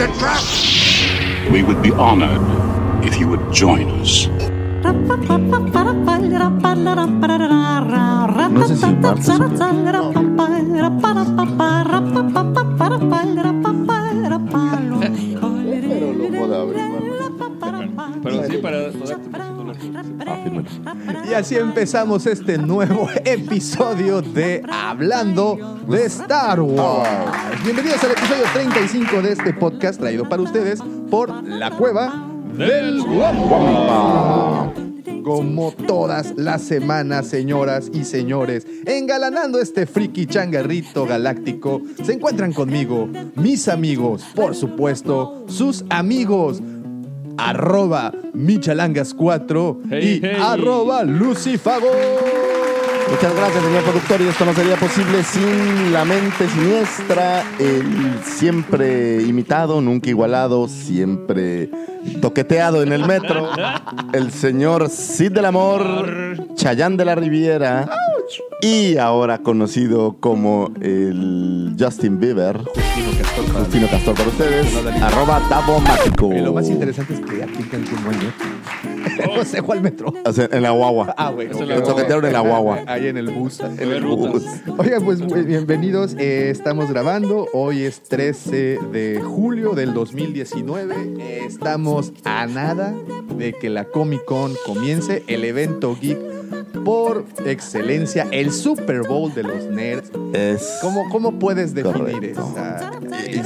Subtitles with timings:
[0.00, 0.40] It's a trap!
[1.52, 2.40] We would be honored
[3.04, 4.28] if you would join us.
[8.50, 9.20] No sé si Marta
[15.82, 16.80] Pero lo puedo abrir,
[18.22, 19.49] Pero sí, para poderte
[21.28, 27.62] Y así empezamos este nuevo episodio de Hablando de Star Wars.
[27.64, 30.80] Bienvenidos al episodio 35 de este podcast traído para ustedes
[31.10, 34.72] por La Cueva del Guapa.
[35.24, 43.08] Como todas las semanas, señoras y señores, engalanando este friki changarrito galáctico, se encuentran conmigo
[43.36, 46.60] mis amigos, por supuesto, sus amigos,
[47.48, 50.36] arroba michalangas4 Hey, y hey.
[50.42, 51.88] arroba lucifago.
[53.10, 54.20] Muchas gracias, señor productor.
[54.20, 61.68] Y esto no sería posible sin la mente siniestra, el siempre imitado, nunca igualado, siempre
[62.22, 63.50] toqueteado en el metro,
[64.12, 67.90] el señor Cid del Amor, Chayán de la Riviera,
[68.62, 76.32] y ahora conocido como el Justin Bieber, Justino Castor para ustedes, arroba Davo Mágico.
[76.32, 79.36] Y lo más interesante es que aquí en Cancún no hay metro.
[79.36, 80.12] no sé cuál metro.
[80.24, 81.14] O sea, en la guagua.
[81.16, 81.52] Ah, bueno.
[81.52, 81.68] Eso ok.
[81.68, 82.80] lo Lo toquetearon en la guagua.
[82.86, 83.60] Ahí en el bus.
[83.60, 84.44] En el bus.
[84.76, 86.14] Oigan, pues bienvenidos.
[86.18, 87.48] Eh, estamos grabando.
[87.52, 90.94] Hoy es 13 de julio del 2019.
[91.18, 92.94] Eh, estamos a nada
[93.36, 95.24] de que la Comic Con comience.
[95.26, 96.39] El evento geek
[96.84, 98.26] por excelencia.
[98.30, 100.10] El Super Bowl de los nerds.
[100.32, 100.78] Es...
[100.80, 102.52] ¿Cómo, cómo puedes definir Correcto.
[102.52, 102.90] esa?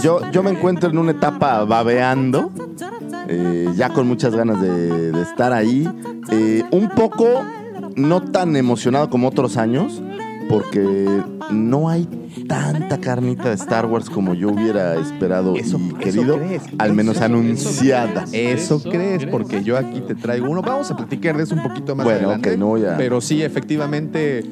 [0.02, 2.50] Yo, yo me encuentro en una etapa babeando,
[3.28, 5.88] eh, ya con muchas ganas de, de estar ahí.
[6.30, 7.44] Eh, un poco
[7.96, 10.02] no tan emocionado como otros años,
[10.48, 12.06] porque no hay
[12.48, 16.92] tanta carnita de Star Wars como yo hubiera esperado Eso- y eso querido, crees, al
[16.94, 18.24] menos eso- anunciada.
[18.32, 19.30] Eso, Eso crees, crees.
[19.30, 20.62] porque yo aquí te traigo uno.
[20.62, 22.56] Vamos a platicar de eso un poquito más Bueno, adelante.
[22.56, 24.44] no voy a- Pero sí, efectivamente,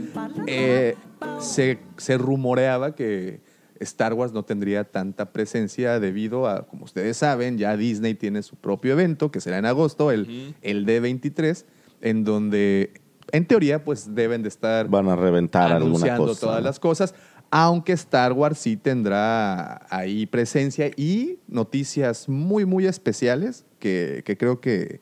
[0.46, 0.96] eh,
[1.40, 3.40] se, se rumoreaba que
[3.80, 8.54] Star Wars no tendría tanta presencia debido a, como ustedes saben, ya Disney tiene su
[8.56, 11.64] propio evento, que será en agosto, el, el D23,
[12.00, 12.92] en donde,
[13.32, 16.40] en teoría, pues deben de estar Van a reventar alguna anunciando cosa.
[16.40, 17.14] todas las cosas.
[17.50, 24.60] Aunque Star Wars sí tendrá ahí presencia y noticias muy, muy especiales que, que creo
[24.60, 25.00] que.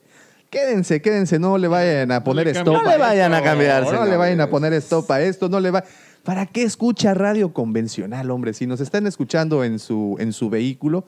[0.50, 2.74] Quédense, quédense, no le vayan a poner le stop.
[2.74, 5.60] No le vayan a esto, cambiar, No le vayan a poner stop a esto, no
[5.60, 5.84] le va.
[6.24, 8.52] ¿Para qué escucha radio convencional, hombre?
[8.52, 11.06] Si nos están escuchando en su, en su vehículo,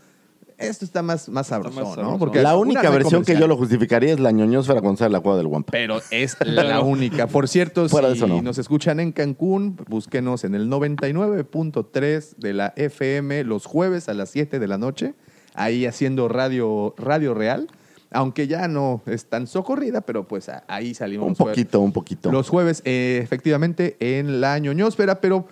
[0.63, 2.19] esto está más, más sabroso, más ¿no?
[2.19, 5.37] Porque La única versión que yo lo justificaría es la ñoñosfera cuando sale la cueva
[5.39, 5.71] del Guampa.
[5.71, 7.27] Pero es la única.
[7.27, 8.43] Por cierto, Fuera si eso, no.
[8.43, 14.31] nos escuchan en Cancún, búsquenos en el 99.3 de la FM los jueves a las
[14.31, 15.15] 7 de la noche,
[15.55, 17.69] ahí haciendo radio, radio real.
[18.15, 21.29] Aunque ya no es tan socorrida, pero pues ahí salimos.
[21.29, 22.31] Un poquito, un poquito.
[22.31, 25.47] Los jueves, eh, efectivamente, en la ñoñosfera, pero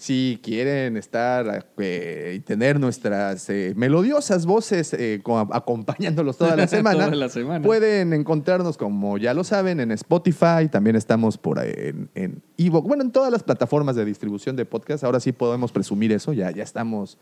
[0.00, 6.66] si quieren estar eh, y tener nuestras eh, melodiosas voces eh, co- acompañándolos toda la
[6.68, 7.62] semana, Toda la semana.
[7.62, 12.88] pueden encontrarnos, como ya lo saben, en Spotify, también estamos por ahí en, en Evox,
[12.88, 16.50] bueno, en todas las plataformas de distribución de podcast, ahora sí podemos presumir eso, ya,
[16.50, 17.18] ya estamos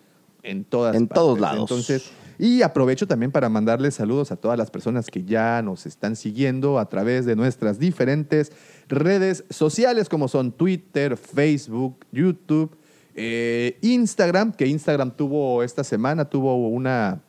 [0.50, 1.22] en todas En partes.
[1.22, 1.60] todos lados.
[1.70, 6.14] Entonces, y aprovecho también para mandarles saludos a todas las personas que ya nos están
[6.14, 8.52] siguiendo a través de nuestras diferentes
[8.88, 12.76] redes sociales como son Twitter, Facebook, YouTube,
[13.16, 17.20] eh, Instagram, que Instagram tuvo esta semana, tuvo una,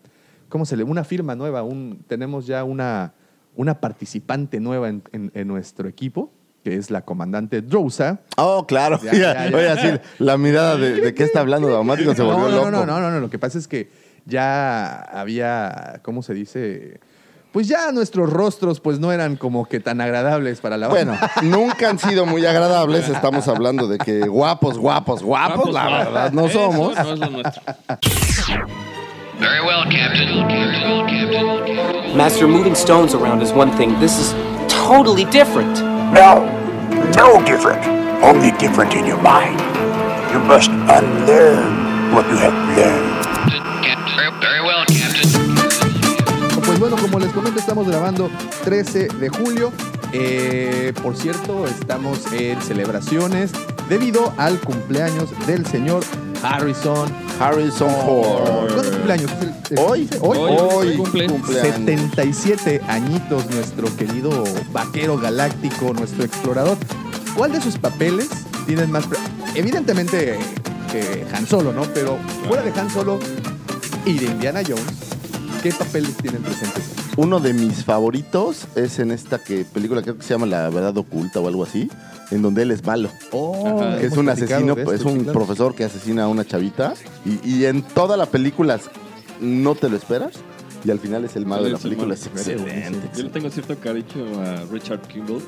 [0.47, 0.83] ¿cómo se le?
[0.83, 3.13] Una firma nueva, un, tenemos ya una,
[3.55, 6.31] una participante nueva en, en- en nuestro equipo,
[6.63, 8.19] que es la comandante Drousa.
[8.37, 8.99] Oh, claro.
[9.01, 9.57] Ya, ya, ya.
[9.57, 9.87] Oye, así,
[10.19, 12.71] la mirada de, de qué está hablando Daumático se volvió no, no, loco.
[12.71, 13.89] No, no, no, no, lo que pasa es que
[14.25, 16.99] ya había, ¿cómo se dice?
[17.51, 21.31] Pues ya nuestros rostros pues no eran como que tan agradables para la Bueno, banda.
[21.41, 23.09] nunca han sido muy agradables.
[23.09, 26.95] Estamos hablando de que guapos, guapos, guapos, la verdad no Eso somos.
[26.95, 27.63] No es lo nuestro.
[29.39, 30.47] Very well, Captain.
[30.47, 32.15] Very well, Captain.
[32.17, 33.97] Master, moving stones around is one thing.
[33.99, 34.35] This is
[34.67, 35.79] totally different.
[36.11, 36.41] Now,
[37.15, 37.85] no different,
[38.23, 39.59] only different in your mind.
[40.33, 43.19] You must unlearn what you have learned.
[44.41, 45.29] Very well, Captain.
[46.65, 48.29] Pues bueno, como les comento, estamos grabando
[48.63, 49.71] 13 de julio.
[50.11, 53.51] Eh, por cierto, estamos en celebraciones
[53.89, 56.03] debido al cumpleaños del señor
[56.41, 57.09] Harrison.
[57.39, 58.43] Harrison Ford.
[58.49, 59.31] ¿Cuándo es cumpleaños?
[59.31, 60.37] ¿Es el- el- Hoy, Hoy.
[60.41, 61.27] hoy, cumple.
[61.27, 61.75] cumpleaños.
[61.75, 66.77] 77 añitos nuestro querido vaquero galáctico, nuestro explorador.
[67.37, 68.27] ¿Cuál de sus papeles
[68.65, 69.05] tienen más...
[69.55, 70.37] Evidentemente
[70.93, 71.83] eh, Han Solo, ¿no?
[71.93, 72.17] Pero
[72.47, 73.19] fuera de Han Solo
[74.05, 74.83] y de Indiana Jones,
[75.61, 76.83] ¿qué papeles tienen presentes?
[77.17, 80.97] Uno de mis favoritos es en esta que película creo que se llama La Verdad
[80.97, 81.89] Oculta o algo así,
[82.31, 83.09] en donde él es malo.
[83.31, 83.99] Oh, Ajá.
[84.01, 85.33] es un asesino, esto, es sí, un claro.
[85.33, 86.93] profesor que asesina a una chavita
[87.25, 88.79] y, y en toda la película
[89.41, 90.33] no te lo esperas
[90.85, 92.13] y al final es el malo de la película.
[92.13, 93.09] Es excelente.
[93.17, 95.41] Yo le tengo cierto cariño a Richard Kimball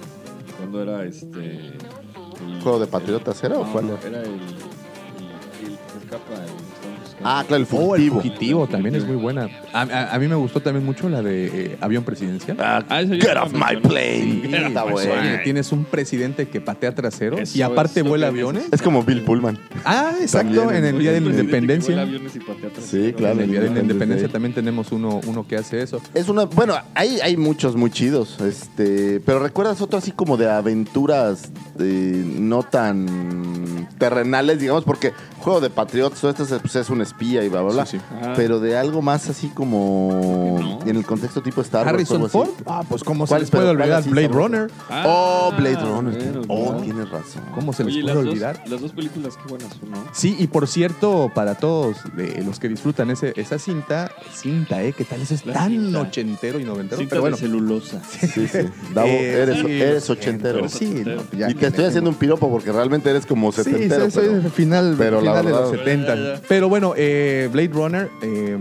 [0.58, 1.40] cuando era este.
[1.40, 1.78] el-
[2.64, 4.08] ¿Juego de Patriotas era o cuál no, era?
[4.08, 4.30] Era el.
[4.30, 4.40] el,
[5.70, 6.91] el que escapa, el.
[7.24, 8.16] Ah, claro, el Oh, el fugitivo.
[8.22, 9.50] fugitivo también es muy buena.
[9.74, 12.58] A, a- a mí me gustó también mucho la de eh, Avión Presidencial.
[12.60, 14.42] Ah, Ah, get off my plane.
[14.44, 15.14] Sí, Está bueno.
[15.22, 18.66] oye, tienes un presidente que patea traseros Eso y aparte vuela aviones.
[18.72, 19.58] Es como Bill Pullman.
[19.86, 21.96] Ah, exacto, También, en el Día de la Independencia.
[21.96, 22.86] vuela aviones y patea atrás.
[22.86, 23.36] Sí, claro.
[23.36, 26.02] En el Día de la Independencia también tenemos uno, uno que hace eso.
[26.14, 30.50] Es una, bueno, hay, hay muchos muy chidos, este, pero recuerdas otro así como de
[30.50, 37.02] aventuras no tan terrenales, digamos, porque juego de Patriots, todo esto es, pues, es un
[37.12, 38.04] espía y bla, bla, bla, Sí, sí.
[38.22, 38.34] Ajá.
[38.36, 40.80] pero de algo más así como No.
[40.90, 41.94] en el contexto tipo Star Wars.
[41.94, 42.30] Harrison.
[42.30, 42.50] Ford.
[42.66, 44.28] Ah, pues cómo se les puede Pero, ¿cuál olvidar Blade?
[44.28, 44.72] Runner.
[44.90, 46.14] Ah, Oh, Blade Runner.
[46.34, 47.44] bueno, oh, tienes razón.
[47.56, 48.64] ¿Cómo se les Oye, puede las dos, olvidar?
[48.68, 50.04] las dos películas, qué buenas son, ¿no?
[50.14, 54.94] Sí, y por cierto, para todos eh, los que disfrutan ese, esa cinta, cinta, ¿eh?
[54.94, 55.22] ¿Qué tal?
[55.22, 56.02] Eso es La tan cinta.
[56.02, 56.98] ochentero y noventero.
[57.00, 58.02] Cinta pero bueno, de celulosa.
[58.12, 58.60] Sí, sí.
[58.94, 60.70] Davo, Eh, eres, sí, eres ochentero.
[60.70, 64.10] sí, no, ya y te estoy haciendo un piropo porque realmente eres como Sí, setentero.
[64.10, 66.16] soy, soy final, final de los verdad- 70.
[66.16, 66.42] Ya, ya.
[66.48, 68.58] Pero bueno, eh, Blade Runner eh,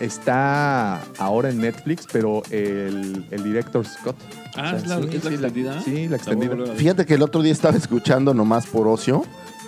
[0.00, 4.16] está ahora en Netflix, pero el, el director Scott.
[4.56, 5.82] Ah, O sea, ¿es la, sí, es la sí, la- extendida?
[5.84, 6.74] sí, la.
[6.74, 9.24] Fíjate que el otro día estaba escuchando nomás por ocio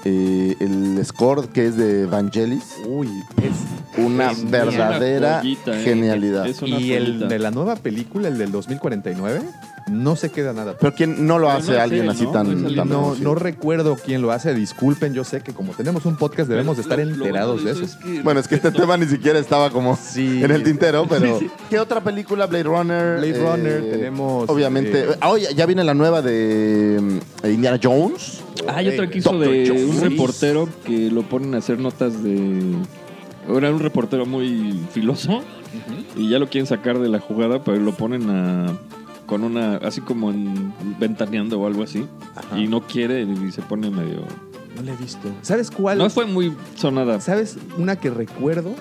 [0.09, 2.77] eh, el score que es de Vangelis.
[2.87, 3.09] Uy,
[3.43, 5.83] es Una verdadera joyita, eh.
[5.85, 6.47] genialidad.
[6.47, 9.41] Es una Y el de la nueva película, el del 2049,
[9.89, 10.77] no se queda nada.
[10.79, 12.31] Pero ¿quién no lo hace no alguien así ¿no?
[12.33, 12.89] tan, No tan
[13.23, 16.83] No, recuerdo quién lo hace, disculpen, yo sé que como tenemos un podcast debemos de
[16.83, 17.83] estar Lo- lo enterados de eso.
[17.85, 20.43] es que- Bueno, es que este tema ni siquiera estaba como Sí.
[20.43, 21.39] en el tintero, pero...
[21.39, 21.51] Sí, sí.
[21.71, 22.47] ¿Qué otra película?
[22.47, 23.19] Blade Runner.
[23.19, 25.03] Blade Runner, tenemos, Obviamente.
[25.05, 28.41] eh, Ah, ya viene la nueva de mm, Indiana Jones.
[28.69, 32.75] Ah, hay otra que hizo de un reportero que lo ponen a hacer notas de.
[33.49, 35.43] Era un reportero muy filoso
[36.17, 38.77] y ya lo quieren sacar de la jugada, pero lo ponen a.
[39.27, 39.77] con una.
[39.77, 42.07] así como en ventaneando o algo así.
[42.35, 42.59] Ajá.
[42.59, 44.23] Y no quiere y se pone medio.
[44.77, 45.29] No la he visto.
[45.43, 45.99] ¿Sabes cuál?
[45.99, 47.21] No fue muy sonada.
[47.21, 48.75] ¿Sabes una que recuerdo?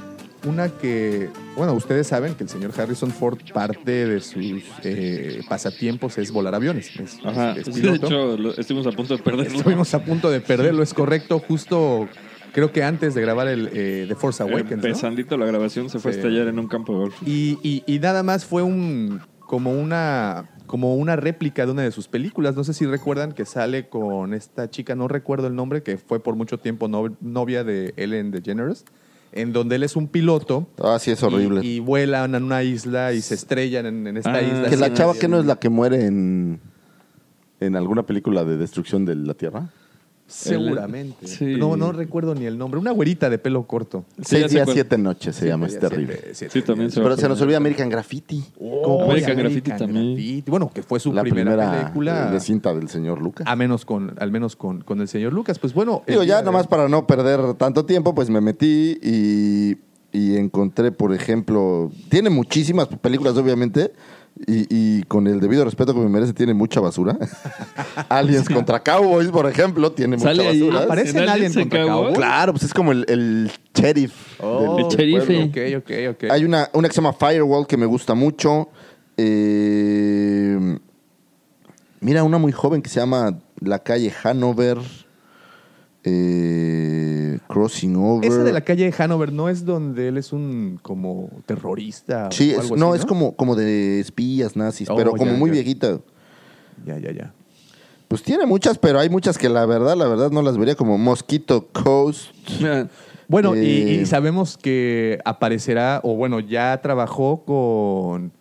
[0.45, 6.17] Una que, bueno, ustedes saben que el señor Harrison Ford parte de sus eh, pasatiempos
[6.17, 6.91] es volar aviones.
[6.99, 7.53] Es, Ajá.
[7.57, 9.57] es de hecho, lo- estuvimos a punto de perderlo.
[9.57, 12.07] Estuvimos a punto de perderlo, es correcto, justo
[12.53, 14.69] creo que antes de grabar el eh, The Force Awakens.
[14.69, 14.75] ¿no?
[14.75, 16.19] Empezandito la grabación se fue Sí.
[16.19, 17.15] a estallar en un campo de golf.
[17.25, 21.91] Y, y- y nada más fue un como una como una réplica de una de
[21.91, 22.55] sus películas.
[22.55, 26.19] No sé si recuerdan que sale con esta chica, no recuerdo el nombre, que fue
[26.23, 28.83] por mucho tiempo no- novia de Ellen DeGeneres,
[29.35, 30.67] en donde él es un piloto.
[30.81, 31.61] Ah, sí, es horrible.
[31.63, 34.41] Y, y vuelan en una isla y se estrellan en, en esta Ah.
[34.41, 34.69] isla.
[34.69, 36.59] que la chava que no es la que muere en,
[37.59, 39.69] en alguna película de destrucción de la Tierra.
[40.27, 41.27] Seguramente.
[41.27, 41.55] Sí.
[41.57, 42.79] No, no recuerdo ni el nombre.
[42.79, 44.05] Una güerita de pelo corto.
[44.17, 46.19] Sí, Seis días, siete noches se llama, es terrible.
[46.33, 48.43] siete- Sí, también se Pero se nos olvida American Graffiti.
[48.59, 50.13] Oh, American Graffiti también.
[50.15, 50.49] Graffiti.
[50.51, 52.31] Bueno, que fue su la primera, primera, película.
[52.31, 53.45] de cinta del señor Lucas.
[53.47, 55.59] A menos con, al menos con, con el señor Lucas.
[55.59, 56.03] Pues bueno.
[56.07, 59.77] Digo, ya de- nomás para no perder tanto tiempo, pues me metí y,
[60.11, 63.91] y encontré, por ejemplo, tiene muchísimas películas, obviamente,
[64.47, 67.17] y, y con el debido respeto que me merece, tiene mucha basura.
[68.09, 70.59] Aliens contra Cowboys, por ejemplo, tiene mucha ahí.
[70.61, 70.83] basura.
[70.83, 71.97] Aparece ¿En en Alien Aliens contra Cowboys?
[71.97, 72.17] Cowboys.
[72.17, 74.13] Claro, pues es como el, el sheriff.
[74.41, 75.25] Oh, del El sheriff.
[75.25, 75.45] pueblo.
[75.45, 75.91] Ok, ok,
[76.25, 76.31] ok.
[76.31, 78.69] Hay una, una que se llama Firewall que me gusta mucho.
[79.17, 80.77] Eh,
[82.01, 84.77] mira, una muy joven que se llama La calle Hanover.
[86.05, 88.29] Eh, Crossing Over.
[88.31, 92.29] Esa de la calle Hanover no es donde él es un como terrorista.
[92.31, 95.31] Sí, o es- algo no, así, es como, como de espías nazis, Oh, pero como
[95.31, 95.53] ya, muy ya.
[95.55, 95.99] viejita.
[96.85, 97.33] Ya, ya, ya.
[98.07, 100.97] Pues tiene muchas, pero hay muchas que la verdad, la verdad no las vería como
[100.97, 102.31] Mosquito Coast.
[103.27, 108.31] Bueno, y- Eh, y, sabemos que aparecerá, o bueno, ya trabajó con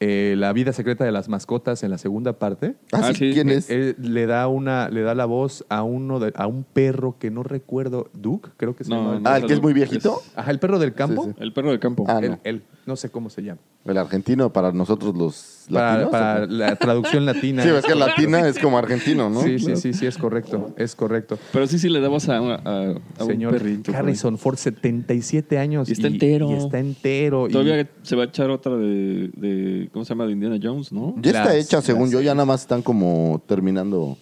[0.00, 2.76] eh, La vida secreta de las mascotas en la segunda parte.
[2.92, 3.32] Ah, Ah, sí.
[3.34, 3.68] ¿quién es?
[3.68, 7.30] Eh, le da una, le da la voz a uno de- a un perro que
[7.30, 9.20] no recuerdo, Duke, creo que se No, llama.
[9.20, 9.28] no.
[9.28, 10.20] ah, el que es muy viejito.
[10.34, 11.24] Ajá, el perro del campo.
[11.24, 12.04] Sí, El perro de campo.
[12.08, 12.40] Ah, Él, no.
[12.44, 12.62] él.
[12.86, 13.60] no sé cómo se llama.
[13.84, 17.62] El argentino para nosotros los Para, la traducción latina.
[17.62, 19.42] Sí, es que latina es como argentino, ¿no?
[19.42, 21.38] Sí, sí, sí, sí, es correcto, es correcto.
[21.52, 22.56] Pero sí, sí le damos a, a-
[23.18, 23.84] a un Señor perrito.
[23.84, 24.00] por ahí.
[24.00, 25.88] Harrison Ford, 77 años.
[25.88, 26.50] Y está entero.
[26.50, 27.48] Y está entero.
[27.48, 30.26] y- Todavía se va a echar otra de, de- ¿cómo se llama?
[30.26, 31.14] De Indiana Jones, ¿no?
[31.22, 34.16] Ya está Las- hecha, según las- yo, ya nada más están como terminando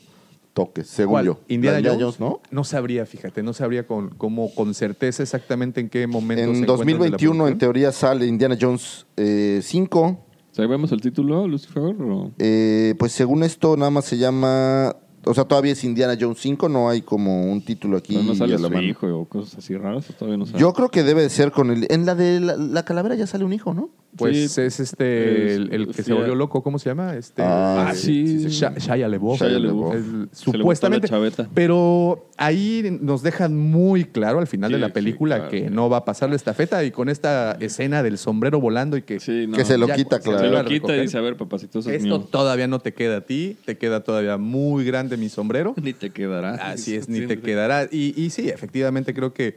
[0.55, 1.27] toques, según ¿Cuál?
[1.27, 1.41] yo.
[1.49, 2.19] ¿Indiana Jones?
[2.51, 2.65] ¿no?
[2.65, 6.67] sabría, fíjate, no sabría con, como con certeza exactamente en qué momento se En la
[6.67, 7.59] 2021, en producción.
[7.59, 10.25] teoría, sale Indiana Jones eh, 5.
[10.59, 11.95] ¿Sabemos el título, Lucifer?
[12.03, 12.33] O?
[12.41, 14.97] Eh, pues según esto, nada más se llama.
[15.29, 18.17] O sea, todavía es Indiana Jones 5, no hay como un título aquí.
[18.17, 18.87] ¿O no sale a la su mano.
[18.87, 20.09] hijo o cosas así raras?
[20.11, 20.59] ¿O todavía no sale?
[20.59, 21.87] Yo creo que debe de ser con el.
[21.91, 23.91] En la de la, la calavera ya sale un hijo, ¿no?
[24.17, 27.15] Pues Sí, es este, es- el, el que se volvió loco, ¿cómo se llama?
[27.15, 28.47] Este, Ah, Ah, sí.
[28.49, 29.39] Sha- Shia LaBeouf.
[29.39, 29.95] Shia LaBeouf.
[29.95, 31.07] El- Se le gustó supuestamente.
[31.07, 31.49] la chaveta.
[31.55, 35.51] Pero ahí nos dejan muy claro al final Sí, de la sí, película claro.
[35.51, 39.03] que no va a pasar la estafeta y con esta escena del sombrero volando y
[39.03, 39.57] que Sí, no.
[39.57, 40.39] Que se lo Ya, quita, se claro.
[40.39, 42.29] Se lo quita y dice, a ver, papacito, eso es esto mío.
[42.31, 45.75] todavía no te queda a ti, te queda todavía muy grande mi sombrero.
[45.81, 46.55] Ni te quedará.
[46.55, 47.51] Así es, ni te Siempre.
[47.53, 47.89] quedará.
[47.91, 49.57] Y, y sí, efectivamente creo que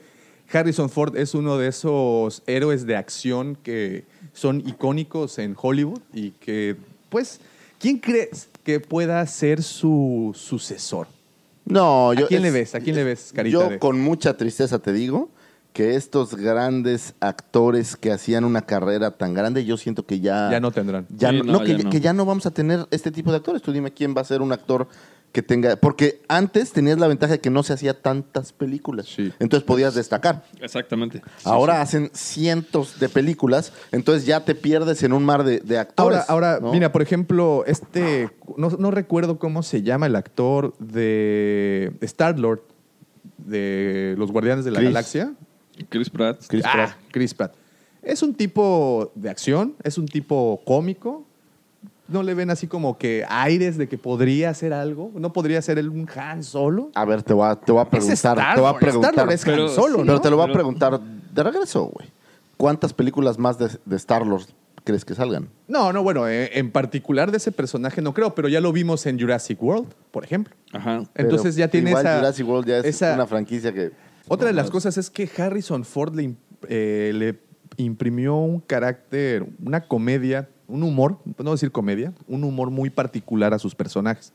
[0.52, 4.04] Harrison Ford es uno de esos héroes de acción que
[4.34, 6.76] son icónicos en Hollywood y que,
[7.10, 7.40] pues,
[7.80, 11.08] ¿quién crees que pueda ser su sucesor?
[11.64, 12.26] No, yo.
[12.26, 12.76] ¿A quién es- le ves?
[12.76, 13.54] ¿A quién le ves, carita?
[13.54, 15.30] Yo de- con mucha tristeza te digo
[15.74, 20.50] que estos grandes actores que hacían una carrera tan grande, yo siento que ya...
[20.52, 21.06] Ya no tendrán.
[21.18, 21.90] Ya Sí, no, no, no, que, ya no.
[21.90, 23.62] que ya no vamos a tener este tipo de actores.
[23.62, 24.90] Tú dime quién va a ser un actor
[25.32, 25.76] que tenga...
[25.78, 29.08] Porque antes tenías la ventaja de que no se hacía tantas películas.
[29.08, 29.32] Sí.
[29.40, 30.44] Entonces podías destacar.
[30.60, 31.20] Exactamente.
[31.38, 31.82] Sí, Ahora sí.
[31.82, 36.20] hacen cientos de películas, entonces ya te pierdes en un mar de, de actores.
[36.28, 36.72] Ahora, ahora ¿no?
[36.74, 42.62] mira, por ejemplo, este, no, no recuerdo cómo se llama el actor de Star-Lord
[43.38, 44.90] de Los Guardianes de la Chris.
[44.90, 45.34] Galaxia.
[45.90, 46.42] Chris Pratt.
[46.48, 46.92] Chris Ah, Pratt.
[47.12, 47.56] Chris Pratt.
[48.04, 51.26] Es un tipo de acción, es un tipo cómico.
[52.12, 55.12] ¿No le ven así como que aires de que podría hacer algo?
[55.16, 56.92] ¿No podría ser él un Han Solo?
[56.96, 58.56] A ver, te voy a, te voy a preguntar.
[58.56, 59.12] Te voy a preguntar.
[59.12, 60.06] Star-Lord es Han Pero- Solo, sí, ¿no?
[60.08, 62.10] Pero te lo voy a preguntar de regreso, güey.
[62.58, 64.44] ¿Cuántas películas más de, de Star-Lord
[64.84, 65.48] crees que salgan?
[65.68, 69.06] No, no, bueno, eh, en particular de ese personaje no creo, pero ya lo vimos
[69.06, 70.54] en Jurassic World, por ejemplo.
[70.74, 71.04] Ajá.
[71.16, 72.18] Entonces Pero ya tiene igual esa...
[72.18, 73.92] Jurassic World ya es esa- una franquicia que...
[74.28, 76.36] Otra de las cosas es que Harrison Ford le,
[76.68, 77.40] eh, le
[77.78, 83.60] imprimió un carácter, una comedia, un humor, no decir comedia, un humor muy particular a
[83.60, 84.34] sus personajes.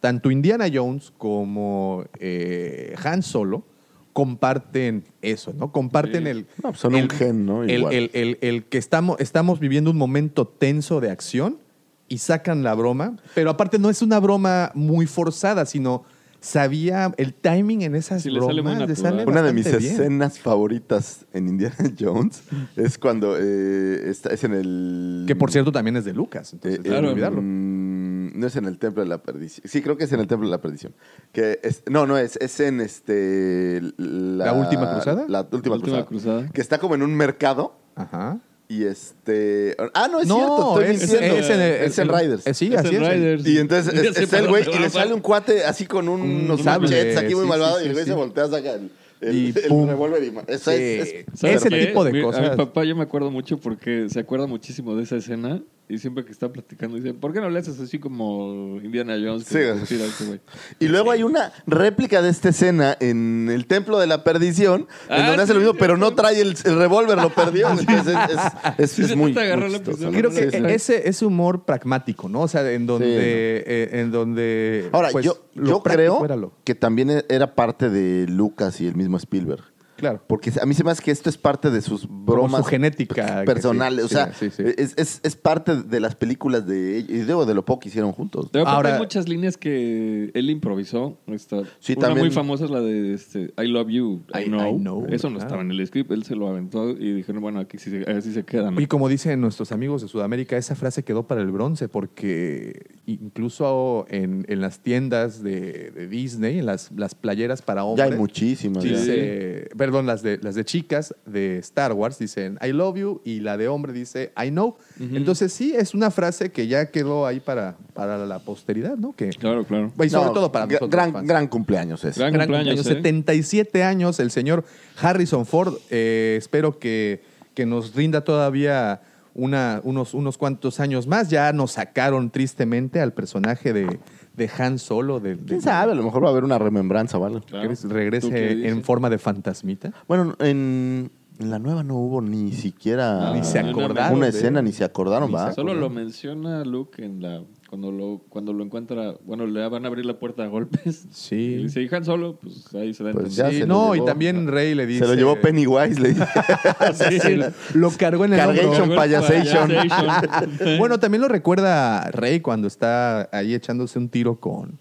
[0.00, 3.64] Tanto Indiana Jones como eh, Han Solo
[4.12, 5.72] comparten eso, ¿no?
[5.72, 6.28] Comparten Sí.
[6.30, 6.46] el...
[6.62, 7.64] No, pues son el- un gen, ¿no?
[7.64, 11.58] El- el- el que estamos, estamos viviendo un momento tenso de acción
[12.06, 16.04] y sacan la broma, pero aparte no es una broma muy forzada, sino
[16.44, 18.80] sabía el timing en esas Sí, le sale muy bromas.
[18.80, 19.12] le natural.
[19.18, 19.92] sale Una de mis bien.
[19.92, 22.42] escenas favoritas en Indiana Jones
[22.76, 25.24] es cuando eh, está- es en el...
[25.26, 27.12] Que por cierto también es de Lucas, entonces Eh, no hay que claro.
[27.12, 27.40] olvidarlo.
[27.42, 29.66] mm, no es en el Templo de la Perdición.
[29.68, 30.94] Sí, creo que es en el Templo de la Perdición.
[31.32, 32.36] Que es- no, no es.
[32.40, 33.80] Es en este.
[33.96, 35.24] La, ¿La Última Cruzada?
[35.28, 36.06] La última, La Última cruzada.
[36.06, 36.48] Cruzada.
[36.52, 37.78] Que está como en un mercado.
[37.96, 38.38] Ajá.
[38.66, 39.76] Y este.
[39.92, 40.80] Ah, no, es no, cierto.
[40.80, 41.36] Estoy es, mintiendo.
[41.38, 42.46] es en, Es en Riders.
[42.46, 43.08] eh, sí, Es así en es.
[43.12, 43.46] Riders.
[43.46, 46.62] Y entonces Ya es- el güey y le sale un cuate así con un- unos
[46.62, 48.10] sable, machetes aquí muy sí, malvado sí, y el güey sí.
[48.10, 48.90] se voltea, saca el,
[49.20, 49.86] el, Y el pum.
[49.88, 50.76] revólver y Eso Sí.
[50.78, 52.50] es, es- ¿Sabes Ese tipo de Mi- A cosas.
[52.50, 56.24] mi papá yo me acuerdo mucho porque se acuerda muchísimo de esa escena y siempre
[56.24, 59.44] que está platicando dice, ¿por qué no le haces así como Indiana Jones?
[59.44, 59.58] Sí.
[59.86, 60.40] Tira a este güey?"
[60.80, 65.22] Y luego hay una réplica de esta escena en el Templo de la Perdición, en
[65.22, 66.00] Ah, donde hace lo mismo, sí, pero sí.
[66.00, 67.68] no trae el, el revólver, lo perdió.
[67.78, 68.30] Entonces es,
[68.78, 69.32] es, es- Sí, es muy.
[69.32, 70.10] ¿no?
[70.10, 70.62] Creo que Sí, sí.
[70.68, 72.40] ese, ese humor pragmático, ¿no?
[72.42, 73.62] O sea, en donde.
[73.66, 78.86] Eh, en donde Ahora, pues, yo, yo creo que también era parte de Lucas y
[78.86, 79.64] el mismo Spielberg.
[80.04, 80.22] Claro.
[80.26, 83.42] Porque a mí se me hace que esto es parte de sus bromas su genética,
[83.46, 84.00] personales.
[84.00, 84.62] sí, o sea, sí, sí.
[84.76, 87.10] Es, es- es parte de las películas de ellos.
[87.10, 88.50] Y digo, de lo poco que hicieron juntos.
[88.52, 91.16] Pero Ahora- hay muchas líneas que él improvisó.
[91.28, 94.44] Esta, Sí, una también- muy famosa es la de este, I love you, I, I-
[94.44, 94.76] know.
[94.76, 97.60] I know, Eso no estaba en el script, él se lo aventó y dijeron, bueno,
[97.60, 98.70] aquí sí, se- así se queda.
[98.70, 98.80] ¿no?
[98.80, 104.06] Y como dicen nuestros amigos de Sudamérica, esa frase quedó para el bronce porque incluso
[104.08, 108.18] en, en las tiendas de, de Disney, en las, las playeras para Ya hombres, hay
[108.18, 108.82] muchísimas.
[108.82, 108.98] Sí, ya.
[108.98, 113.38] dice, perdón, las de, las de chicas de Star Wars dicen I love you y
[113.38, 114.76] la de hombre dice I know.
[114.98, 119.14] Entonces sí, es una frase que ya quedó ahí para, para la posteridad, ¿no?
[119.14, 119.92] Que, Claro, claro.
[120.02, 120.90] y sobre No, todo para nosotros.
[120.90, 121.28] Gran, fans.
[121.28, 122.18] gran cumpleaños ese.
[122.18, 123.02] Gran Gran cumpleaños, cumpleaños, ¿eh?
[123.02, 124.64] 77 años, el señor
[125.00, 125.74] Harrison Ford.
[125.90, 127.22] eh, espero que,
[127.54, 129.00] que nos rinda todavía
[129.34, 131.28] una, unos, unos cuantos años más.
[131.30, 134.00] Ya nos sacaron tristemente al personaje de,
[134.36, 135.20] de Han Solo.
[135.20, 135.92] De, de- ¿Quién sabe?
[135.92, 137.68] A lo mejor va a haber una remembranza que Claro.
[137.74, 139.92] ¿Tú qué regrese en forma de fantasmita.
[140.08, 141.10] Bueno, en
[141.40, 144.84] En la nueva no hubo ni siquiera Ni se acordaron una de- escena, ni se
[144.84, 145.52] acordaron, ni se ¿va?
[145.52, 147.42] Solo lo menciona Luke en la
[147.74, 151.06] cuando lo cuando lo encuentra, bueno, le van a abrir la puerta a golpes.
[151.10, 151.34] Sí.
[151.34, 153.46] Y dice, "¿Y Han Solo?" Pues ahí se da a Pues entender.
[153.46, 155.00] ya Sí, se no, y también Rey le dice.
[155.04, 156.24] Se lo llevó Pennywise, le dije.
[156.94, 157.18] Sí,
[157.76, 158.90] lo cargó en el Cargation.
[158.94, 159.72] Payasation.
[160.78, 164.78] Bueno, también lo recuerda Rey cuando está ahí echándose un tiro con,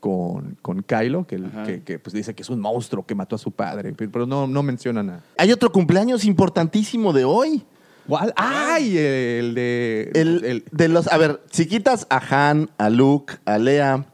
[0.00, 3.38] con, con Kylo, que, que, que, pues dice que es un monstruo que mató a
[3.38, 5.22] su padre, pero pero no, no menciona nada.
[5.36, 7.62] Hay otro cumpleaños importantísimo de hoy.
[8.10, 8.32] ¿Cuál?
[8.36, 8.98] ¡Ay!
[8.98, 10.10] El de.
[10.14, 14.04] El, el- de los, a ver, si quitas a Han, a Luke, a Leia,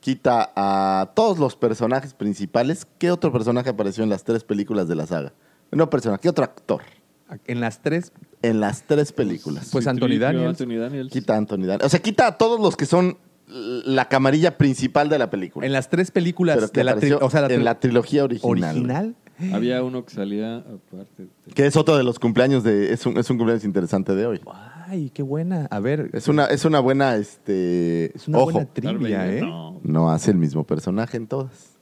[0.00, 4.94] quita a todos los personajes principales, ¿qué otro personaje apareció en las tres películas de
[4.94, 5.32] la saga?
[5.72, 6.80] No personaje, ¿qué otro actor?
[7.46, 8.12] en las tres.
[8.42, 9.68] En las tres películas.
[9.70, 10.60] Pues Anthony Citripio, Daniels.
[10.60, 11.12] Anthony Daniels.
[11.12, 11.84] Quita a Anthony Daniels.
[11.84, 15.66] O sea, quita a todos los que son la camarilla principal de la película.
[15.66, 18.50] En las tres películas de la, o sea, la en la trilogía original.
[18.76, 19.14] original.
[19.52, 21.24] Había uno que salía aparte.
[21.46, 22.92] de- Que es otro de los cumpleaños de.
[22.92, 24.40] Es un, es un cumpleaños interesante de hoy.
[24.86, 25.66] Ay, qué buena.
[25.70, 26.10] A ver.
[26.12, 28.16] Es una, es una buena, este.
[28.16, 28.52] Es una ojo.
[28.52, 29.40] buena trivia, ¿eh?
[29.40, 29.80] No.
[29.82, 31.76] No hace el mismo personaje en todas.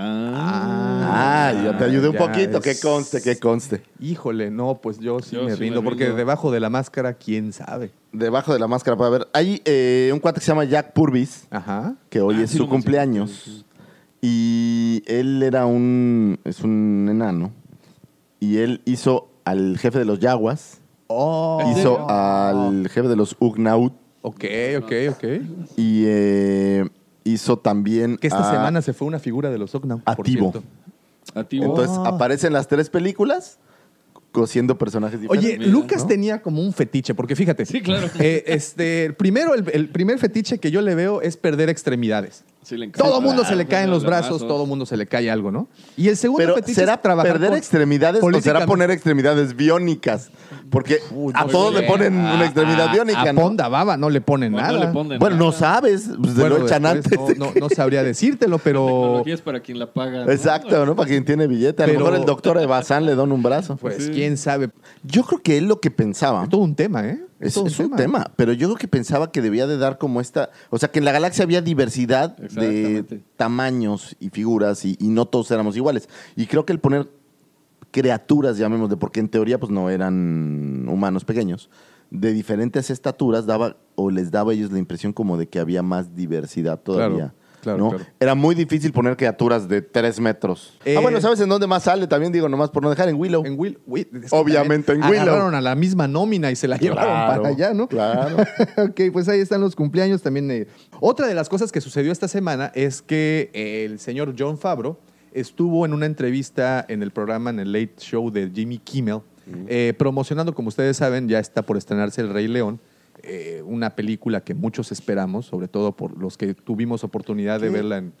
[0.00, 1.50] Ah.
[1.50, 3.82] Ah, yo te ayudé un ya poquito, que es- conste, que conste.
[3.98, 6.16] Híjole, no, pues yo sí Yo me sí me rindo, porque rindo.
[6.16, 7.90] debajo de la máscara, quién sabe.
[8.12, 9.28] Debajo de la máscara, para ver.
[9.32, 11.96] Hay eh, un cuate que se llama Jack Purvis, Ajá.
[12.10, 13.64] que hoy Ah, es sí su cumpleaños.
[14.20, 16.38] Y él era un.
[16.44, 17.52] Es un enano.
[18.40, 20.80] Y él hizo al jefe de los Yaguas.
[21.06, 21.62] Oh.
[21.76, 23.92] Hizo al jefe de los Ugnaut.
[24.22, 24.44] Ok,
[24.82, 25.24] ok, ok.
[25.76, 26.88] Y eh,
[27.24, 28.16] hizo también.
[28.18, 32.06] Que esta a- semana se fue una figura de los Ognau, a por Entonces Oh.
[32.06, 33.58] aparece en las tres películas
[34.38, 35.50] cosiendo personajes diferentes.
[35.50, 36.08] Oye, Mira, Lucas ¿no?
[36.08, 37.66] tenía como un fetiche, porque fíjate.
[37.66, 38.08] Sí, claro.
[38.18, 42.44] eh, este, primero, el, el primer fetiche que yo le veo es perder extremidades.
[42.62, 43.08] Sí, le encanta.
[43.08, 44.48] Todo mundo se le Ah, caen los brazos, brazos.
[44.48, 45.68] todo mundo se le cae algo, ¿no?
[45.96, 49.56] Y el segundo Pero fetiche ¿será es trabajar perder con- extremidades o será poner extremidades
[49.56, 50.30] biónicas?
[50.70, 51.80] Porque Uy, a no todos sé.
[51.80, 53.20] le ponen A- una extremidad a- biónica.
[53.22, 53.40] A ¿no?
[53.40, 54.78] Ponda Baba no le ponen Bueno, nada.
[54.78, 57.38] no le ponen Bueno, no sabes, pues Bueno, lo echan después antes.
[57.38, 58.86] No, no- no sabría decírtelo, pero.
[58.86, 60.24] Tecnología es para quien la paga.
[60.24, 60.30] ¿no?
[60.30, 60.94] Exacto, ¿no?
[60.96, 61.82] Para quien tiene billete.
[61.82, 63.76] A Pero- lo mejor el doctor Evazán le dona un brazo.
[63.76, 64.10] Pues Sí.
[64.12, 64.70] quién sabe.
[65.04, 66.42] Yo creo que él lo que pensaba.
[66.44, 67.20] Es todo un tema, ¿eh?
[67.40, 70.50] Es, es un tema, pero yo creo que pensaba que debía de dar como esta,
[70.70, 73.04] o sea, que en la galaxia había diversidad de
[73.36, 76.08] tamaños y figuras y, y no todos éramos iguales.
[76.34, 77.08] Y creo que el poner
[77.90, 81.70] criaturas, llamémosle, porque en teoría pues no eran humanos pequeños,
[82.10, 85.82] de diferentes estaturas daba o les daba a ellos la impresión como de que había
[85.82, 87.34] más diversidad todavía.
[87.60, 87.90] claro, ¿no?
[87.90, 88.04] claro.
[88.20, 90.78] Era muy difícil poner criaturas de tres metros.
[90.86, 92.06] Eh, ah, bueno, ¿sabes en dónde más sale?
[92.06, 93.44] También digo, nomás por no dejar en Willow.
[93.44, 95.20] En Will, Will- es que Obviamente en Willow.
[95.22, 97.88] Agarraron a la misma nómina y se la llevaron para allá, ¿no?
[97.88, 98.36] claro.
[98.78, 100.50] ok, pues ahí están los cumpleaños también.
[100.50, 100.66] eh.
[101.00, 104.96] Otra de las cosas que sucedió esta semana es que el señor John Favreau
[105.40, 109.20] estuvo en una entrevista en el programa, en el Late Show de Jimmy Kimmel,
[109.66, 112.80] eh, promocionando, como ustedes saben, ya está por estrenarse El Rey León,
[113.22, 117.98] eh, una película que muchos esperamos, sobre todo por los que tuvimos oportunidad de verla
[117.98, 118.12] en...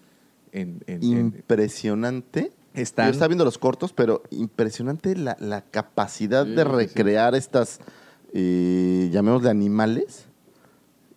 [0.52, 2.52] en- en- en- impresionante.
[2.74, 6.68] Están- Yo estaba viendo los cortos, pero impresionante la, la capacidad Sí, de sí.
[6.68, 7.80] recrear estas,
[8.32, 10.27] eh, llamémosle animales.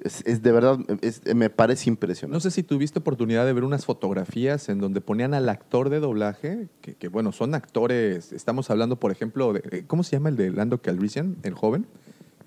[0.04, 2.36] Es, es de verdad, es- me parece impresionante.
[2.36, 6.00] No sé si tuviste oportunidad de ver unas fotografías en donde ponían al actor de
[6.00, 10.30] doblaje, que, que, bueno, son actores, estamos hablando, por ejemplo, de, eh, ¿cómo se llama
[10.30, 11.86] el de Lando Calrissian, el joven?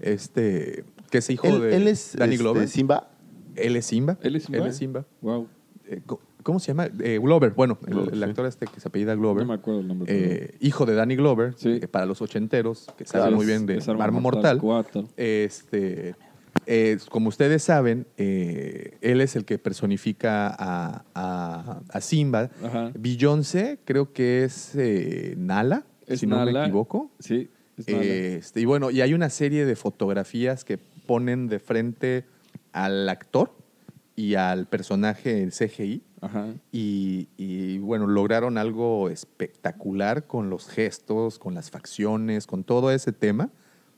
[0.01, 2.69] Este, que es hijo él, de él es Danny este, Glover.
[2.69, 3.09] Simba.
[3.57, 4.19] Él es Simba.
[4.23, 4.59] Él es Simba.
[4.59, 5.05] Él es Simba.
[5.23, 5.47] Wow.
[5.87, 6.01] Eh,
[6.43, 6.88] ¿Cómo se llama?
[7.01, 8.25] Eh, Glover, bueno, el, Glover, el sí.
[8.25, 9.45] actor este que se apellida Glover.
[9.47, 10.07] No me acuerdo el nombre.
[10.12, 11.81] eh, hijo de Danny Glover, Sí.
[11.90, 14.61] para los ochenteros, que sabe Claro, muy bien de Es Arma Arma Mortal.
[14.61, 15.09] Mortal 4.
[15.17, 16.17] Este,
[16.66, 22.50] eh, como ustedes saben, eh, él es el que personifica a, a- a Simba.
[22.64, 22.92] Ajá.
[22.98, 27.11] Beyoncé creo que es eh, Nala, Es si no me equivoco.
[27.18, 27.48] Sí.
[27.77, 28.03] es Nala.
[28.05, 32.24] Este, y bueno, y hay una serie de fotografías que ponen de frente
[32.72, 33.53] al actor
[34.16, 36.03] y al personaje en CGI.
[36.20, 36.46] Ajá.
[36.72, 43.12] Y, y, bueno, lograron algo espectacular con los gestos, con las facciones, con todo ese
[43.12, 43.50] tema.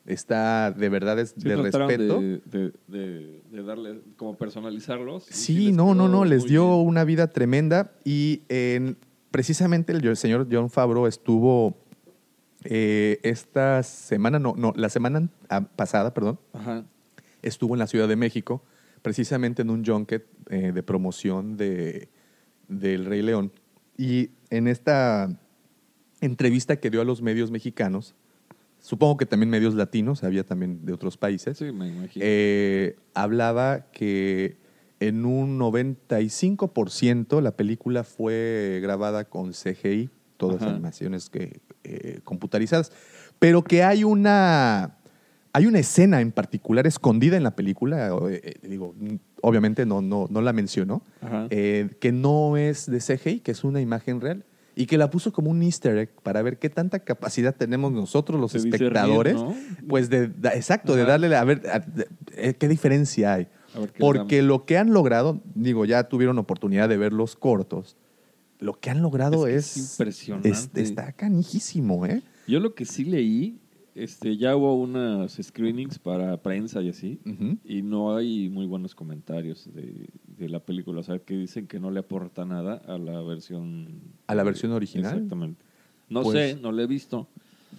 [0.07, 2.21] Está de verdad es Sí, de respeto.
[2.21, 5.25] De, de, de- de darle, como personalizarlos.
[5.25, 6.89] Sí, no, no, no, les dio bien.
[6.89, 8.97] una vida tremenda y en-
[9.31, 11.77] precisamente el, el señor John Favreau estuvo
[12.65, 15.29] eh, esta semana, no, no, la semana
[15.77, 16.85] pasada, perdón, Ajá.
[17.43, 18.63] estuvo en la Ciudad de México,
[19.03, 22.09] precisamente en un junket eh, de promoción de,
[22.69, 23.53] del Rey León.
[23.97, 25.29] Y en esta
[26.21, 28.15] entrevista que dio a los medios mexicanos,
[28.87, 32.25] supongo que también medios latinos, había también de otros países, Sí, me imagino.
[32.25, 34.59] eh, hablaba que
[35.01, 40.71] en un 95% la película fue grabada con CGI, todas Ajá.
[40.71, 42.93] animaciones que, eh, computarizadas.
[43.41, 44.99] pero que hay una,
[45.53, 48.95] hay una escena en particular escondida en la película, eh, digo,
[49.43, 51.03] obviamente no, no, no la mencionó,
[51.51, 54.45] que no es de CGI, que es una imagen real.
[54.79, 58.39] Y que la puso como un easter egg para ver qué tanta capacidad tenemos nosotros
[58.39, 59.35] los De espectadores.
[59.35, 59.55] ¿no?
[59.89, 63.47] Pues de, exacto, de darle, a ver, a- de- eh, qué diferencia hay.
[63.47, 67.97] Qué Porque lo que han logrado, digo, ya tuvieron oportunidad de ver los cortos,
[68.59, 70.49] lo que han logrado Es que es, es impresionante.
[70.51, 72.23] es- está canijísimo, ¿eh?
[72.47, 73.59] Yo lo que sí leí,
[73.97, 77.21] este, ya hubo unas screenings para prensa y así,
[77.65, 81.01] y no hay muy buenos comentarios de, de la película.
[81.01, 84.01] O sea, que dicen que no le aporta nada a la versión...
[84.27, 85.15] ¿A la versión original?
[85.15, 85.65] Exactamente.
[86.09, 87.27] No Pues- sé, no la he visto.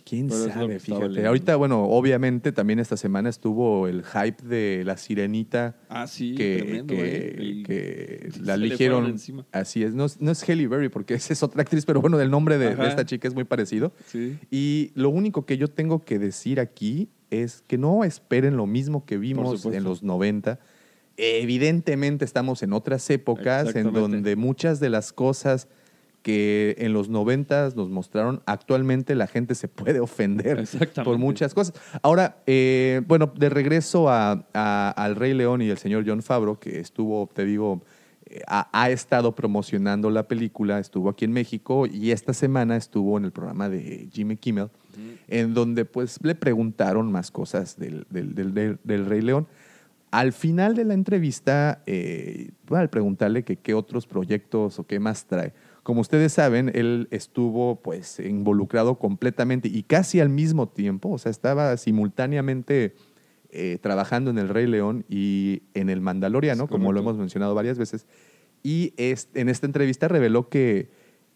[0.07, 0.79] ¿Quién Pero sabe?
[0.79, 1.25] Fíjate.
[1.27, 6.57] Ahorita, bueno, obviamente también esta semana estuvo el hype de la sirenita Ah, sí, que,
[6.59, 7.35] tremendo, que- ¿eh?
[7.37, 9.15] El- que la eligieron.
[9.51, 9.93] Así es.
[9.93, 12.57] No, es- no es Halle Berry, porque esa es otra actriz, pero bueno, el nombre
[12.57, 13.91] de, de esta chica es muy parecido.
[14.05, 14.37] Sí.
[14.49, 19.05] Y lo único que yo tengo que decir aquí es que no esperen lo mismo
[19.05, 20.59] que vimos en los 90.
[21.17, 25.67] Evidentemente estamos en otras épocas en donde muchas de las cosas
[26.27, 30.57] que en los 90 nos mostraron, actualmente la gente se puede ofender
[31.05, 31.73] por muchas cosas.
[32.01, 36.59] Ahora, eh, bueno, de regreso a- a- al Rey León y el señor John Favreau,
[36.59, 37.81] que estuvo, te digo,
[38.25, 43.17] eh, ha, ha estado promocionando la película, estuvo aquí en México y esta semana estuvo
[43.17, 44.67] en el programa de Jimmy Kimmel,
[45.29, 49.47] en donde pues le preguntaron más cosas del, del- del- del- del Rey León.
[50.11, 55.25] Al final de la entrevista, eh, al preguntarle que qué otros proyectos o qué más
[55.25, 55.53] trae,
[55.87, 61.29] como ustedes saben, él estuvo pues involucrado completamente y casi al mismo tiempo, o sea,
[61.29, 62.93] estaba simultáneamente
[63.51, 67.77] eh, trabajando en El Rey León y en El Mandaloriano, como lo hemos mencionado varias
[67.77, 68.05] veces.
[68.63, 70.89] Y es- en esta entrevista reveló que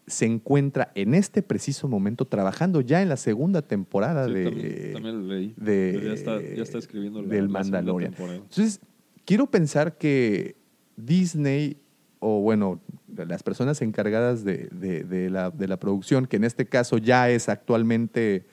[0.06, 4.92] se encuentra en este preciso momento trabajando ya en la segunda temporada Sí, de, también,
[4.92, 5.54] también leí.
[5.56, 8.14] de- ya, está, ya está escribiendo la, del la Mandalorian.
[8.20, 8.80] Entonces,
[9.24, 10.56] quiero pensar que
[10.98, 11.78] Disney,
[12.24, 12.80] o bueno,
[13.16, 17.28] las personas encargadas de, de- de la, de la producción, que en este caso ya
[17.28, 18.46] es actualmente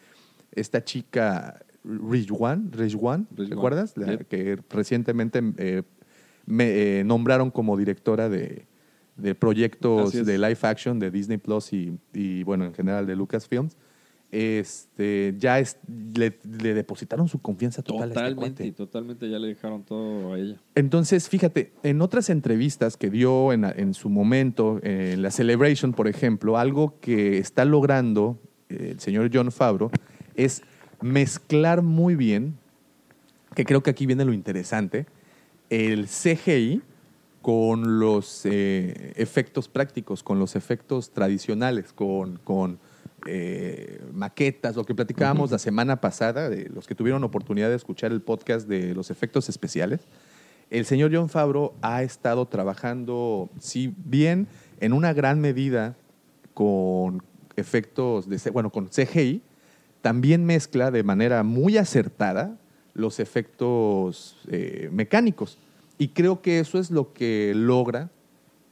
[0.51, 3.95] esta chica Rijwan, Rijwan, ¿recuerdas?
[3.95, 4.27] La yep.
[4.27, 5.84] que recientemente eh,
[6.47, 8.65] me eh, nombraron como directora de,
[9.17, 13.77] de proyectos de live action de Disney Plus y, y, bueno, en general de Lucasfilms.
[14.31, 15.77] Este, ya es,
[16.13, 20.39] le, le depositaron su confianza total a este Totalmente, totalmente ya le dejaron todo a
[20.39, 20.61] ella.
[20.75, 26.07] Entonces, fíjate, en otras entrevistas que dio en, en su momento, en la Celebration, por
[26.07, 28.39] ejemplo, algo que está logrando
[28.69, 29.91] eh, el señor John Favreau
[30.35, 30.61] es
[31.01, 32.57] mezclar muy bien,
[33.55, 35.07] que creo que aquí viene lo interesante,
[35.69, 36.81] el CGI
[37.41, 42.79] con los eh, efectos prácticos, con los efectos tradicionales, con, con
[43.27, 48.12] eh, maquetas, lo que platicábamos la semana pasada, de los que tuvieron oportunidad de escuchar
[48.12, 50.01] el podcast de los efectos especiales.
[50.69, 54.47] El señor John Favreau ha estado trabajando, si bien
[54.79, 55.95] en una gran medida
[56.53, 57.23] con
[57.55, 59.41] efectos, de, bueno, con CGI,
[60.01, 62.58] también mezcla de manera muy acertada
[62.93, 65.58] los efectos eh, mecánicos.
[65.97, 68.10] Y creo que eso es lo que logra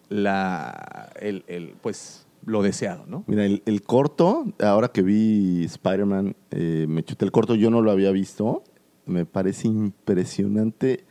[0.10, 3.24] la, el, el, pues, lo deseado, ¿no?
[3.28, 7.82] Mira, el, el corto, ahora que vi Spider-Man, eh, me chuté el corto, yo no
[7.82, 8.64] lo había visto.
[9.06, 11.06] Me parece impresionante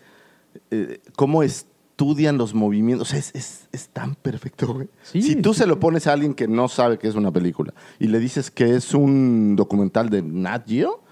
[0.70, 3.08] eh, cómo estudian los movimientos.
[3.08, 4.88] O sea, es, es- es tan perfecto, güey.
[5.02, 7.30] Sí, si tú sí, se lo pones a alguien que no sabe que es una
[7.30, 11.02] película y le dices que es un documental de Nat Geo,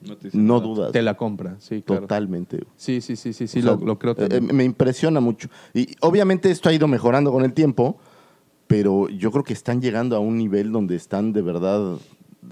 [0.00, 0.92] No, te dudas.
[0.92, 2.02] Te la compra, sí, claro.
[2.02, 2.56] Totalmente.
[2.58, 2.68] güey.
[2.76, 4.50] Sí, sí, sí, sí, sí, O sea, lo, lo creo eh, también.
[4.50, 5.48] eh, me impresiona mucho.
[5.72, 7.98] Y obviamente esto ha ido mejorando con el tiempo,
[8.76, 11.96] pero yo creo que están llegando a un nivel donde están de verdad,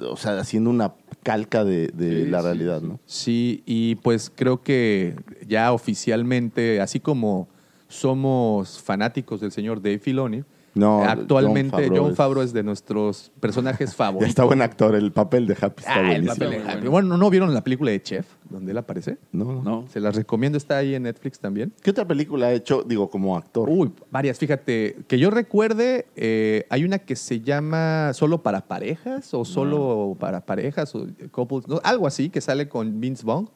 [0.00, 2.86] o sea, haciendo una calca de, de Sí, la realidad, sí.
[2.86, 3.00] ¿no?
[3.06, 5.16] Sí, y pues creo que
[5.48, 7.48] ya oficialmente, así como
[7.88, 12.62] somos fanáticos del señor Dave Filoni, No, actualmente Jon John Favreau Favreau, es- es de
[12.62, 14.28] nuestros personajes favoritos.
[14.30, 16.34] está buen actor, el papel de Happy está Ah, el buenísimo.
[16.34, 16.74] papel de muy Happy.
[16.80, 16.90] bueno.
[16.90, 19.18] Bueno, ¿no vieron la película de Chef, donde él aparece?
[19.32, 19.62] No, no.
[19.62, 19.88] No.
[19.88, 21.72] Se las recomiendo, está ahí en Netflix también.
[21.82, 23.68] ¿Qué otra película ha hecho, digo, como actor?
[23.68, 29.34] Uy, varias, fíjate, que yo recuerde, eh, hay una que se llama Solo para parejas
[29.34, 33.50] o Solo para parejas o couples, no, algo así, que sale con Vince Vaughn,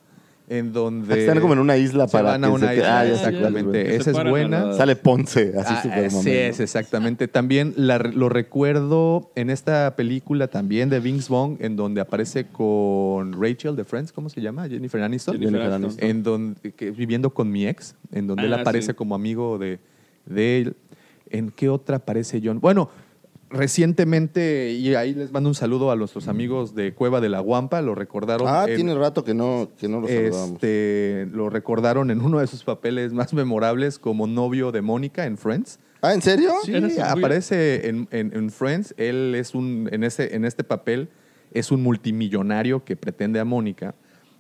[0.49, 1.19] en donde...
[1.21, 3.97] Están como en una isla se para van a que una isla, Ah, sé exactamente.
[3.97, 4.73] Esa es buena.
[4.75, 7.27] Sale Ponce, así Ah, súper así es, exactamente.
[7.29, 13.33] También la- lo recuerdo en esta película también de Vince Vaughn, en donde aparece con
[13.41, 14.69] Rachel de Friends, ¿cómo se llama?
[14.69, 15.35] Jennifer Aniston.
[15.39, 16.09] Jennifer Jennifer Aniston.
[16.09, 18.95] En donde, que- viviendo con mi ex, en donde él Ah, aparece sí.
[18.95, 19.79] como amigo de,
[20.27, 20.77] de él.
[21.29, 22.61] ¿En qué otra aparece John?
[22.61, 22.89] Bueno,
[23.51, 27.81] recientemente, y ahí les mando un saludo a nuestros amigos de Cueva de la Guampa,
[27.83, 28.47] lo recordaron.
[28.49, 30.53] Ah, en- tiene rato que no, que no lo saludamos.
[30.55, 35.37] este, lo recordaron en uno de sus papeles más memorables como novio de Mónica en
[35.39, 35.79] Friends.
[36.03, 36.53] Ah, ¿en serio?
[36.65, 38.95] Sí, aparece en, en- en Friends.
[38.97, 41.09] Él es un, en, ese, en este papel,
[41.53, 43.95] es un multimillonario que pretende a Mónica.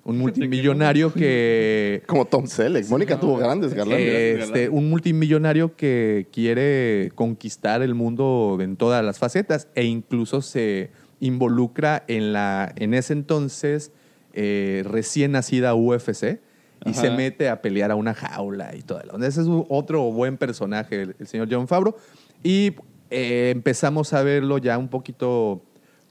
[0.06, 2.02] Un multimillonario que.
[2.06, 2.88] Como Tom Selleck.
[2.88, 4.44] Mónica tuvo grandes galanes.
[4.44, 10.90] Este, un multimillonario que quiere conquistar el mundo en todas las facetas e incluso se
[11.20, 13.90] involucra en la, en ese entonces,
[14.32, 16.38] eh, recién nacida UFC
[16.84, 17.00] y Ajá.
[17.00, 19.00] se mete a pelear a una jaula y todo.
[19.04, 21.96] lo- Ese es otro buen personaje, el, el señor John Favreau.
[22.44, 22.74] Y
[23.10, 25.62] eh, empezamos a verlo ya un poquito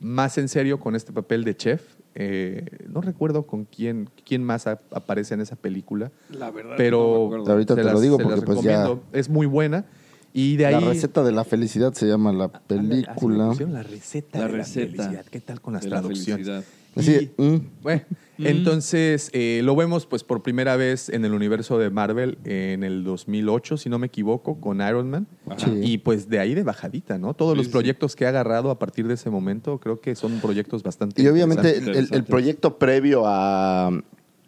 [0.02, 1.82] más en serio con este papel de chef.
[2.16, 6.12] Eh, no recuerdo con quién, quién más a- aparece en esa película.
[6.30, 6.76] La verdad.
[6.78, 7.52] Pero no me.
[7.52, 8.96] Ahorita se te lo las- digo se porque, pues, ya-.
[9.12, 9.86] Es muy buena.
[10.34, 10.82] Y de ahí...
[10.82, 13.48] La receta de la felicidad se llama la le película.
[13.50, 15.26] pusieron La receta La de receta la felicidad.
[15.30, 16.46] ¿Qué tal con las de la traducciones?
[16.48, 16.64] felicidad.
[16.96, 17.70] Así, Y- mm.
[17.82, 18.02] bueno,
[18.38, 23.04] entonces eh, lo vemos pues por primera vez en el universo de Marvel en el
[23.04, 25.28] 2008, si no me equivoco, con Iron Man.
[25.58, 25.72] Sí.
[25.82, 27.34] Y pues de ahí de bajadita, ¿no?
[27.34, 27.72] Todos Sí, los sí.
[27.72, 31.28] proyectos que ha agarrado a partir de ese momento creo que son proyectos bastante Y
[31.28, 34.02] obviamente el, proyecto previo a um,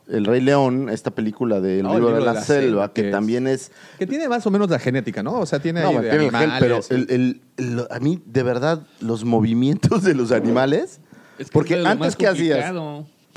[0.10, 3.46] El Rey León, esta película de El No, libro de la, selva, que, es- también
[3.48, 3.72] es...
[4.00, 5.40] Que tiene más o menos la genética, ¿no?
[5.40, 6.92] O sea, tiene No, ahí me de tiene el gen, pero animales.
[6.92, 11.00] el- el- el- a mí, de verdad, los movimientos de los animales...
[11.40, 12.74] Es que porque es de lo antes, más ¿qué hacías?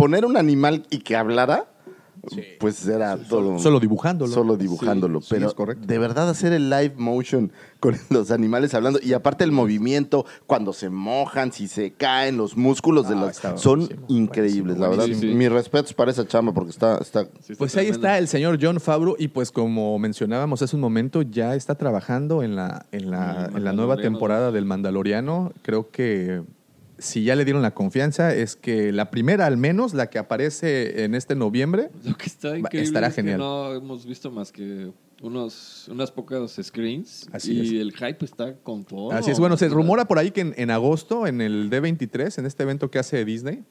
[0.01, 1.67] Poner un animal y que hablara,
[2.59, 3.59] pues era todo...
[3.59, 4.33] Solo dibujándolo.
[4.33, 5.21] Solo dibujándolo.
[5.21, 5.87] Sí, sí, pero es correcto.
[5.87, 10.73] de verdad hacer el live motion con los animales hablando y aparte el movimiento, cuando
[10.73, 13.37] se mojan, si se caen, los músculos de los...
[13.57, 15.05] Son buenísimo, increíbles, la verdad.
[15.05, 15.27] Sí, sí.
[15.27, 16.97] Mis respetos para esa chamba porque está...
[16.97, 20.81] está Sí, Pues ahí está el señor John Favreau y pues como mencionábamos hace un
[20.81, 25.53] momento, ya está trabajando en la, en la, El en la nueva temporada del Mandaloriano.
[25.63, 26.43] Creo que
[27.01, 31.05] si ya le dieron la confianza es que la primera al menos, la que aparece
[31.05, 33.37] en este noviembre, Lo que está increíble estará es genial.
[33.39, 37.83] que no hemos visto más que unos, unas pocas screens Así y es.
[37.83, 39.13] el hype está con todo.
[39.13, 42.47] Así es, bueno, se rumora por ahí que en, en agosto, en el D23, en
[42.47, 43.63] este evento que hace Disney,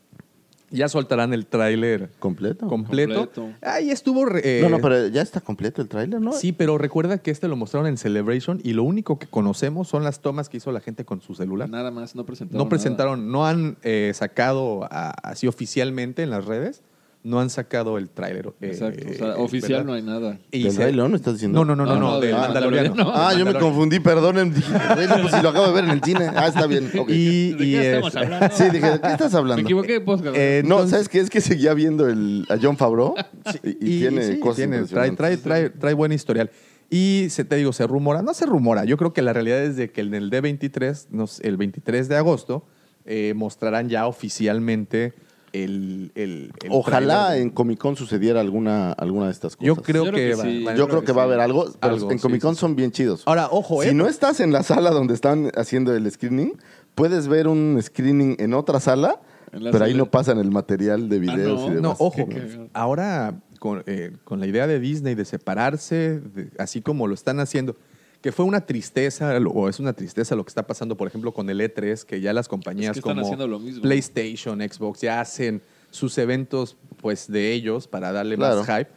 [0.72, 2.68] ya soltarán el tráiler completo.
[2.68, 3.16] completo.
[3.26, 3.50] Completo.
[3.62, 4.26] Ahí estuvo...
[4.26, 6.34] re- no, no, eh, pero ya está completo el tráiler, ¿no?
[6.34, 10.04] Sí, pero recuerda que este lo mostraron en Celebration y lo único que conocemos son
[10.04, 11.70] las tomas que hizo la gente con su celular.
[11.70, 12.64] Nada más, no presentaron.
[12.66, 16.82] No presentaron, no han eh, sacado a- así oficialmente en las redes,
[17.22, 18.48] no han sacado el tráiler.
[18.62, 19.06] eh, Exacto.
[19.10, 19.86] O sea, eh, oficial ¿verdad?
[19.86, 20.40] no hay nada.
[20.52, 21.60] Y ¿Del Rey León me estás diciendo?
[21.60, 23.12] No, no, no, no, No, no, no, del Mandaloriano.
[23.14, 24.54] Ah, yo me confundí, perdonen.
[24.54, 26.30] Dije, Rey León, pues si lo acabo de ver en el cine.
[26.34, 26.90] Ah, está bien.
[26.98, 27.10] ok.
[27.10, 28.48] Y, ¿De y qué estamos es- hablando?
[28.56, 29.62] Sí, dije, ¿de qué estás Me hablando?
[29.64, 30.36] equivoqué de podcast.
[30.38, 31.20] eh, No, entonces- ¿sabes qué?
[31.20, 33.16] Es que seguía viendo el, a John Favreau
[33.64, 36.50] y, y tiene sí, cosas tiene, trae, trae, trae, trae buen historial.
[36.90, 39.76] Y se te digo, se rumora, no se rumora, yo creo que la realidad es
[39.76, 42.66] de que en el D23, nos- el 23 de agosto,
[43.06, 45.14] eh, mostrarán ya oficialmente
[45.54, 49.68] el, el, el Ojalá en Comic Con sucediera alguna, alguna de estas cosas.
[49.68, 50.78] Yo creo Yo creo que, que va- sí.
[50.78, 52.62] Yo creo que va a haber algo, pero Algo, en Comic Con sí, sí.
[52.62, 53.24] son bien chidos.
[53.26, 53.90] Ahora, ojo, ¿eh?
[53.90, 56.54] Si no estás en la sala donde están haciendo el screening,
[56.96, 59.20] puedes ver un screening en otra sala,
[59.52, 61.68] En pero ahí no pasan el material de videos no.
[61.68, 61.82] y demás.
[62.00, 62.28] No, ojo,
[62.74, 67.40] ahora con, eh, con la idea de Disney de separarse, de- así como lo están
[67.40, 67.76] haciendo,
[68.22, 71.34] que fue una tristeza, lo- o es una tristeza lo que está pasando, por ejemplo,
[71.34, 73.82] con el E3, que ya las compañías Es que están como haciendo lo mismo.
[73.82, 78.64] PlayStation, Xbox, ya hacen sus eventos pues de ellos para darle Claro.
[78.64, 78.90] más hype.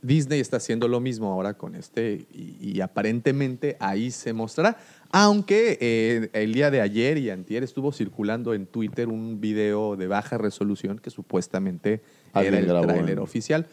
[0.00, 4.76] Disney está haciendo lo mismo ahora con este y, y aparentemente ahí se mostrará.
[5.12, 10.08] Aunque eh, el día de ayer y antier estuvo circulando en Twitter un video de
[10.08, 12.00] baja resolución que supuestamente
[12.32, 13.66] Alguien era el tráiler oficial.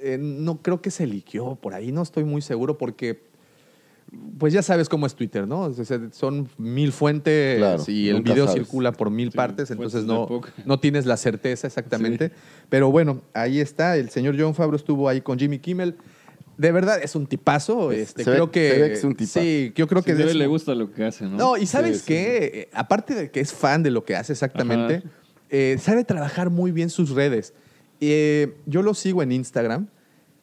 [0.00, 3.20] Eh, no creo que se liqueó por ahí, no estoy muy seguro porque
[4.38, 5.62] pues ya sabes cómo es Twitter, ¿no?
[5.62, 8.62] O sea, son mil fuentes Claro, y el video sabes.
[8.62, 12.30] circula por mil Sí, partes, entonces no, no tienes la certeza exactamente.
[12.68, 13.96] Pero bueno, ahí está.
[13.96, 15.96] El señor John Favreau estuvo ahí con Jimmy Kimmel.
[16.56, 17.92] De verdad es un tipazo.
[17.92, 19.40] Este, se ve- creo que, se ve que es un tipazo.
[19.40, 21.36] Sí, yo creo que es- le gusta lo que hace, ¿no?
[21.36, 25.02] no, y sabes qué, Eh, aparte de que es fan de lo que hace exactamente,
[25.50, 27.52] eh, sabe trabajar muy bien sus redes.
[28.00, 29.88] Eh, yo lo sigo en Instagram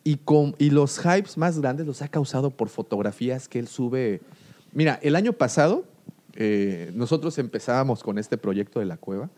[0.04, 4.22] y, con, y los hypes más grandes los ha causado por fotografías que él sube.
[4.74, 5.86] Mira, el año pasado
[6.36, 9.30] eh, nosotros empezábamos con este proyecto de la cueva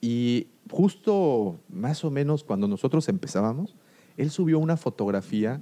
[0.00, 3.76] y justo más o menos cuando nosotros empezábamos,
[4.16, 5.60] él subió una fotografía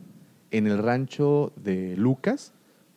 [0.51, 2.53] en el rancho de Lucas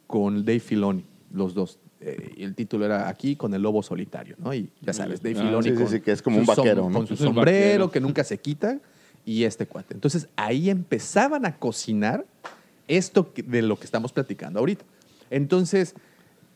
[0.07, 1.79] con Dave Filoni, los dos.
[1.99, 4.53] Eh, y el título era aquí con el lobo solitario, ¿no?
[4.53, 6.55] Y ya sabes, Dave Ah, Filoni sí, sí, con, sí, que es como un som-
[6.57, 6.97] vaquero, ¿no?
[6.99, 7.91] con su sombrero vaquero.
[7.91, 8.79] que nunca se quita
[9.25, 9.93] y este cuate.
[9.93, 12.25] Entonces ahí empezaban a cocinar
[12.87, 14.85] esto de lo que estamos platicando ahorita.
[15.29, 15.95] Entonces,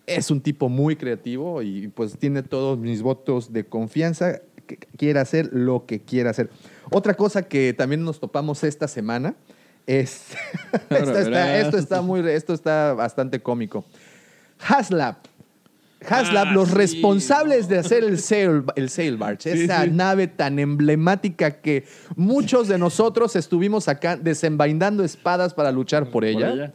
[0.06, 4.42] es un tipo muy creativo y pues tiene todos mis votos de confianza.
[4.66, 6.50] Que quiere hacer lo que quiera hacer.
[6.92, 9.36] Otra cosa que también nos topamos esta semana
[9.86, 10.32] es.
[10.90, 11.66] Esto, está, verás.
[11.66, 13.86] esto está muy, esto está bastante cómico.
[14.60, 15.16] Haslab.
[16.08, 16.76] Haslab, Ah, los sí.
[16.76, 19.92] responsables de hacer el sail, el sail barge, Sí, esa sí.
[19.92, 26.26] nave tan emblemática que muchos de nosotros estuvimos acá desenvainando espadas para luchar por Por
[26.26, 26.74] ella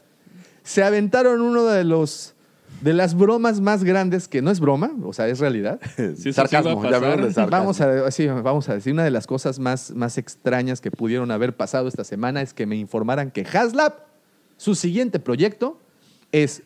[0.65, 2.35] se aventaron uno de los
[2.81, 5.79] de las bromas más grandes que no es broma, o sea, es realidad.
[5.97, 7.47] Sí, eso sí sarcasmo, ya de sarcasmo.
[7.51, 11.31] Vamos a, sí, vamos a decir, una de las cosas más, más extrañas que pudieron
[11.31, 13.95] haber pasado esta semana es que me informaran que Haslab,
[14.57, 15.79] su siguiente proyecto
[16.33, 16.63] es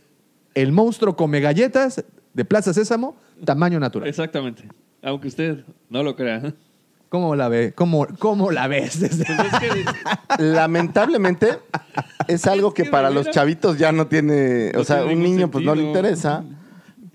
[0.55, 2.03] el monstruo come galletas
[2.37, 4.07] de Plaza Sésamo, tamaño natural.
[4.09, 4.69] Exactamente.
[5.03, 6.53] Aunque usted no lo crea.
[7.09, 7.73] ¿Cómo la ve?
[7.75, 9.01] ¿Cómo, cómo la ves?
[9.01, 9.59] desde- Pues es
[10.39, 11.59] que Lamentablemente,
[12.29, 14.71] es algo que para los chavitos ya no tiene.
[14.75, 16.45] No o sea, un niño pues no le interesa,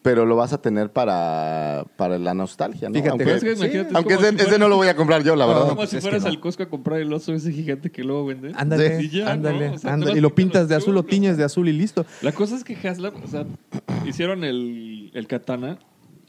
[0.01, 2.95] pero lo vas a tener para, para la nostalgia, ¿no?
[2.95, 4.87] Fíjate, aunque es que imagínate, es aunque como ese, si ese fuera- no lo voy
[4.87, 5.69] a comprar yo, la verdad.
[5.69, 6.33] como si es fueras que no.
[6.35, 8.53] al Costco a comprar el oso ese gigante que luego venden.
[8.55, 9.75] Ándale, Y ya, ándale, ¿no?
[9.75, 10.17] O sea, ándale.
[10.17, 12.05] Y lo pintas de azul, lo tiñes de azul y listo.
[12.23, 13.45] La cosa es que Haslab, o sea,
[14.05, 15.77] hicieron el, el katana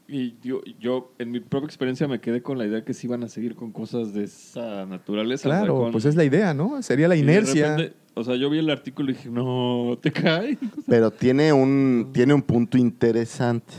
[0.06, 3.22] y yo, yo, en mi propia experiencia, me quedé con la idea que sí iban
[3.24, 5.48] a seguir con cosas de esa naturaleza.
[5.48, 6.82] o sea, Claro, con- pues es la idea, ¿no?
[6.82, 7.76] Sería la y de inercia.
[7.76, 10.59] repente, o sea, yo vi el artículo y dije, no, te cae.
[10.87, 13.72] Pero tiene un, tiene un punto interesante.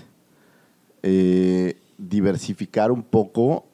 [1.01, 3.65] Eh, diversificar un poco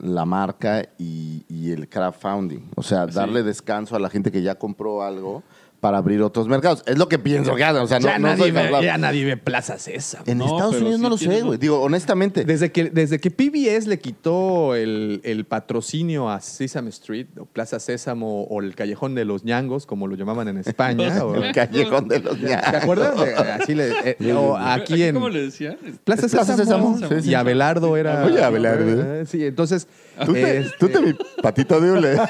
[0.00, 2.60] la marca y, y el crowdfunding.
[2.74, 3.14] O sea, Sí.
[3.14, 5.42] darle descanso a la gente que ya compró algo
[5.80, 6.82] para abrir otros mercados.
[6.86, 7.82] Es lo que pienso que hacen.
[7.82, 10.24] O sea, no, ya, no nadie ve, ya nadie ve Plaza Sésamo.
[10.26, 11.58] En No, Estados Unidos no lo sé, güey.
[11.58, 12.44] Digo, honestamente.
[12.44, 17.78] Desde que, desde que PBS le quitó el, el patrocinio a Sesame Street, o Plaza
[17.78, 21.12] Sésamo, o el Callejón de los Ñangos, como lo llamaban en España.
[21.24, 22.66] o- el callejón de los ¿Te ñangos.
[22.74, 23.18] acuerdas?
[23.20, 25.76] De- Así le, eh, o aquí en ¿Cómo le decían?
[26.04, 26.94] Plaza Plaza Sésamo.
[26.94, 27.30] Sésamo, sí, sí.
[27.30, 28.24] Y Abelardo era.
[28.24, 29.24] Oye, Abelardo.
[29.26, 29.86] Sí, entonces.
[30.24, 32.12] Tú te, este, tú te mi patito de hule.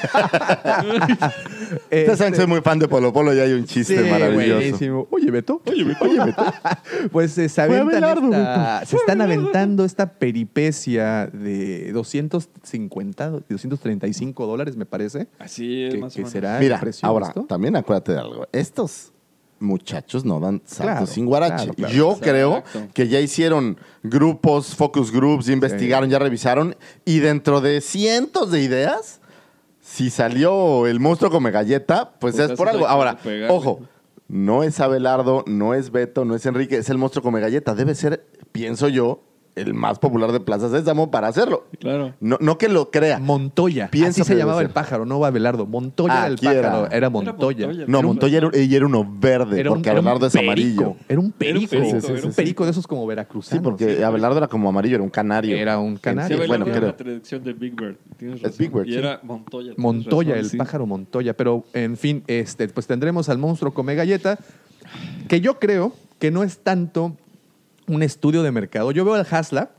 [1.89, 4.55] este, Ustedes saben soy muy fan de Polo Polo y hay un chiste sí, maravilloso.
[4.55, 5.07] buenísimo.
[5.11, 5.61] Oye, Beto.
[5.65, 6.03] Oye, Beto.
[6.05, 6.43] Oye, Beto.
[7.11, 8.89] pues eh, se, aventan Abelardo, esta- Beto.
[8.89, 15.27] se están aventando esta peripecia de 250, 235 dólares, me parece.
[15.39, 16.31] Así es, Que, más o que menos.
[16.31, 17.43] será Mira, el precio de ahora, esto.
[17.47, 18.47] también acuérdate de algo.
[18.51, 19.11] Estos
[19.59, 21.55] muchachos no dan saltos Claro, sin guarache.
[21.65, 21.93] claro, claro.
[21.93, 22.25] Yo Exacto.
[22.31, 26.75] creo que ya hicieron grupos, focus groups, investigaron, ya revisaron.
[27.05, 29.19] Y dentro de cientos de ideas,
[29.81, 32.87] si salió el monstruo come galleta, pues, Pues es por algo.
[32.87, 33.17] Ahora,
[33.49, 33.81] ojo.
[34.29, 37.73] No es Abelardo, no es Beto, no es Enrique, es el monstruo come galleta.
[37.73, 39.23] Debe ser, pienso yo,
[39.57, 41.65] el más popular de Plaza Sésamo para hacerlo.
[41.79, 42.13] Claro.
[42.19, 43.19] No, no que lo crea.
[43.19, 43.89] Montoya.
[43.89, 45.65] Pienso Así se llamaba el pájaro, no Abelardo.
[45.65, 47.65] Montoya Ah, era el aquí era- pájaro, era Era Montoya.
[47.67, 47.85] Montoya.
[47.87, 50.51] No, Montoya era, ella era uno verde, Era un- porque era un Abelardo es perico,
[50.51, 50.95] amarillo.
[51.09, 51.75] Era un perico.
[51.75, 52.27] Era un sí, sí, sí.
[52.35, 53.63] perico de esos como Sí, veracruzanos.
[53.63, 55.55] porque Abelardo era como amarillo, era un canario.
[55.57, 56.37] Era un Sí, canario.
[56.37, 56.87] bueno, bueno, creo.
[56.89, 57.95] la traducción de Big Bird.
[58.17, 58.57] Tienes Es razón.
[58.59, 58.97] Big Bird, Y sí.
[58.97, 59.63] era Montoya.
[59.73, 60.57] tienes Montoya, razón, el sí.
[60.57, 61.33] pájaro Montoya.
[61.35, 64.37] Pero, en fin, este, pues tendremos al monstruo come galleta,
[65.27, 67.15] que yo creo que no es tanto
[67.87, 68.91] un estudio de mercado.
[68.91, 69.69] Yo veo al Haslab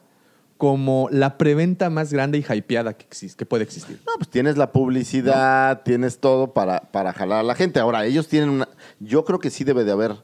[0.59, 4.01] como la preventa más grande y hypeada que, existe, que puede existir.
[4.05, 7.79] No, pues tienes la publicidad, tienes todo para, para jalar a la gente.
[7.79, 8.69] Ahora, ellos tienen una...
[8.99, 10.17] Yo creo que sí debe de haber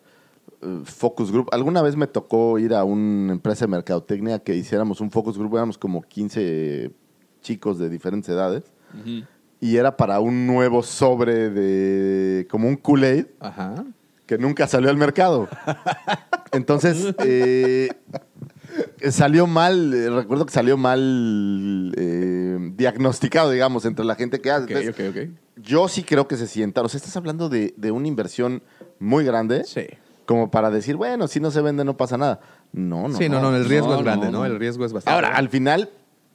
[0.61, 1.49] eh, focus group.
[1.53, 5.55] Alguna vez me tocó ir a una empresa de mercadotecnia que hiciéramos un focus group,
[5.55, 6.91] éramos como 15
[7.41, 8.65] chicos de diferentes edades.
[9.61, 12.47] Y era para un nuevo sobre de...
[12.51, 13.27] como un Kool-Aid.
[13.39, 13.85] Ajá.
[14.27, 15.49] que nunca salió al mercado.
[16.55, 17.89] Entonces, eh,
[19.11, 24.65] salió mal, eh, recuerdo que salió mal eh, diagnosticado, digamos, entre la gente que hace.
[24.65, 25.39] Ok, Entonces, ok, ok.
[25.63, 26.85] Yo sí creo que se sientan.
[26.85, 28.63] O sea, estás hablando de, de una inversión
[28.99, 29.87] muy grande, Sí.
[30.27, 32.41] como para decir, bueno, si no se vende no pasa nada.
[32.73, 33.17] No, no.
[33.17, 34.45] sí, no, no, el riesgo No, es grande, no.
[34.45, 35.15] El riesgo es bastante.
[35.15, 35.91] Ahora, al final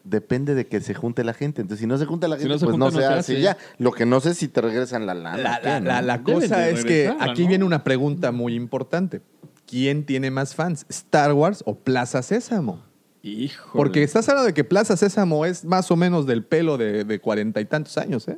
[0.06, 1.62] depende de que se junte la gente.
[1.62, 3.06] Entonces, si no se junta la Si gente, no se pues junta, no no se
[3.06, 3.42] hace hace.
[3.42, 3.58] ya.
[3.78, 5.38] Lo que no sé es si te regresan la lana.
[5.38, 7.50] La, ¿qué, la- la- la Deben cosa de es que regresarla, aquí ¿no?
[7.50, 9.22] viene una pregunta muy importante.
[9.70, 10.86] ¿Quién tiene más fans?
[10.90, 12.82] ¿Star Wars o Plaza Sésamo?
[13.22, 13.78] Hijo.
[13.78, 17.20] Porque estás hablando de que Plaza Sésamo es más o menos del pelo de de
[17.20, 18.38] cuarenta y tantos años, ¿eh?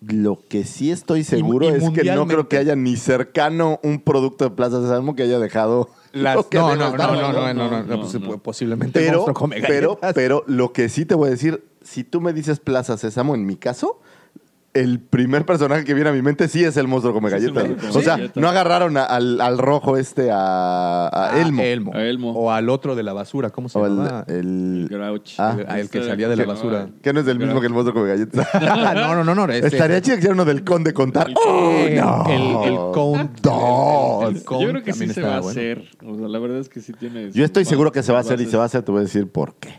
[0.00, 4.00] Lo que sí estoy seguro y es que no creo que haya ni cercano un
[4.00, 5.90] producto de Plaza Sésamo que haya dejado.
[6.12, 8.38] Las- lo que no, no, no, no, no, no, no, no, no, pues, no.
[8.38, 12.32] posiblemente Pero, come pero, pero lo que sí te voy a decir, si tú me
[12.32, 14.00] dices Plaza Sésamo, en mi caso,
[14.72, 17.64] el primer personaje que viene a mi mente sí es el monstruo come galletas.
[17.94, 21.60] o sea, no agarraron a- al, al rojo este a, a Ah, Elmo.
[21.62, 21.92] Elmo.
[21.94, 22.30] A Elmo.
[22.32, 24.24] O al otro de la basura, ¿cómo se O el, llama?
[24.28, 25.32] el- Grouch.
[25.38, 26.88] Ah, El- el que salía de la basura.
[27.02, 28.46] que no es el mismo que el monstruo come galletas.
[28.94, 29.52] no, no, no, no.
[29.52, 31.28] este- Estaría chido que hiciera uno del conde contar.
[31.28, 32.24] El- ¡Oh, el, no!
[32.28, 35.82] el, el Yo creo que sí se va a hacer.
[36.06, 37.30] O sea, la verdad es que sí tiene.
[37.32, 39.00] Yo estoy seguro que se va a hacer y se va a hacer, te voy
[39.00, 39.70] a decir por qué.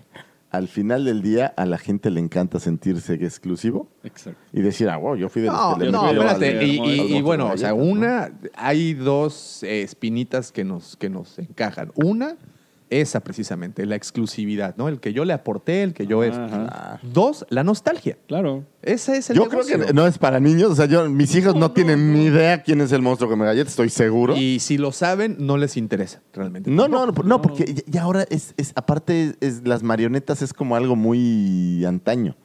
[0.52, 4.38] Al final del día, a la gente le encanta sentirse exclusivo Exacto.
[4.52, 6.58] y decir, ah, wow, yo fui de los No, que le no, espérate.
[6.60, 10.98] al- Y, al y- y bueno, o sea, una, hay dos eh, espinitas que nos,
[10.98, 11.92] que nos encajan.
[11.96, 12.36] Una,
[12.92, 14.88] esa precisamente, la exclusividad, ¿no?
[14.88, 16.24] El que yo le aporté, el que yo...
[16.24, 17.00] es- Ajá.
[17.02, 18.18] Dos, la nostalgia.
[18.28, 18.66] Claro.
[18.84, 19.86] Ese es el Yo creo negocio.
[19.88, 20.72] que no es para niños.
[20.72, 22.18] O sea, yo, mis hijos no, No, no, tienen no.
[22.20, 24.36] ni idea quién es el monstruo que me galleta, estoy seguro.
[24.36, 26.70] Y si lo saben, no les interesa realmente.
[26.70, 30.54] No, no, no, no, porque ya- ya ahora es, es aparte, es, las marionetas es
[30.54, 32.36] como algo muy antaño.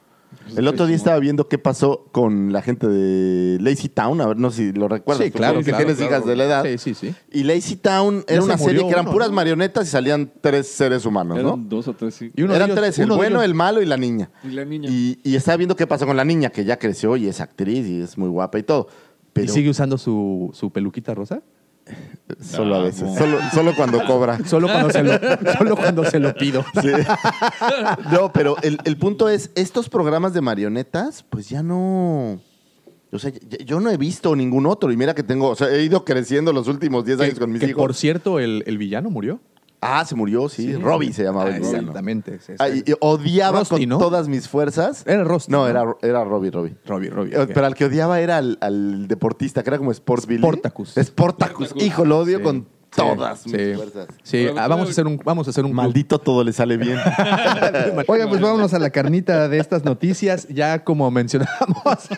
[0.55, 4.37] El otro día estaba viendo qué pasó con la gente de Lazy Town, a ver,
[4.37, 5.25] no sé si lo recuerdas.
[5.25, 6.11] Sí, tú claro, que claro, tienes claro.
[6.15, 6.63] hijas de la edad.
[6.63, 7.15] Sí, sí, sí.
[7.31, 9.35] Y Lazy Town era se una serie que eran uno, puras ¿no?
[9.35, 11.57] marionetas y salían tres seres humanos, Eran ¿no?
[11.57, 12.31] dos o tres, sí.
[12.35, 14.29] Y uno eran ellos- tres, el uno bueno, el malo y la niña.
[14.43, 14.89] Y la niña.
[14.89, 17.85] Y, y estaba viendo qué pasó con la niña, que ya creció y es actriz
[17.85, 18.87] y es muy guapa y todo.
[19.33, 21.41] Pero ¿Y sigue usando su, su peluquita rosa?
[22.41, 24.37] Solo a Ah, veces, solo, solo cuando cobra.
[24.45, 25.13] Solo cuando se lo,
[25.57, 26.63] solo cuando se lo pido.
[26.81, 26.89] Sí.
[28.11, 32.39] No, pero el, el punto es, estos programas de marionetas, pues ya no...
[33.11, 33.31] O sea,
[33.65, 34.91] yo no he visto ningún otro.
[34.91, 37.61] Y mira que tengo, o sea, he ido creciendo los últimos 10 años con mis
[37.61, 37.81] que, hijos.
[37.81, 39.39] por cierto, el, el villano murió.
[39.79, 40.75] Ah, se murió, sí.
[40.75, 41.77] Robbie se llamaba Ah, el villano.
[41.79, 42.39] Exactamente.
[42.39, 42.83] sí, Ah, sí.
[42.85, 43.97] y- y odiaba Rusty, con ¿no?
[43.99, 45.03] todas mis fuerzas.
[45.05, 45.67] Era Rusty, No, ¿no?
[45.67, 46.75] era, era Robbie, Robbie.
[46.85, 47.35] Robbie, Robbie.
[47.35, 47.47] Eh.
[47.53, 50.41] Pero al que odiaba era al, al deportista, que era como Sports Billy.
[50.41, 50.95] Sportacus.
[50.99, 51.73] Sportacus.
[51.75, 53.49] Hijo, lo odio Sí, con sí, todas sí.
[53.51, 54.07] mis fuerzas.
[54.23, 55.81] Sí, ah, vamos a hacer un, vamos a hacer un club.
[55.83, 56.97] Maldito todo le sale bien.
[58.07, 60.47] Oigan, pues vámonos a la carnita de estas noticias.
[60.49, 62.09] Ya como mencionamos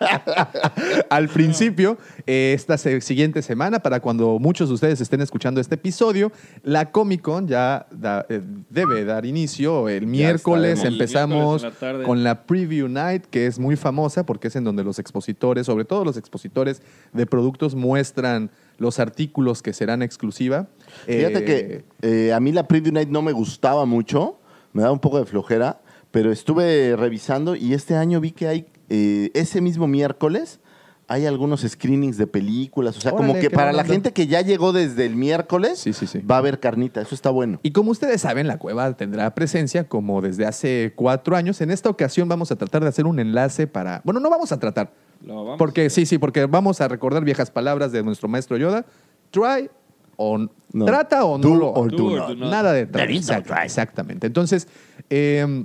[1.10, 5.74] al principio, eh, esta se- siguiente semana, para cuando muchos de ustedes estén escuchando este
[5.74, 9.88] episodio, la Comic Con ya da- eh, debe dar inicio.
[9.88, 10.92] El miércoles estaremos.
[11.00, 12.04] empezamos El miércoles en la tarde.
[12.04, 15.84] con la Preview Night, que es muy famosa porque es en donde los expositores, sobre
[15.84, 20.68] todo los expositores de productos, muestran los artículos que serán exclusiva.
[21.06, 24.38] Fíjate Eh, que eh, a mí la Preview Night no me gustaba mucho,
[24.72, 28.66] me daba un poco de flojera, pero estuve revisando y este año vi que hay,
[28.88, 30.60] eh, ese mismo miércoles,
[31.08, 34.72] hay algunos screenings de películas, o sea, como que para la gente que ya llegó
[34.72, 36.20] desde el miércoles, Sí, sí, sí.
[36.20, 37.60] va a haber carnita, eso está bueno.
[37.62, 41.60] Y como ustedes saben, la cueva tendrá presencia como desde hace cuatro años.
[41.60, 44.00] En esta ocasión vamos a tratar de hacer un enlace para...
[44.04, 44.92] Bueno, no vamos a tratar.
[45.24, 48.84] Lo vamos porque sí, sí, porque vamos a recordar viejas palabras de nuestro maestro Yoda.
[49.30, 49.70] Try
[50.16, 50.38] o
[50.72, 50.84] No.
[50.84, 52.28] trata o Do no or do do not.
[52.36, 52.50] not.
[52.50, 53.64] Nada de no Exact- try.
[53.64, 54.26] Exactamente.
[54.26, 54.68] Entonces,
[55.10, 55.64] eh,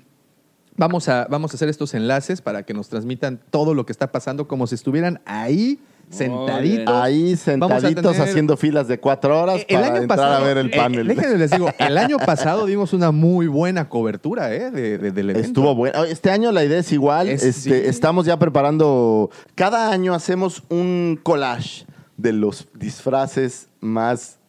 [0.75, 4.11] vamos, a, vamos a hacer estos enlaces para que nos transmitan todo lo que está
[4.11, 5.79] pasando como si estuvieran ahí
[6.09, 6.93] sentaditos.
[6.95, 10.57] Ahí sentaditos tener- haciendo filas de cuatro horas El para año entrar pasado, a ver
[10.57, 11.07] el eh, panel.
[11.07, 14.71] déjenme les digo, el año pasado dimos una muy buena cobertura ¿eh?
[14.71, 15.47] de, de- del evento.
[15.47, 16.03] Estuvo bueno.
[16.05, 17.27] Este año la idea es igual.
[17.29, 17.87] Es- Este, sí.
[17.87, 19.29] Estamos ya preparando.
[19.55, 21.85] Cada año hacemos un collage
[22.17, 24.39] de los disfraces más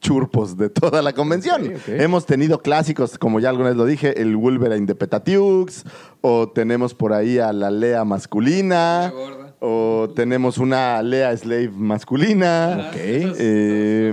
[0.00, 1.74] churpos de toda la convención.
[1.86, 5.84] Hemos tenido clásicos, como ya alguna vez lo dije, el Wolverine de Petatiux,
[6.20, 9.41] o tenemos por ahí a la Lea masculina, La gorda.
[9.64, 12.88] O tenemos una Lea Slave masculina.
[12.88, 12.96] Ok.
[12.96, 14.12] Eh,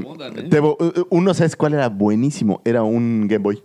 [0.50, 2.62] te vo- uh, uno, ¿sabes cuál era buenísimo?
[2.64, 3.64] Era un Game Boy.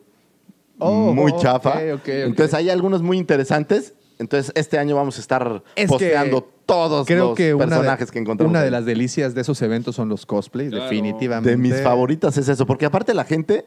[0.79, 1.71] Oh, muy ok, chafa.
[1.71, 2.09] ok, ok.
[2.09, 3.95] Entonces hay algunos muy interesantes.
[4.19, 7.71] Entonces este año vamos a estar Es posteando que todos Creo los que una de-
[7.73, 8.51] personajes que encontramos.
[8.51, 8.71] Una de ahí.
[8.73, 10.85] las delicias de esos eventos son los cosplays, Claro.
[10.85, 11.51] definitivamente.
[11.51, 13.67] De mis favoritas es eso, porque aparte la gente,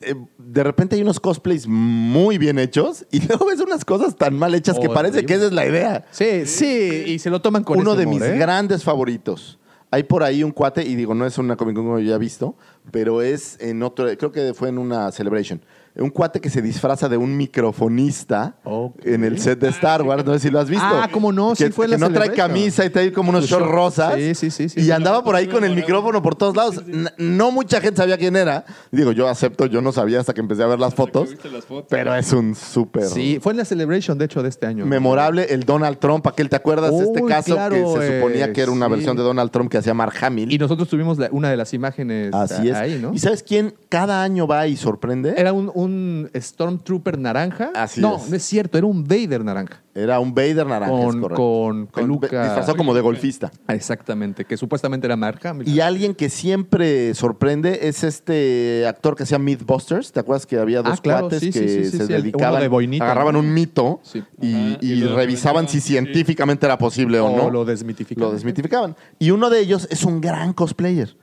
[0.00, 4.34] eh, de repente hay unos cosplays muy bien hechos y luego ves unas cosas tan
[4.38, 5.26] mal hechas que parece Horrible.
[5.26, 6.04] que esa es la idea.
[6.10, 8.38] Sí, sí, y se lo toman con Uno ese de humor, mis ¿eh?
[8.38, 9.58] grandes favoritos.
[9.90, 12.18] Hay por ahí un cuate, y digo, no es una Comic Con como ya he
[12.18, 12.54] visto,
[12.90, 15.62] pero es en otro, creo que fue en una Celebration.
[15.98, 18.56] Un cuate que se disfraza de un microfonista
[19.02, 20.84] en el set de Star Wars, no sé si lo has visto.
[20.86, 23.46] Ah, cómo no, sí que, fue que la no trae camisa y trae como unos
[23.46, 23.74] shorts short.
[23.74, 24.14] rosas.
[24.14, 24.90] Sí, sí, sí, sí, Y sí.
[24.92, 26.82] andaba por ahí con el micrófono por todos lados.
[27.18, 28.64] No mucha gente sabía quién era.
[28.92, 31.30] Digo, yo acepto, yo no sabía hasta que empecé a ver las fotos.
[31.30, 31.86] viste las fotos.
[31.90, 34.86] Pero es un súper Sí, fue en la Celebration, de hecho, de este año.
[34.86, 38.52] memorable el Donald Trump, aquel, ¿te acuerdas de este caso claro, que se suponía eh,
[38.52, 38.92] que era una sí.
[38.92, 40.52] versión de Donald Trump que hacía Mark Hamill?
[40.52, 42.76] Y nosotros tuvimos la- una de las imágenes Así es.
[42.76, 43.12] ahí, ¿no?
[43.12, 45.34] ¿Y sabes quién cada año va y sorprende?
[45.36, 47.70] Era un, un un Stormtrooper naranja.
[47.74, 48.28] Así no, es.
[48.30, 49.82] no es cierto, era un Vader naranja.
[49.94, 51.34] Era un Vader naranja, es Con, correcto.
[51.42, 52.44] con peluca.
[52.44, 53.50] Disfrazado como de golfista.
[53.66, 55.66] Ah, Exactamente, que supuestamente era Hamill.
[55.68, 60.12] Y alguien que siempre sorprende es este actor que llama Mythbusters.
[60.12, 62.60] ¿Te acuerdas que había dos Ah, claro, cuates sí, que sí, sí, se dedicaban, uno
[62.62, 63.40] de boinita, agarraban ¿no?
[63.40, 64.00] un mito
[64.40, 67.50] y, Ajá, y y lo revisaban si científicamente era posible o, O no?
[67.50, 68.28] lo desmitificaban.
[68.28, 68.94] Lo desmitificaban.
[69.18, 71.16] Y uno de ellos es un gran cosplayer.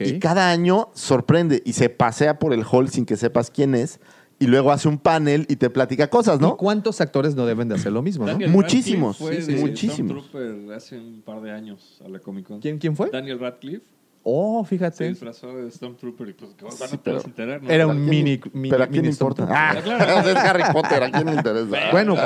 [0.00, 4.00] Y cada año sorprende y se pasea por el hall sin que sepas quién es.
[4.38, 6.56] Y luego hace un panel y te platica cosas, ¿Y ¿no?
[6.56, 8.32] cuántos actores no deben de hacer lo mismo, no?
[8.32, 10.24] Daniel Muchísimos, sí, fue sí, de muchísimos.
[10.26, 12.58] Stormtrooper hace un par de años a la Comic Con.
[12.60, 13.10] ¿Quién, quién fue?
[13.10, 13.86] Daniel Radcliffe
[14.24, 15.08] Oh, se fíjate.
[15.08, 17.68] disfrazó de Stormtrooper y pues que van Sí, a enterar, ¿no?
[17.70, 18.70] Era ¿A un mini, mini.
[18.70, 19.48] Pero a quién le importa.
[19.50, 19.74] Ah,
[20.26, 21.76] es Harry Potter, ¿a quién le interesa?
[21.90, 22.16] Bueno,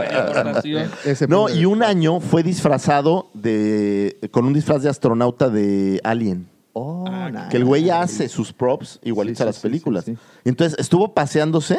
[1.04, 6.46] ese No, y un año fue disfrazado de con un disfraz de astronauta de Alien.
[6.78, 7.48] Oh, Ah, nice.
[7.50, 10.04] Que el güey hace sus props igualitos Sí, a las sí, películas.
[10.04, 10.20] sí, sí.
[10.44, 11.78] Y Entonces estuvo paseándose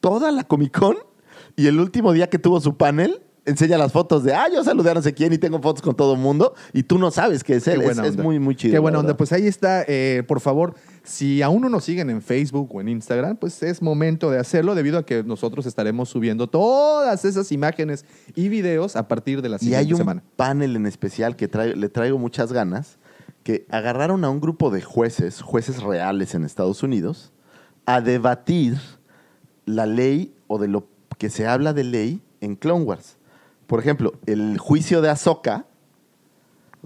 [0.00, 0.96] toda la Comic Con
[1.56, 4.90] y el último día que tuvo su panel enseña las fotos de, ah, yo saludé
[4.92, 7.44] a no sé quién y tengo fotos con todo el mundo y tú no sabes
[7.44, 7.80] qué es Qué él.
[7.82, 8.22] Es, buena es onda.
[8.22, 8.70] muy, muy chido.
[8.72, 9.08] Qué la buena onda.
[9.08, 9.18] verdad.
[9.18, 9.84] Pues ahí está.
[9.86, 13.82] eh, por favor, si aún no nos siguen en Facebook o en Instagram, pues es
[13.82, 19.06] momento de hacerlo debido a que nosotros estaremos subiendo todas esas imágenes y videos a
[19.08, 20.22] partir de la Y siguiente hay un semana.
[20.36, 22.96] panel en especial que trae- le traigo muchas ganas,
[23.44, 27.30] que agarraron a un grupo de jueces, jueces reales en Estados Unidos,
[27.86, 28.76] a debatir
[29.66, 30.86] la ley o de lo
[31.18, 33.16] que se habla de ley en Clone Wars.
[33.68, 35.66] Por ejemplo, el juicio de Ahsoka,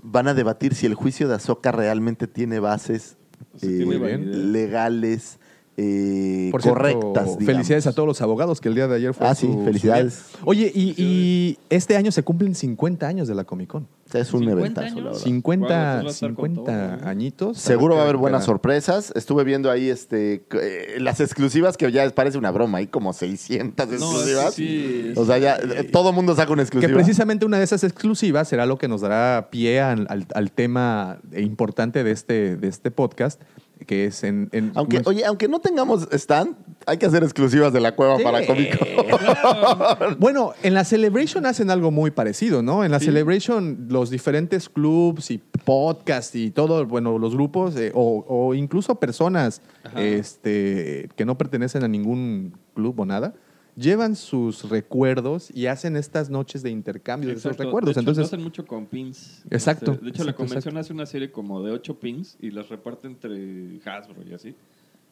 [0.01, 3.17] van a debatir si el juicio de Ahsoka realmente tiene bases
[3.57, 5.39] Sí, eh, tiene legales,
[5.77, 7.37] eh, Por correctas.
[7.45, 9.65] felicidades a todos los abogados que el día de ayer fue Ah, sí, su- su
[9.65, 10.25] felicidades.
[10.45, 13.87] Oye, y, y este año se cumplen 50 años de la Comic Con.
[14.15, 15.05] Es un 50 eventazo, la años.
[15.05, 15.19] verdad.
[15.21, 17.09] 50, Wow, entonces va a estar con 50 todo, ¿no?
[17.11, 17.59] añitos.
[17.59, 19.13] Seguro va a haber buenas sorpresas.
[19.15, 22.79] Estuve viendo ahí este eh, las exclusivas que ya parece una broma.
[22.79, 24.55] Hay como 600 No, exclusivas.
[24.55, 26.95] sí, sí, o sea, ya eh, todo mundo saca una Que exclusiva.
[26.95, 31.19] precisamente una de esas exclusivas será lo que nos dará pie al, al- al tema
[31.37, 33.41] importante de este, de este podcast,
[33.87, 34.49] que es en...
[34.53, 36.57] en- Aunque, oye, aunque no tengamos stand,
[36.87, 38.25] hay que hacer exclusivas de la cueva Sí.
[38.25, 40.19] para Comic Con.
[40.19, 42.85] Bueno, en la Celebration hacen algo muy parecido, ¿no?
[42.85, 43.07] En la Sí.
[43.07, 48.95] Celebration, los diferentes clubs y podcasts y todo, bueno, los grupos eh, o, o incluso
[48.95, 50.01] personas Ajá.
[50.01, 53.35] este, que no pertenecen a ningún club o nada,
[53.75, 57.87] llevan sus recuerdos y hacen estas noches de intercambio de esos recuerdos.
[57.87, 59.43] De hecho, Entonces, lo hacen mucho con pins.
[59.51, 60.81] Exacto, Este, de hecho, la convención exacto.
[60.81, 64.55] hace una serie como de ocho pins y las reparte entre Hasbro y así.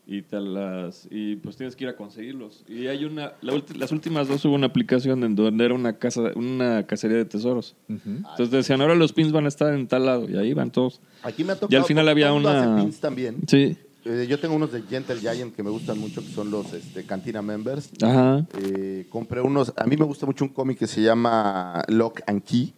[0.08, 2.62] Y te las y pues tienes que ir a conseguirlos.
[2.68, 5.94] Y hay una la ulti- las últimas dos hubo una aplicación en donde era una
[5.94, 7.74] casa una cacería de tesoros.
[7.88, 11.00] Entonces decían, "Ahora los pins van a estar en tal lado" y ahí van todos.
[11.24, 11.72] Aquí me ha tocado.
[11.72, 13.38] Y al final había una- hace pins también.
[13.48, 13.76] Sí.
[14.04, 17.02] Eh, yo tengo unos de Gentle Giant que me gustan mucho, que son los este,
[17.04, 17.90] Cantina Members.
[18.00, 18.46] Ajá.
[18.62, 19.72] Eh, compré unos.
[19.76, 22.72] A mí me gusta mucho un cómic que se llama Lock and Key,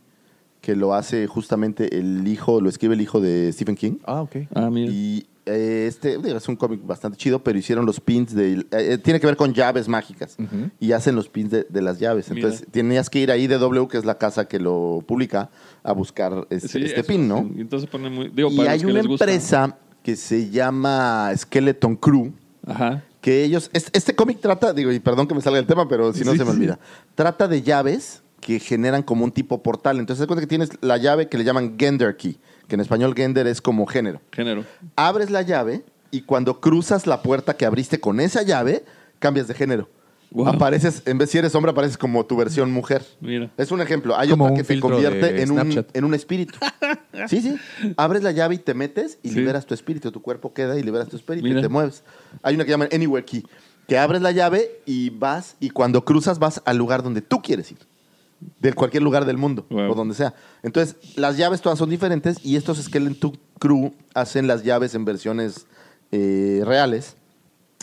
[0.63, 3.99] que lo hace justamente el hijo, lo escribe el hijo de Stephen King.
[4.07, 4.37] Ah, ok.
[4.55, 4.91] Ah, mira.
[4.91, 8.53] Y eh, este digo, es un cómic bastante chido, pero hicieron los pins de.
[8.53, 10.37] eh, eh, tiene que ver con llaves mágicas.
[10.79, 12.31] Y hacen los pins de, de las llaves.
[12.31, 12.47] Mira.
[12.49, 15.51] Entonces tenías que ir ahí de W, que es la casa que lo publica,
[15.83, 17.51] a buscar este, Sí, este eso, pin, ¿no?
[17.57, 22.33] Y entonces ponen muy digo Y para hay una empresa que se llama Skeleton Crew,
[22.67, 23.03] Ajá.
[23.21, 26.13] que ellos, es- este cómic trata, digo, y perdón que me salga el tema, pero
[26.13, 26.57] si no Sí, se me sí.
[26.57, 26.79] olvida,
[27.15, 29.99] trata de llaves que generan como un tipo portal.
[29.99, 32.39] Entonces, se cuenta que tienes la llave que le llaman Gender Key,
[32.69, 34.21] que en español Gender es como género.
[34.33, 34.65] Género.
[34.97, 38.85] Abres la llave y cuando cruzas la puerta que abriste con esa llave,
[39.19, 39.89] cambias de género.
[40.31, 40.49] Wow.
[40.49, 43.03] Apareces, en vez si eres hombre, apareces como tu versión mujer.
[43.21, 43.51] Mira.
[43.57, 44.15] Es un ejemplo.
[44.19, 46.59] Hay Como otra un que te convierte de en un, en un espíritu.
[47.29, 47.57] Sí, sí.
[47.97, 49.37] Abres la llave y te metes y Sí.
[49.37, 50.13] liberas tu espíritu.
[50.13, 51.59] Tu cuerpo queda y liberas tu espíritu Mira.
[51.59, 52.05] y te mueves.
[52.43, 53.45] Hay una que llaman Anywhere Key,
[53.89, 57.73] que abres la llave y vas, y cuando cruzas vas al lugar donde tú quieres
[57.73, 57.79] ir.
[58.61, 59.91] De cualquier lugar del mundo Wow.
[59.91, 60.33] o donde sea.
[60.63, 65.67] Entonces, las llaves todas son diferentes y estos Skeleton Crew hacen las llaves en versiones
[66.13, 67.17] eh, reales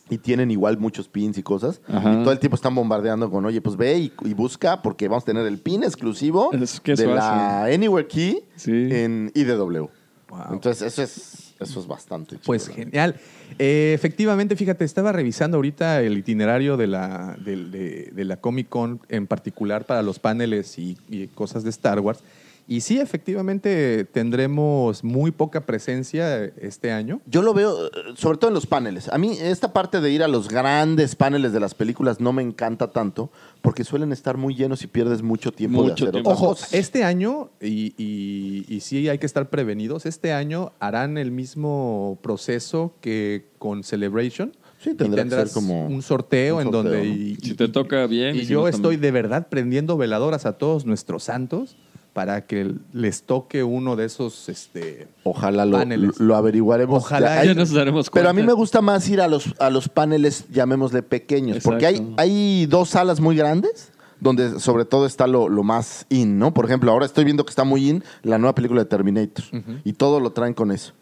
[0.09, 1.81] y tienen igual muchos pins y cosas.
[1.87, 2.13] Ajá.
[2.13, 5.23] Y todo el tiempo están bombardeando con, oye, pues ve y, y busca porque vamos
[5.23, 8.71] a tener el pin exclusivo Es que de la Anywhere Key Sí.
[8.71, 9.89] en IDW.
[10.29, 10.53] Wow.
[10.53, 13.15] Entonces, eso es, eso es bastante chido, Pues genial.
[13.59, 18.67] Eh, efectivamente, fíjate, estaba revisando ahorita el itinerario de la, del- de, de la Comic
[18.69, 22.19] Con, en particular para los paneles y, y cosas de Star Wars.
[22.67, 27.21] Y sí, efectivamente, tendremos muy poca presencia este año.
[27.27, 29.07] Yo lo veo, eh, sobre todo en los paneles.
[29.09, 32.41] A mí esta parte de ir a los grandes paneles de las películas no me
[32.41, 33.29] encanta tanto
[33.61, 36.29] porque suelen estar muy llenos y pierdes mucho tiempo de Mucho hacer tiempo.
[36.31, 36.73] otras Ojo, cosas.
[36.73, 42.17] este año, y, y- y sí hay que estar prevenidos, este año harán el mismo
[42.23, 44.55] proceso que con Celebration.
[44.79, 46.97] Sí, y que tendrás ser como un sorteo un en donde...
[46.97, 47.03] ¿no?
[47.05, 48.35] y- Si te toca bien.
[48.35, 49.01] y yo estoy también.
[49.01, 51.75] de verdad prendiendo veladoras a todos nuestros santos
[52.15, 56.17] para que les toque uno de esos este Ojalá lo, Paneles.
[56.17, 57.03] lo averiguaremos.
[57.03, 58.53] Ojalá Hay- Ya nos daremos Pero a mí cuenta.
[58.53, 62.91] me gusta más ir a los, a los paneles, llamémosle pequeños, porque hay, hay dos
[62.91, 63.91] salas muy grandes
[64.21, 66.53] donde sobre todo está lo, lo más in, ¿no?
[66.53, 69.43] Por ejemplo, ahora estoy viendo que está muy in la nueva película de Terminator
[69.83, 70.93] y todo lo traen con eso.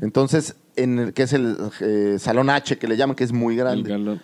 [0.00, 3.56] Entonces, en el que es el eh, Salón H, que le llaman, que es muy
[3.56, 4.18] grande.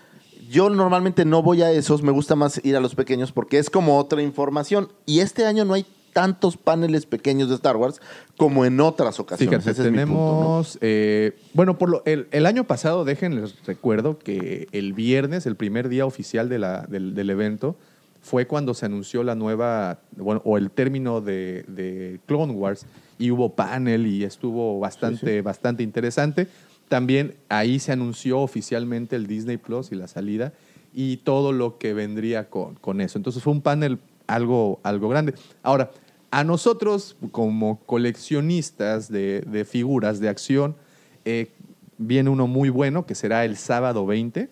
[0.48, 3.68] Yo normalmente no voy a esos, me gusta más ir a los pequeños porque es
[3.68, 4.88] como otra información.
[5.04, 8.00] Y este año no hay tantos paneles pequeños de Star Wars
[8.36, 9.64] como en otras ocasiones.
[9.64, 10.36] Fíjate, Ese es mi punto, ¿no?
[10.38, 10.78] tenemos.
[10.80, 15.88] eh, bueno, por lo, el, el año pasado, déjenles recuerdo que el viernes, el primer
[15.88, 17.76] día oficial de la- del, del evento,
[18.20, 22.84] fue cuando se anunció la nueva, bueno, o el término de, de Clone Wars,
[23.18, 26.46] y hubo panel y estuvo bastante, bastante interesante.
[26.88, 30.52] También ahí se anunció oficialmente el Disney Plus y la salida,
[30.94, 33.18] y todo lo que vendría con, con eso.
[33.18, 33.98] Entonces fue un panel
[34.28, 35.34] algo, algo grande.
[35.64, 35.90] Ahora,
[36.30, 40.76] a nosotros, como coleccionistas de, de figuras de acción,
[41.24, 41.50] eh,
[41.98, 44.48] viene uno muy bueno que será el sábado 20,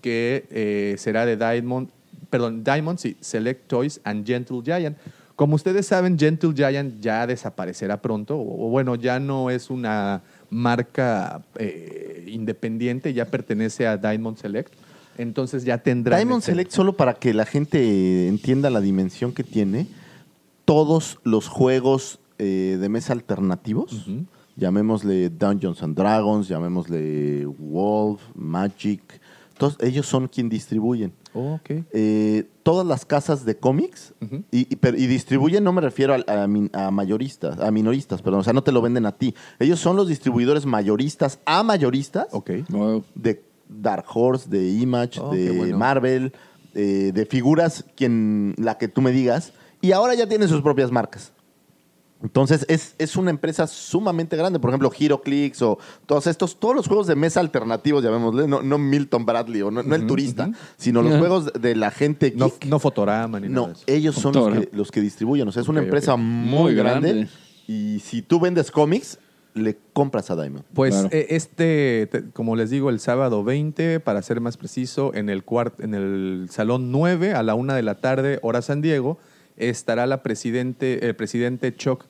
[0.00, 1.90] que eh, será de Diamond,
[2.30, 4.96] perdón, Diamond, sí, Select Toys and Gentle Giant.
[5.34, 11.42] Como ustedes saben, Gentle Giant ya desaparecerá pronto, o, bueno, ya no es una marca
[11.58, 14.72] eh, independiente, ya pertenece a Diamond Select.
[15.18, 16.16] Entonces ya tendrá.
[16.16, 19.86] Diamond Select, solo para que la gente entienda la dimensión que tiene,
[20.64, 24.06] todos los juegos eh, de mesa alternativos,
[24.56, 29.00] llamémosle Dungeons and Dragons, llamémosle Wolf, Magic,
[29.58, 31.12] todos ellos son quien distribuyen.
[31.32, 31.70] Oh, ok.
[31.92, 34.12] Eh, todas las casas de cómics
[34.50, 38.20] y, y- pero- y distribuyen, no me refiero a, a min- a mayoristas, a minoristas,
[38.22, 39.34] perdón, o sea, no te lo venden a ti.
[39.58, 42.50] Ellos son los distribuidores mayoristas a mayoristas Ok.
[42.70, 43.04] Wow.
[43.14, 45.76] de Dark Horse, de Image, Oh, de bueno.
[45.78, 46.32] Marvel,
[46.74, 50.90] eh, de figuras, quien, la que tú me digas, y ahora ya tiene sus propias
[50.90, 51.32] marcas.
[52.22, 54.58] Entonces es, es una empresa sumamente grande.
[54.58, 58.78] Por ejemplo, HeroClix o todos estos, todos los juegos de mesa alternativos, llamémosle, no, no
[58.78, 62.66] Milton Bradley o no, no el turista, sino los juegos de la gente No, geek.
[62.66, 63.84] no Fotorama ni No, nada eso.
[63.86, 65.46] ellos son los que, los que distribuyen.
[65.46, 67.28] O sea, es una empresa muy, Muy grande, grande.
[67.68, 69.18] Y si tú vendes cómics,
[69.56, 70.64] le compras a Diamond.
[70.74, 71.08] Pues Claro.
[71.12, 75.44] eh, este, te- como les digo, el sábado 20, para ser más preciso, en el,
[75.44, 79.18] cuart- en el salón 9 a la una de la tarde, hora San Diego,
[79.56, 82.04] estará la presidente, el presidente Chuck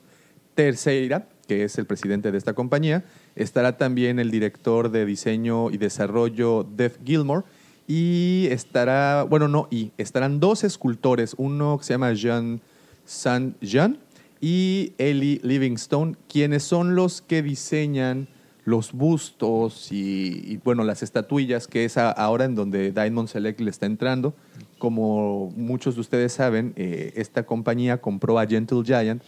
[0.55, 3.05] Terceira, que es el presidente de esta compañía.
[3.35, 7.43] Estará también el director de diseño y desarrollo, Def Gilmore.
[7.87, 12.59] Y estará, bueno, no, y estarán dos escultores, uno que se llama Jean
[13.05, 13.97] Saint Jean
[14.39, 18.27] y Ellie Livingstone, quienes son los que diseñan
[18.67, 23.85] los bustos y, bueno, las estatuillas, que es ahora en donde Diamond Select le está
[23.85, 24.35] entrando.
[24.77, 29.23] Como muchos de ustedes saben, eh, esta compañía compró a Gentle Giant.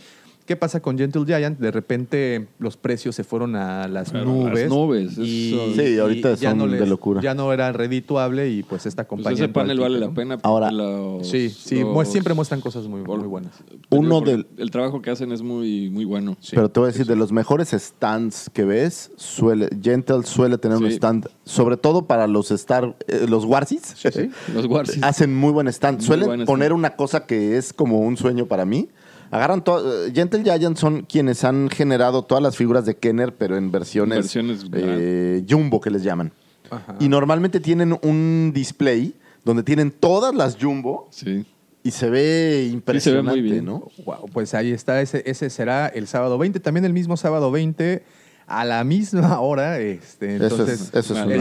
[0.49, 1.59] ¿Qué pasa con Gentle Giant?
[1.59, 4.61] De repente los precios se fueron a las nubes.
[4.63, 7.21] las nubes, Y, Sí, ahorita y ya son de locura.
[7.21, 9.43] Ya no era redituable y pues esta Pues compañía...
[9.45, 10.39] ese panel vale la pena.
[10.41, 13.51] Ahora- los- Sí, sí, los- mu- siempre muestran cosas muy, muy buenas.
[13.91, 16.35] Uno del- El trabajo que hacen es muy, muy bueno.
[16.39, 16.53] Sí.
[16.55, 20.79] Pero te voy a decir, de los mejores stands que ves, suele, Gentle suele tener
[20.79, 23.81] un stand, sobre todo para los Star, eh, los Warsis.
[23.95, 24.31] sí.
[24.51, 25.03] Los Warsis.
[25.03, 25.99] Hacen muy buen stand.
[25.99, 26.47] Muy Suelen buen stand.
[26.47, 28.89] poner una cosa que es como un sueño para mí.
[29.32, 30.11] Agarran todo.
[30.13, 34.65] Gentle Giant son quienes han generado todas las figuras de Kenner, pero en versiones, Versiones
[34.73, 36.32] eh, jumbo que les llaman.
[36.69, 36.95] Ajá.
[36.99, 39.13] Y normalmente tienen un display
[39.45, 41.45] donde tienen todas las jumbo Sí.
[41.84, 43.65] y se ve impresionante, muy bien.
[43.65, 43.88] ¿no?
[44.05, 48.03] Wow, pues ahí está, ese, ese será el sábado 20, también el mismo sábado 20
[48.47, 49.80] a la misma hora.
[49.80, 51.36] Este, Eso es- entonces, eso es una-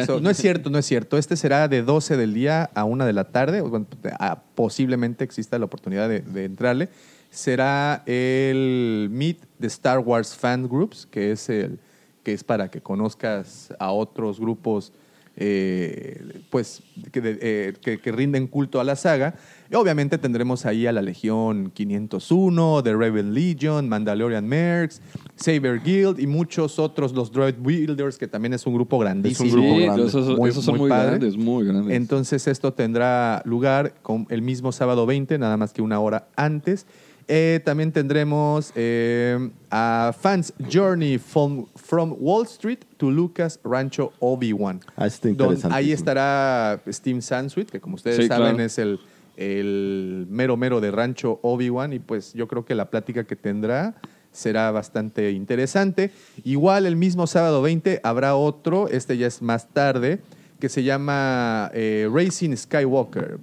[0.00, 1.18] eso- no es cierto, no es cierto.
[1.18, 3.60] Este será de 12 del día a 1 de la tarde.
[3.62, 3.86] Bueno,
[4.18, 6.88] a- posiblemente exista la oportunidad de, de entrarle.
[7.36, 11.78] Será el Meet de Star Wars Fan Groups, que es, el,
[12.22, 14.92] que es para que conozcas a otros grupos
[15.34, 19.34] eh, pues, que, de- eh, que- que rinden culto a la saga.
[19.70, 25.00] Y obviamente tendremos ahí a la Legión 501, The Rebel Legion, Mandalorian Mercs,
[25.34, 29.50] Saber Guild y muchos otros, los Droid Builders, que también es un grupo grandísimo.
[29.50, 30.04] grupo Sí, grande.
[30.06, 31.96] esos, Muy- esos son muy grandes, muy grandes.
[31.96, 36.84] Entonces esto tendrá lugar con el mismo sábado 20, nada más que una hora antes.
[37.28, 44.80] Eh, también tendremos eh, a Fans Journey from, from Wall Street to Lucas Rancho Obi-Wan.
[44.96, 45.28] Ah, está.
[45.70, 48.62] Ahí estará Steve Sansweet, que como ustedes Sí, saben claro.
[48.64, 49.00] es el,
[49.36, 53.94] el mero mero de Rancho Obi-Wan y pues yo creo que la plática que tendrá
[54.32, 56.10] será bastante interesante.
[56.44, 60.20] Igual el mismo sábado 20 habrá otro, este ya es más tarde,
[60.58, 63.38] que se llama eh, Racing Skywalker.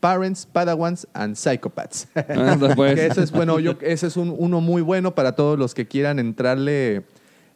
[0.00, 2.08] Parents, Padawans and Psychopaths.
[2.28, 2.94] Anda, pues.
[2.94, 5.86] Que ese es bueno, yo, ese es un- uno muy bueno para todos los que
[5.86, 7.04] quieran entrarle,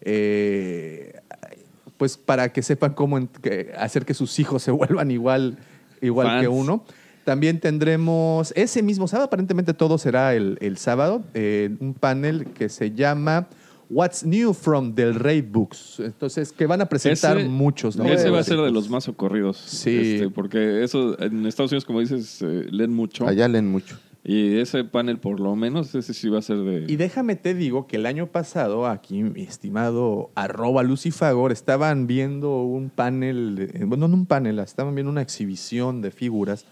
[0.02, 1.20] eh,
[1.96, 4.70] pues para que sepan cómo en- que hacer que sus hijos se
[5.00, 5.56] vuelvan igual,
[6.00, 6.42] igual Fans.
[6.42, 6.84] que uno.
[7.24, 12.68] También tendremos ese mismo sábado, aparentemente todo será el, el sábado, eh, un panel que
[12.68, 13.46] se llama
[13.94, 16.00] What's New from Del Rey Books.
[16.00, 17.96] Entonces, que van a presentar Ese- muchos.
[17.96, 18.04] ¿no?
[18.04, 19.56] Ese va a ser de los más ocurridos.
[19.56, 19.96] Sí.
[20.14, 23.24] Este, porque eso, en Estados Unidos, como dices, eh, leen mucho.
[23.26, 23.96] Allá leen mucho.
[24.26, 26.86] Y ese panel, por lo menos, ese sí va a ser de.
[26.90, 32.62] Y déjame te digo que el año pasado, aquí mi estimado arroba Lucifagor, estaban viendo
[32.62, 36.64] un panel, de- bueno, no un panel, estaban viendo una exhibición de figuras.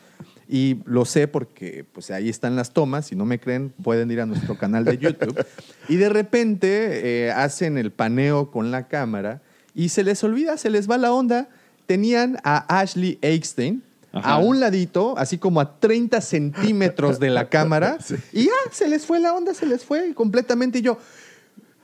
[0.54, 3.06] Y lo sé porque pues ahí están las tomas.
[3.06, 5.46] Si no me creen, pueden ir a nuestro canal de YouTube.
[5.88, 9.40] y de repente eh, hacen el paneo con la cámara
[9.74, 11.48] y se les olvida, se les va la onda.
[11.86, 13.82] Tenían a Ashley Eckstein
[14.12, 14.34] Ajá.
[14.34, 17.96] a un ladito, así como a 30 centímetros de la cámara.
[18.34, 20.80] Y ya, se les fue la onda, se les fue completamente.
[20.80, 20.98] Y yo,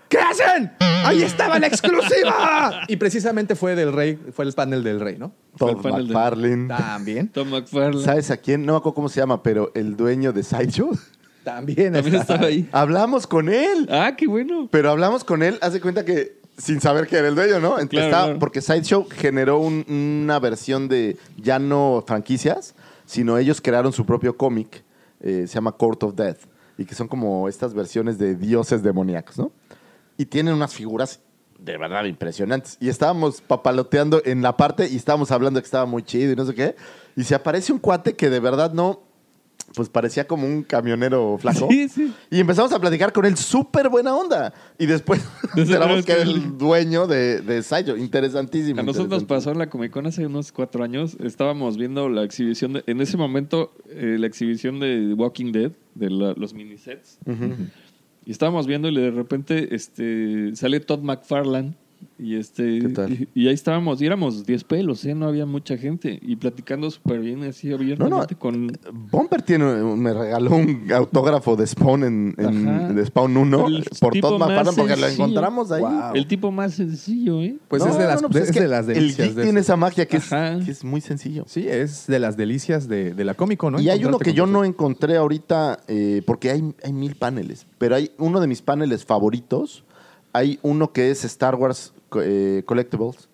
[0.08, 0.72] ¿qué hacen?
[0.80, 2.82] ¡Ahí estaba la exclusiva!
[2.88, 5.32] Y precisamente fue del rey, fue el panel del rey, ¿no?
[5.58, 6.68] De- McFarlane.
[6.68, 7.28] También.
[7.28, 8.04] Tom McFarlane.
[8.04, 8.64] ¿Sabes a quién?
[8.64, 10.96] No me acuerdo cómo se llama, pero el dueño de Sideshow.
[11.44, 12.68] También, También está- estaba ahí.
[12.72, 13.88] Hablamos con él.
[13.90, 14.68] Ah, qué bueno.
[14.70, 17.78] Pero hablamos con él, hace cuenta que sin saber que era el dueño, ¿no?
[17.78, 18.38] Entonces Claro, estaba- claro.
[18.40, 22.74] Porque Sideshow generó un- una versión de ya no franquicias,
[23.06, 24.82] sino ellos crearon su propio cómic,
[25.20, 26.40] eh, se llama Court of Death,
[26.76, 29.50] y que son como estas versiones de dioses demoníacos, ¿no?
[30.18, 31.20] Y tienen unas figuras
[31.58, 32.76] de verdad impresionantes.
[32.80, 36.44] Y estábamos papaloteando en la parte y estábamos hablando que estaba muy chido y no
[36.44, 36.76] sé qué.
[37.16, 39.02] Y se aparece un cuate que de verdad no,
[39.74, 41.66] pues parecía como un camionero flaco.
[41.68, 42.14] Sí, sí.
[42.30, 44.54] Y empezamos a platicar con él, súper buena onda.
[44.78, 45.20] Y después
[45.56, 47.96] nos enteramos que era el dueño de, de Sideshow.
[47.96, 48.80] Interesantísimo.
[48.80, 51.16] A nosotros nos pasó en la Comic Con hace unos cuatro años.
[51.22, 56.10] Estábamos viendo la exhibición, de- en ese momento, eh, la exhibición de Walking Dead, de
[56.10, 57.18] la- los minisets.
[58.28, 61.72] Y estábamos viendo y de repente este, sale Todd McFarlane.
[62.20, 63.12] Y, este, ¿Qué tal?
[63.12, 65.14] y, y ahí estábamos, y éramos 10 pelos, ¿eh?
[65.14, 66.18] no había mucha gente.
[66.20, 68.72] Y platicando súper bien, así abiertamente con...
[69.10, 69.64] Bumper tiene,
[69.96, 72.92] me regaló un autógrafo de Spawn en, en- Ajá.
[72.92, 75.80] de Spawn 1 El por Todd más McFarlane porque lo encontramos ahí.
[75.82, 76.14] Wow.
[76.14, 77.56] El tipo más sencillo, ¿eh?
[77.68, 79.18] Pues No, es de las, no, no, pues es es que de las delicias.
[79.20, 79.66] El geek de tiene eso.
[79.72, 80.58] esa magia que es, Ajá.
[80.64, 81.44] que es muy sencillo.
[81.46, 83.80] Sí, es de las delicias de, de la Comic Con, ¿no?
[83.80, 87.94] Y hay uno que yo no encontré ahorita, eh, porque hay, hay mil paneles, pero
[87.94, 89.84] hay uno de mis paneles favoritos.
[90.32, 93.28] Hay uno que es Star Wars eh, Collectibles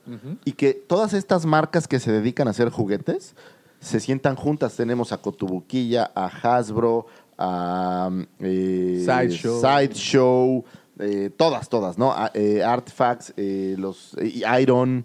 [0.44, 3.34] y que todas estas marcas que se dedican a hacer juguetes
[3.80, 4.74] se sientan juntas.
[4.76, 9.60] Tenemos a Cotubuquilla, a Hasbro, a eh, Sideshow.
[9.60, 10.64] Sideshow,
[10.98, 12.12] eh, todas, todas, ¿no?
[12.12, 14.16] A- eh, Artifacts, los
[14.60, 15.04] Iron,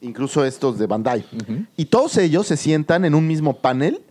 [0.00, 1.24] incluso estos de Bandai.
[1.76, 4.02] Y todos ellos se sientan en un mismo panel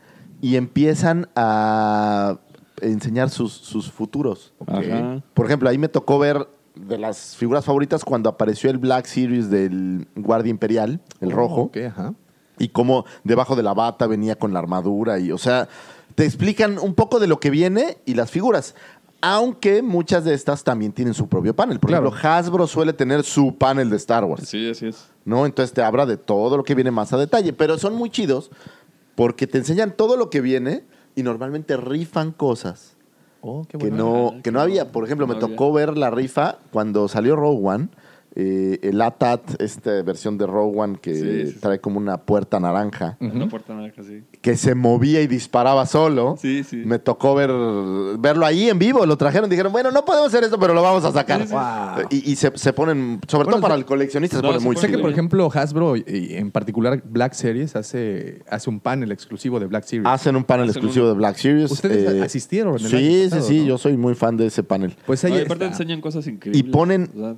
[0.41, 2.37] y empiezan a
[2.81, 4.53] enseñar sus, sus futuros.
[4.67, 5.21] Ajá.
[5.33, 9.49] Por ejemplo, ahí me tocó ver de las figuras favoritas cuando apareció el Black Series
[9.49, 12.13] del Guardia Imperial, el rojo, Ok, ajá.
[12.57, 15.19] y cómo debajo de la bata venía con la armadura.
[15.19, 15.67] Y, o sea,
[16.15, 18.75] te explican un poco de lo que viene y las figuras.
[19.21, 21.79] Aunque muchas de estas también tienen su propio panel.
[21.79, 22.09] Por Claro.
[22.09, 24.49] ejemplo, Hasbro suele tener su panel de Star Wars.
[24.49, 25.07] Sí, así es.
[25.23, 25.45] ¿no?
[25.45, 28.51] Entonces te habla de todo lo que viene más a detalle, pero son muy chidos
[29.15, 30.83] porque te enseñan todo lo que viene
[31.15, 32.95] y normalmente rifan cosas
[33.45, 34.93] Oh, qué que no, que no había.
[34.93, 35.55] Por ejemplo, no me había.
[35.57, 37.89] tocó ver la rifa cuando salió Rogue One,
[38.35, 41.59] eh, el ATAT, esta versión de One que Sí, sí, sí.
[41.59, 44.23] trae como una puerta naranja, Una puerta naranja, sí.
[44.41, 46.35] que se movía y disparaba solo.
[46.39, 46.77] Sí, sí.
[46.77, 47.51] Me tocó ver,
[48.19, 51.05] verlo ahí en vivo, lo trajeron, dijeron, bueno, no podemos hacer esto, pero lo vamos
[51.05, 51.41] a sacar.
[51.41, 51.53] Sí, sí.
[51.53, 52.07] Wow.
[52.09, 54.59] Y, y se, se ponen, sobre Bueno, todo para se- el coleccionista, se No, pone
[54.59, 58.79] se muy Sé que, por ejemplo, Hasbro, y en particular Black Series, hace, hace un
[58.79, 60.07] panel exclusivo de Black Series.
[60.07, 61.69] Hacen un panel Hacen exclusivo un- de Black Series.
[61.69, 63.65] eh, Ustedes asistieron el Sí, año pasado, sí, sí, ¿no?
[63.67, 64.95] yo soy muy fan de ese panel.
[65.05, 66.59] Pues ahí No, aparte enseñan cosas increíbles.
[66.59, 67.35] Y ponen- o sea,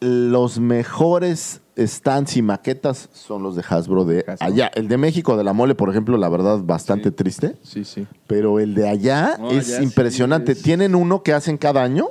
[0.00, 4.36] Los mejores stands y maquetas son los de Hasbro de Hasbro.
[4.46, 4.70] allá.
[4.74, 7.56] El de México, de la mole, por ejemplo, la verdad, bastante triste.
[7.62, 8.06] Sí, sí.
[8.26, 10.52] Pero el de allá es allá sí impresionante.
[10.52, 12.08] es- Tienen uno que hacen cada año,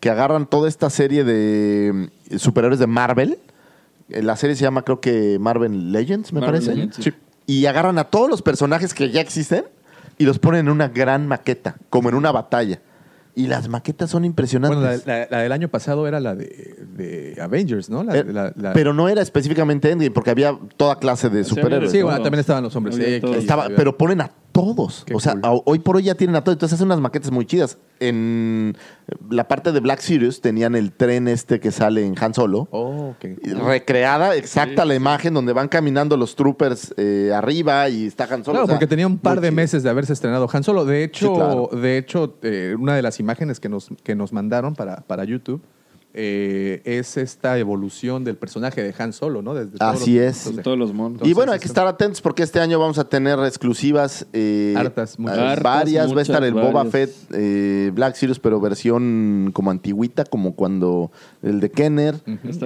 [0.00, 3.38] que agarran toda esta serie de mm, superhéroes de Marvel.
[4.08, 6.74] Eh, La serie se llama, creo que Marvel Legends, me Marvel parece.
[6.74, 7.12] Legends, sí.
[7.46, 9.64] Y agarran a todos los personajes que ya existen
[10.18, 12.80] y los ponen en una gran maqueta, como en una batalla.
[13.38, 14.78] Y las maquetas son impresionantes.
[14.80, 18.02] Bueno, la, la- la del año pasado era la de, de Avengers, ¿no?
[18.02, 21.90] La- Eh, la- la- Pero no era específicamente Endgame, porque había toda clase de superhéroes.
[21.92, 23.22] Sí, de bueno, también estaban los hombres X.
[23.36, 25.04] Estaba, pero ponen a todos.
[25.06, 25.62] Qué o sea, cool.
[25.64, 26.54] hoy por hoy ya tienen a todos.
[26.56, 27.78] Entonces hacen unas maquetas muy chidas.
[28.00, 28.76] En
[29.30, 32.68] la parte de Black Series tenían el tren este que sale en Han Solo.
[32.70, 33.24] Oh, ok.
[33.66, 38.52] Recreada, exacta la imagen donde van caminando los troopers eh, arriba y está Han Solo.
[38.54, 39.56] Claro, o sea, porque tenía un par de chido.
[39.56, 40.84] meses de haberse estrenado Han Solo.
[40.84, 41.70] De hecho, Sí, claro.
[41.72, 45.62] de hecho eh, una de las imágenes que nos, que nos mandaron para, para YouTube
[46.16, 49.54] eh, es esta evolución del personaje de Han Solo, ¿no?
[49.54, 50.56] Desde todos Así los es.
[50.56, 51.20] de- Todos los monos.
[51.28, 54.26] Y bueno, hay que estar atentos porque este año vamos a tener exclusivas.
[54.32, 55.36] eh, Hartas, muchas.
[55.38, 56.14] eh, Hartas, varias.
[56.14, 56.84] Va a estar el Boba.
[56.86, 61.10] Fett eh, Black Series, pero versión como antigüita, como cuando
[61.42, 62.14] el de Kenner.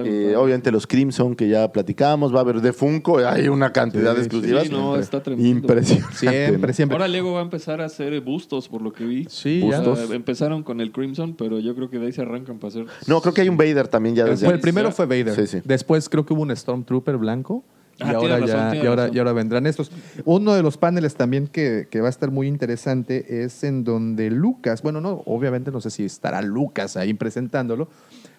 [0.05, 2.33] Eh, obviamente los Crimson que ya platicamos.
[2.33, 3.17] Va a haber de Funko.
[3.19, 4.63] Hay una cantidad Sí, de exclusivas.
[4.67, 5.49] Sí, no, está tremendo.
[5.49, 6.15] Impresionante.
[6.17, 6.73] Siempre, ¿no?
[6.73, 6.95] siempre.
[6.97, 9.25] Ahora Lego va a empezar a hacer bustos, por lo que vi.
[9.29, 9.81] Sí, ya.
[9.81, 10.11] Bustos.
[10.11, 12.85] empezaron con el Crimson, pero yo creo que de ahí se arrancan para hacer.
[13.07, 14.63] No, creo que hay un Vader también ya desde Fue el antes.
[14.63, 15.35] primero fue Vader.
[15.35, 15.61] Sí, sí.
[15.65, 17.63] Después creo que hubo un Stormtrooper blanco.
[17.99, 19.91] Y, Ah, ahora razón, ya, y, ahora, y ahora vendrán estos.
[20.25, 24.31] Uno de los paneles también que, que va a estar muy interesante es en donde
[24.31, 27.89] Lucas, bueno, no, obviamente no sé si estará Lucas ahí presentándolo,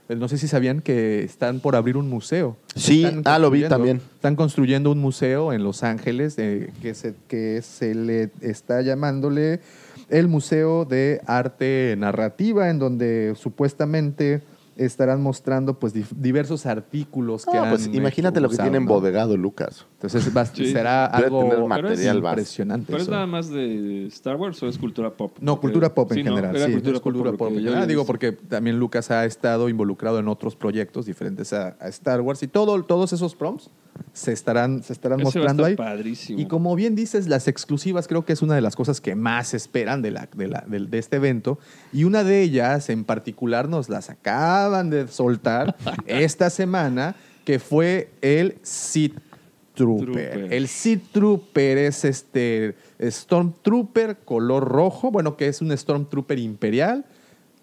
[0.09, 2.57] pero no sé si sabían que están por abrir un museo.
[2.75, 4.01] Sí, ah, lo vi también.
[4.15, 9.61] Están construyendo un museo en Los Ángeles eh, que, se, que se le está llamándole
[10.09, 14.43] el Museo de Arte Narrativa, en donde supuestamente
[14.77, 18.85] estarán mostrando pues diversos artículos que Ah, han pues imagínate hecho, lo que usado, tiene
[18.85, 18.93] ¿no?
[18.93, 19.87] bodegado Lucas.
[19.95, 20.73] Entonces va- Sí.
[20.73, 22.87] será algo tener material impresionante.
[22.87, 23.11] ¿Pero es eso.
[23.13, 25.37] nada más de Star Wars o es cultura pop?
[25.41, 26.57] No, Porque- cultura pop en general.
[26.57, 27.13] Era sí, cultura es pop.
[27.13, 27.75] cultura pop general.
[27.75, 32.21] había Digo, porque también Lucas ha estado involucrado en otros proyectos diferentes a, a Star
[32.21, 33.71] Wars y todo, todos esos prompts
[34.13, 35.75] se estarán, se estarán Ese mostrando ahí.
[35.77, 36.39] padrísimo.
[36.41, 39.55] Y como bien dices, las exclusivas creo que es una de las cosas que más
[39.55, 41.59] esperan de, la, de, la- de este evento.
[41.93, 45.77] Y una de ellas en particular nos las acaban de soltar
[46.07, 49.17] esta semana, que fue el Sith
[49.75, 50.05] Trooper.
[50.33, 50.53] Trooper.
[50.53, 57.05] El Sith Trooper es este Stormtrooper color rojo, bueno, que es un Stormtrooper imperial,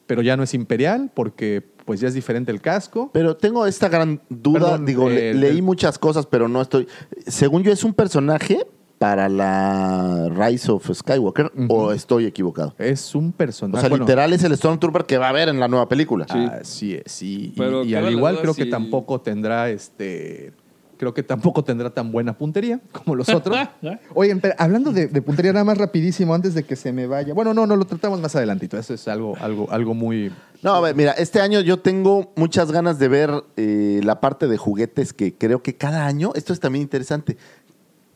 [0.07, 3.09] pero ya no es imperial porque pues ya es diferente el casco.
[3.11, 6.87] Pero tengo esta gran duda, Perdón, digo, le- eh, leí muchas cosas, pero no estoy...
[7.25, 8.67] Según yo, ¿es un personaje
[8.99, 12.75] para la Rise of Skywalker o estoy equivocado?
[12.77, 13.81] Es un O personaje.
[13.81, 16.25] sea, bueno, literal es el Stormtrooper que va a haber en la nueva película.
[16.29, 17.53] Así es, sí.
[17.55, 20.53] Y- Pero y, queda al igual creo que tampoco tendrá este.
[20.99, 23.57] Creo que tampoco tendrá tan buena puntería como los otros.
[24.13, 27.33] Oye, pero hablando de, de puntería, nada más rapidísimo, antes de que se me vaya.
[27.33, 28.77] Bueno, no, no, lo tratamos más adelantito.
[28.77, 30.29] Eso es algo, algo, algo muy.
[30.61, 34.49] No, a ver, mira, este año yo tengo muchas ganas de ver eh, la parte
[34.49, 37.37] de juguetes que creo que cada año, esto es también interesante.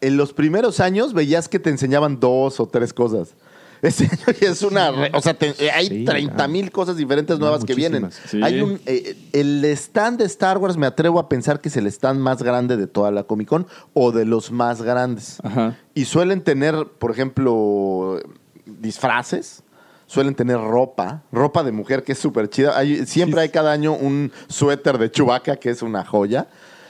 [0.02, 3.36] En los primeros años veías que te enseñaban dos o tres cosas.
[3.84, 4.92] Es una...
[4.92, 8.10] re- o sea, te- eh, hay Sí, 30 mil cosas diferentes No, nuevas que vienen.
[8.28, 8.42] Sí.
[8.42, 8.80] Hay un...
[8.86, 12.42] eh, el stand de Star Wars me atrevo a pensar que es el stand más
[12.42, 15.38] grande de toda la Comic Con o de los más grandes.
[15.44, 15.78] Ajá.
[15.94, 18.20] Y suelen tener, por ejemplo,
[18.66, 19.64] disfraces.
[20.06, 22.78] Suelen tener ropa, ropa de mujer que es súper chida.
[22.78, 26.48] Hay- siempre hay cada año un suéter de Chewbacca que es una joya.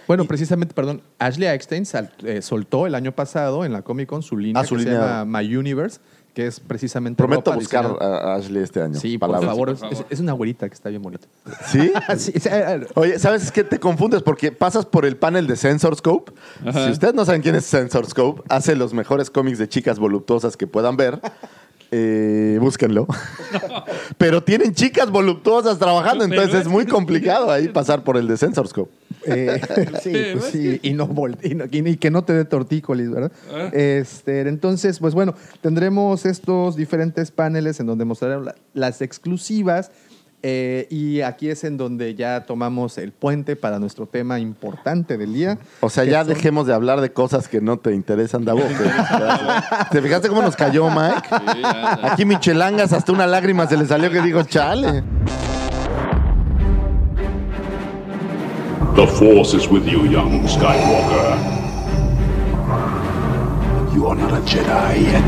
[0.07, 4.21] Bueno, precisamente, perdón, Ashley Eckstein sal- eh, soltó el año pasado en la Comic Con
[4.23, 4.99] su línea Ah, su que línea.
[4.99, 5.99] se llama My Universe,
[6.33, 7.17] que es precisamente.
[7.17, 8.99] Prometo ropa buscar diseñada- a Ashley este año.
[8.99, 9.93] Sí, por favor, por es- favor.
[9.93, 11.27] Es, es una güerita que está bien bonita.
[11.67, 11.91] ¿Sí?
[12.17, 13.63] Sí, sí, eh, Oye, ¿sabes qué?
[13.63, 16.31] Te confundes porque pasas por el panel de Sensor Scope.
[16.65, 16.85] Ajá.
[16.85, 20.57] Si ustedes no saben quién es Sensor Scope, hace los mejores cómics de chicas voluptuosas
[20.57, 21.19] que puedan ver.
[21.95, 23.05] Eh, búsquenlo.
[24.17, 28.35] Pero tienen chicas voluptuosas trabajando, Pero entonces es muy complicado ahí pasar por el de
[28.35, 28.91] Sensor Scope.
[29.27, 29.61] Eh,
[30.01, 31.07] sí, pues sí, y, no
[31.43, 33.31] y, no- y que no te dé tortícolis, ¿verdad?
[33.53, 33.69] Ah.
[33.73, 39.91] Este, entonces, pues bueno, tendremos estos diferentes paneles en donde mostrarán la- las exclusivas
[40.43, 45.33] eh, y aquí es en donde ya tomamos el puente para nuestro tema importante del
[45.33, 45.57] día.
[45.79, 48.61] O sea, ya son- dejemos de hablar de cosas que no te interesan, Davo.
[49.91, 51.27] ¿Te fijaste cómo nos cayó, Mike?
[51.53, 51.61] Sí.
[52.03, 55.03] Aquí Michelangas, hasta una lágrima se le salió que digo, chale.
[58.95, 61.37] The Force is with you, young Skywalker.
[63.95, 65.23] You are not a Jedi yet.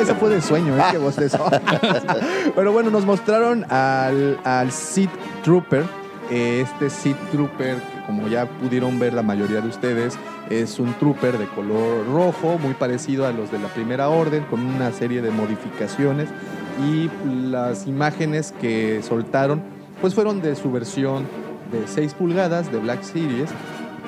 [0.00, 0.82] Ese fue de sueño, ¿eh?
[0.90, 1.50] Que bostezó.
[2.54, 5.10] Pero bueno, nos mostraron al, al Sith
[5.42, 5.84] Trooper.
[6.30, 10.18] Este Sith Trooper, que como ya pudieron ver la mayoría de ustedes,
[10.50, 14.60] es un trooper de color rojo, muy parecido a los de la Primera Orden, con
[14.60, 16.28] una serie de modificaciones.
[16.84, 17.10] Y
[17.50, 19.62] las imágenes que soltaron,
[20.00, 21.26] pues fueron de su versión
[21.72, 23.50] de 6 pulgadas de Black Series.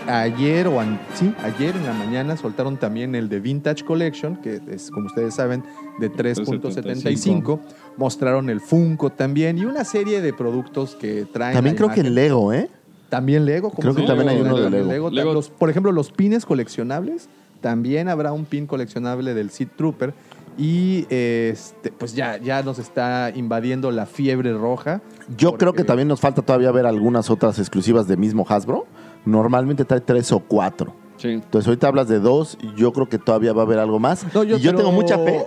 [0.09, 4.61] Ayer o an- sí, ayer en la mañana soltaron también el de Vintage Collection, que
[4.71, 5.63] es, como ustedes saben,
[6.01, 7.59] de 3.75.
[7.97, 11.55] Mostraron el Funko también y una serie de productos que traen.
[11.55, 12.15] También creo que imagen.
[12.15, 12.71] Lego, ¿eh?
[13.09, 13.71] También Lego.
[13.71, 15.11] como Creo que también hay uno de Lego.
[15.11, 15.33] Lego.
[15.33, 17.29] Los- por ejemplo, los pines coleccionables.
[17.61, 20.15] También habrá un pin coleccionable del Seed Trooper.
[20.57, 25.01] Y este, pues ya, ya nos está invadiendo la fiebre roja.
[25.37, 28.87] Yo creo que también nos falta todavía ver algunas otras exclusivas de mismo Hasbro.
[29.25, 30.95] Normalmente trae tres o cuatro.
[31.17, 31.29] Sí.
[31.29, 34.25] Entonces ahorita hablas de dos, yo creo que todavía va a haber algo más.
[34.35, 35.47] No, yo y yo creo- tengo mucha fe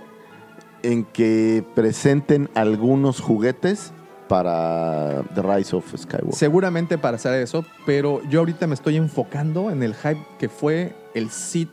[0.84, 3.94] en que presenten algunos juguetes
[4.28, 6.34] para The Rise of Skywalker.
[6.34, 10.96] Seguramente para hacer eso, pero yo ahorita me estoy enfocando en el hype que fue
[11.14, 11.70] el Sith.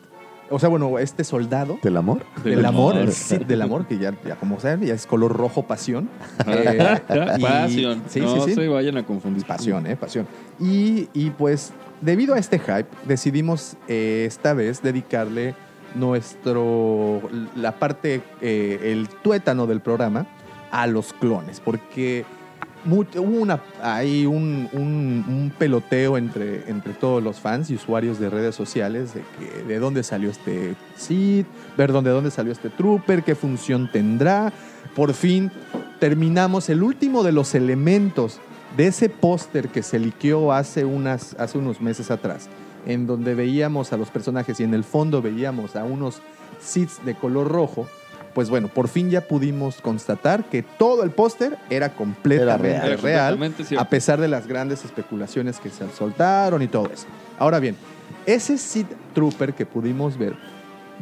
[0.51, 2.23] O sea, bueno, este soldado ¿Del amor?
[2.43, 5.63] del amor, el Sith del amor, que ya, ya como saben, ya es color rojo
[5.67, 6.09] pasión.
[6.47, 7.01] Eh,
[7.39, 8.03] y- Pasión.
[8.09, 8.55] Sí, no sí, sí.
[8.55, 9.45] se vayan a confundir.
[9.45, 9.97] Pasión, ¿eh?
[9.97, 10.27] Pasión.
[10.59, 15.55] Y, y, pues, debido a este hype, decidimos eh, esta vez dedicarle
[15.95, 17.23] nuestro,
[17.57, 20.27] la parte, eh, el tuétano del programa
[20.71, 22.25] a los clones, porque
[23.83, 29.65] hay un, peloteo entre, entre todos los fans y usuarios de redes sociales de, que,
[29.65, 31.47] de dónde salió este Sith,
[31.77, 34.53] ver dónde, dónde salió este Trooper, qué función tendrá.
[34.95, 35.51] Por fin
[35.99, 38.41] terminamos el último de los elementos
[38.77, 42.49] de ese póster que se liqueó hace, unas, hace unos meses atrás,
[42.87, 46.21] en donde veíamos a los personajes y en el fondo veíamos a unos
[46.61, 47.87] Siths de color rojo.
[48.35, 53.55] Pues bueno, por fin ya pudimos constatar que todo el póster era completamente Era real,
[53.79, 57.07] a pesar de las grandes especulaciones que se soltaron y todo eso.
[57.39, 57.77] Ahora bien,
[58.27, 60.35] ese Sith Trooper que pudimos ver,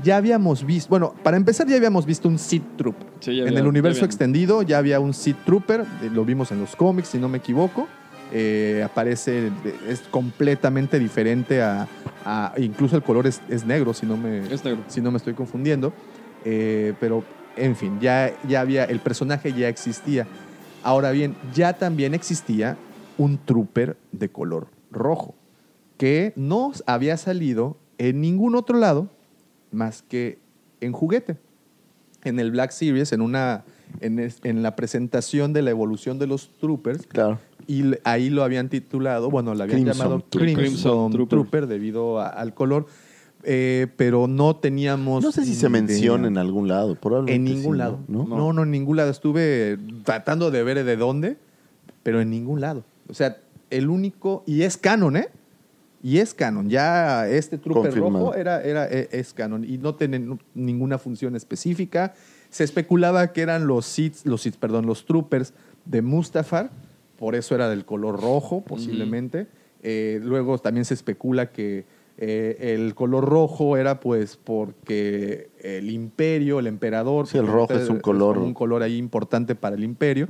[0.02, 3.06] ya habíamos visto, bueno, para empezar ya habíamos visto un Sith Trooper.
[3.20, 6.24] Sí, ya en había- el universo ya extendido ya había un Sith Trooper, eh, lo
[6.24, 7.88] vimos en los cómics, si no me equivoco.
[8.32, 9.50] Eh, aparece,
[9.88, 11.86] es completamente diferente a,
[12.24, 14.82] a- incluso el color es, es negro, si no me, Es negro.
[14.88, 15.92] si no me estoy confundiendo.
[16.44, 17.22] Eh, pero,
[17.56, 20.26] en fin, ya, ya había, el personaje ya existía.
[20.82, 22.76] Ahora bien, ya también existía
[23.18, 25.34] un trooper de color rojo,
[25.96, 29.08] que no había salido en ningún otro lado
[29.72, 30.38] más que
[30.80, 31.36] en juguete.
[32.24, 33.64] En el Black Series, en, una,
[34.00, 37.38] en, es- en la presentación de la evolución de los troopers, Claro.
[37.68, 40.24] y ahí lo habían titulado, bueno, lo habían Crimson llamado.
[40.30, 41.28] Crimson, Crimson Trooper.
[41.38, 41.66] Trooper.
[41.68, 42.86] debido a- al color,
[43.44, 45.22] eh, pero no teníamos.
[45.22, 46.96] No sé si se menciona en algún lado.
[46.96, 48.00] Probablemente En ningún sí, lado.
[48.08, 48.24] ¿no?
[48.26, 48.52] ¿no?
[48.52, 49.10] no, en ningún lado.
[49.10, 51.36] Estuve tratando de ver de dónde,
[52.02, 52.82] pero en ningún lado.
[53.08, 53.36] O sea,
[53.70, 54.42] el único.
[54.46, 55.28] Y es canon, ¿eh?
[56.02, 56.68] Y es canon.
[56.68, 58.26] Ya este trooper Confirmado.
[58.26, 59.64] rojo era, era, e- es canon.
[59.64, 62.14] Y no tiene nu- ninguna función específica.
[62.50, 65.52] Se especulaba que eran los Sith, los Sith, perdón, los troopers
[65.84, 66.70] de Mustafar.
[67.18, 69.46] Por eso era del color rojo, posiblemente.
[69.82, 71.86] Eh, luego también se especula que
[72.18, 77.26] eh, el color rojo era pues porque el imperio, el emperador...
[77.26, 80.28] Sí, el rojo es un color- un color ahí importante para el imperio.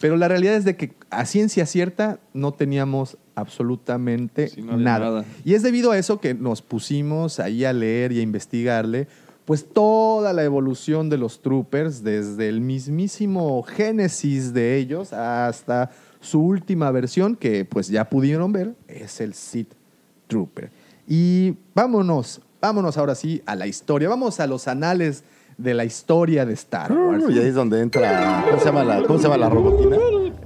[0.00, 4.84] Pero la realidad es de que a ciencia cierta no teníamos absolutamente Sí, no había
[4.84, 5.04] nada.
[5.10, 5.24] nada.
[5.44, 9.08] Y es debido a eso que nos pusimos ahí a leer y a investigarle,
[9.44, 16.40] pues toda la evolución de los troopers, desde el mismísimo génesis de ellos hasta su
[16.40, 19.72] última versión, que pues ya pudieron ver, es el Sith
[20.28, 20.70] Trooper.
[21.08, 25.24] Y vámonos, vámonos ahora sí a la historia, vamos a los anales
[25.58, 27.24] de la historia de Star Wars.
[27.28, 28.44] Y ahí es donde entra.
[28.46, 29.96] ¿Cómo se llama la, cómo se llama la robotina?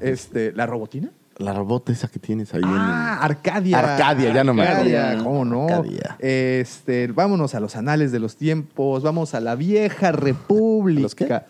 [0.01, 1.11] Este, ¿La robotina?
[1.39, 3.79] La robota esa que tienes ahí Ah, Arcadia.
[3.79, 5.25] Arcadia, ya no me Arcadia, acuerdo.
[5.25, 5.69] ¿cómo no?
[5.69, 6.17] Arcadia.
[6.19, 11.03] Este, vámonos a los anales de los tiempos, vamos a la vieja república.
[11.03, 11.41] ¿Los qué?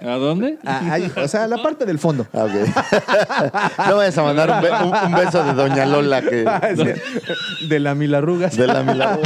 [0.00, 0.58] ¿A dónde?
[0.64, 2.26] Ah, ahí, o sea, la parte del fondo.
[2.32, 2.52] Ah, ok.
[3.88, 6.44] no vayas a mandar un, be- un- un beso de Doña Lola que.
[7.68, 8.56] de la Milarrugas.
[8.56, 9.16] De la la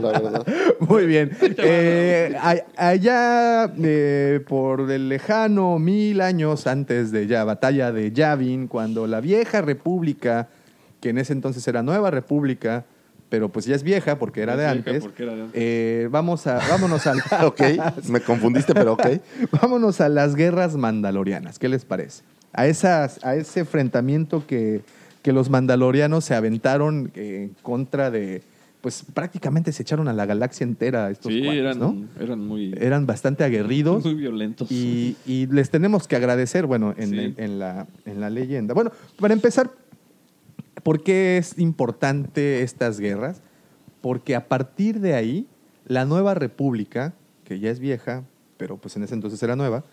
[0.00, 0.46] verdad.
[0.80, 1.36] Muy bien.
[1.40, 8.68] Eh, a- allá, eh, por el lejano mil años antes de ya batalla de Yavin,
[8.68, 10.48] cuando la vieja república,
[11.00, 12.84] que en ese entonces era nueva república,
[13.32, 15.54] pero pues ya es vieja porque era, de, vieja antes, porque era de antes.
[15.58, 17.16] eh, vamos a, vámonos al,
[17.46, 17.60] Ok,
[18.10, 19.06] me confundiste, pero ok.
[19.62, 21.58] Vámonos a las guerras mandalorianas.
[21.58, 22.22] ¿Qué les parece?
[22.52, 24.82] A, esas, a ese enfrentamiento que,
[25.22, 28.42] que los mandalorianos se aventaron eh, en contra de.
[28.82, 32.04] Pues prácticamente se echaron a la galaxia entera estos Sí, cuates, eran, ¿no?
[32.20, 34.04] eran muy, Eran bastante aguerridos.
[34.04, 34.70] muy violentos.
[34.70, 37.18] Y, y les tenemos que agradecer, bueno, en, Sí.
[37.18, 38.74] en- en la, en la leyenda.
[38.74, 39.70] Bueno, para empezar,
[40.82, 43.40] ¿por qué es importante estas guerras?
[44.00, 45.46] Porque a partir de ahí,
[45.86, 47.12] la nueva república,
[47.44, 48.22] que ya es vieja,
[48.56, 49.84] pero pues en ese entonces era nueva,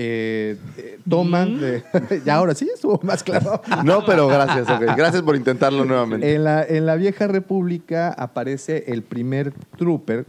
[0.00, 1.82] eh, eh, toman de-
[2.24, 3.60] ya ahora sí estuvo más claro.
[3.84, 4.66] No, pero gracias.
[4.96, 6.34] Gracias por intentarlo nuevamente.
[6.34, 10.24] En la, en la vieja república aparece el primer trooper,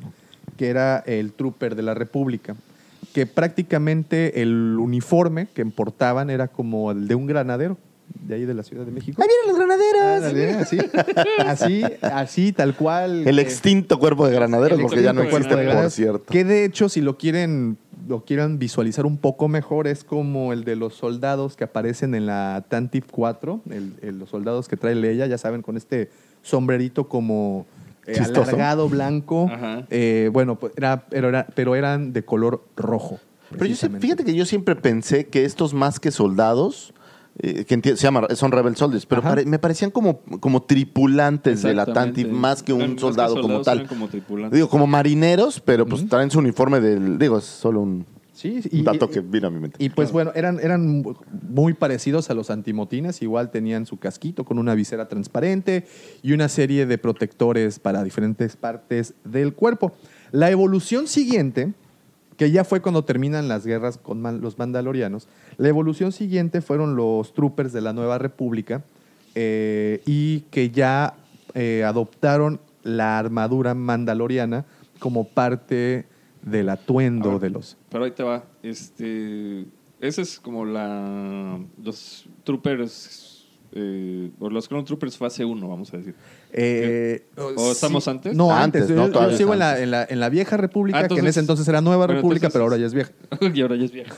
[0.57, 2.55] que era el trooper de la república,
[3.13, 7.77] que prácticamente el uniforme que portaban era como el de un granadero,
[8.13, 9.21] de ahí de la Ciudad de México.
[9.21, 10.61] ¡Ahí vienen los granaderos!
[10.61, 10.77] Así,
[11.39, 13.27] así, así, tal cual.
[13.27, 16.25] El eh, extinto cuerpo de granaderos, porque ya no existe, por cierto.
[16.25, 20.63] Que de hecho, si lo quieren, lo quieran visualizar un poco mejor, es como el
[20.63, 24.95] de los soldados que aparecen en la Tantive 4, el- el- los soldados que trae
[24.95, 26.09] Leia, ya saben, con este
[26.41, 27.65] sombrerito como
[28.07, 28.41] eh, Chistoso.
[28.41, 29.49] alargado, blanco.
[29.89, 33.19] Eh, bueno, pues era, pero, era- pero eran de color rojo.
[33.51, 36.93] Pero yo fíjate que yo siempre pensé que estos más que soldados,
[37.41, 41.73] eh, que se llama, son Rebel Soldiers, pero pare- me parecían como, como tripulantes de
[41.73, 41.85] la.
[41.85, 43.87] Tantive más que un más soldado como tal.
[43.87, 44.07] como.
[44.51, 47.17] Digo, como marineros, pero pues traen su uniforme del.
[47.17, 49.77] Digo, es solo un, Sí, un y- dato que vino a mi mente.
[49.83, 51.03] Y pues bueno, eran, eran
[51.49, 55.85] muy parecidos a los antimotines, igual tenían su casquito con una visera transparente
[56.21, 59.91] y una serie de protectores para diferentes partes del cuerpo.
[60.31, 61.73] La evolución siguiente,
[62.37, 65.27] que ya fue cuando terminan las guerras con los mandalorianos,
[65.59, 68.81] la evolución siguiente fueron los troopers de la Nueva República
[69.35, 71.15] eh, y que ya
[71.53, 74.65] eh, adoptaron la armadura mandaloriana
[74.99, 76.05] como parte
[76.41, 77.77] del atuendo de los...
[77.89, 78.45] Pero ahí te va.
[78.63, 79.65] Este,
[79.99, 83.38] ese es como la los troopers
[83.71, 86.15] eh, o los Clone Troopers fase 1, vamos a decir.
[86.51, 88.35] Eh, ¿O estamos antes?
[88.35, 88.95] No, Antes, antes.
[88.95, 89.07] ¿no?
[89.29, 91.67] Yo- sigo en la, en, la, en la vieja república, Ah, que en ese entonces
[91.67, 93.11] era nueva república, entonces- pero ahora ya es vieja.
[93.53, 94.15] y ahora ya es vieja.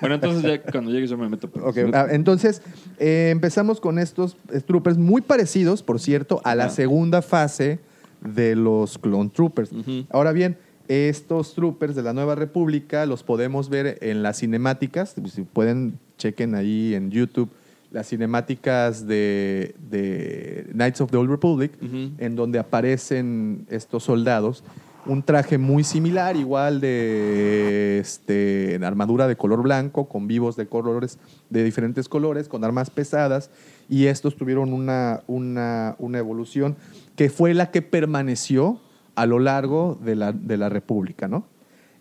[0.00, 1.48] bueno, entonces ya cuando llegues yo me meto.
[1.50, 2.62] pero Ok, si no- ah, entonces
[2.98, 4.36] eh, empezamos con estos
[4.66, 7.78] troopers muy parecidos, por cierto, a la segunda fase
[8.20, 9.70] de los Clone Troopers.
[10.10, 10.56] Ahora bien,
[10.88, 15.14] estos troopers de la Nueva República los podemos ver en las cinemáticas.
[15.32, 17.48] Si pueden, chequen ahí en YouTube
[17.90, 24.62] las cinemáticas de, de Knights of the Old Republic, en donde aparecen estos soldados.
[25.06, 30.66] Un traje muy similar, igual de este, en armadura de color blanco, con vivos de
[30.66, 31.18] colores,
[31.48, 33.50] de diferentes colores, con armas pesadas,
[33.88, 36.76] y estos tuvieron una, una, una evolución
[37.16, 38.78] que fue la que permaneció
[39.14, 41.44] a lo largo de la, de la República, ¿no?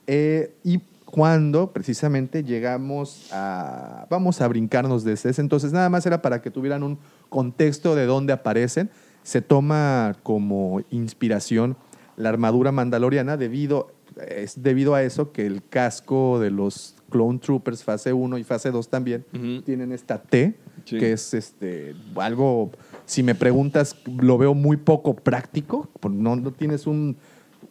[0.05, 0.79] Eh, y
[1.11, 4.05] cuando precisamente llegamos a...
[4.09, 6.99] Vamos a brincarnos desde ese entonces, nada más era para que tuvieran un
[7.29, 8.89] contexto de dónde aparecen.
[9.23, 11.77] Se toma como inspiración
[12.15, 13.91] la armadura mandaloriana debido,
[14.27, 18.71] es debido a eso que el casco de los Clone Troopers fase 1 y fase
[18.71, 19.25] 2 también
[19.65, 20.97] tienen esta T, Sí.
[20.97, 22.71] que es este algo,
[23.05, 27.17] si me preguntas, lo veo muy poco práctico, por- no, no tienes un,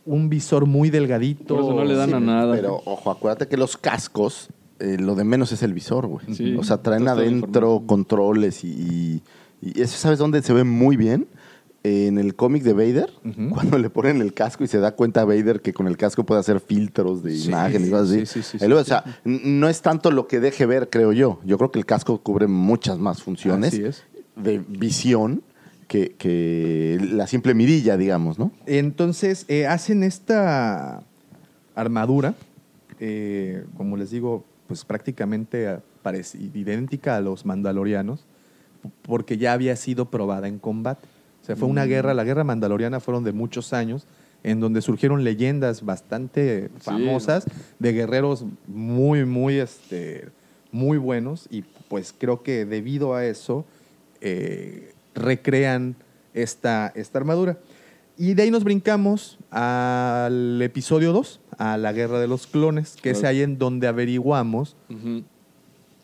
[0.08, 1.54] un visor muy delgadito.
[1.54, 2.54] Por eso no le dan a nada.
[2.54, 4.48] Pero ojo, acuérdate que los cascos,
[4.78, 6.24] eh, lo de menos es el visor, güey.
[6.34, 9.22] Sí, o sea, traen adentro controles y, y-
[9.60, 11.26] y eso, ¿sabes dónde se ve muy bien?
[11.84, 13.10] En el cómic de Vader,
[13.50, 16.40] cuando le ponen el casco y se da cuenta Vader que con el casco puede
[16.40, 18.26] hacer filtros de Sí, imágenes y cosas así.
[18.26, 21.38] sí, sí, sí, o sea, no es tanto lo que deje ver, creo yo.
[21.44, 24.02] Yo creo que el casco cubre muchas más funciones Así es.
[24.36, 25.42] de visión
[25.88, 28.52] que, que la simple mirilla, digamos, ¿no?
[28.66, 31.02] Entonces, eh, hacen esta
[31.74, 32.34] armadura,
[33.00, 35.80] eh, como les digo, pues prácticamente
[36.54, 38.24] idéntica a los mandalorianos,
[39.02, 41.06] porque ya había sido probada en combate.
[41.42, 44.06] O sea, fue una guerra, la guerra mandaloriana fueron de muchos años,
[44.44, 47.44] en donde surgieron leyendas bastante famosas
[47.78, 50.28] de guerreros muy, muy, este,
[50.70, 53.64] muy buenos, y pues creo que debido a eso
[54.20, 55.96] eh, recrean
[56.34, 57.58] esta, esta armadura.
[58.16, 63.10] Y de ahí nos brincamos al episodio 2, a la guerra de los clones, que
[63.10, 64.76] es ahí en donde averiguamos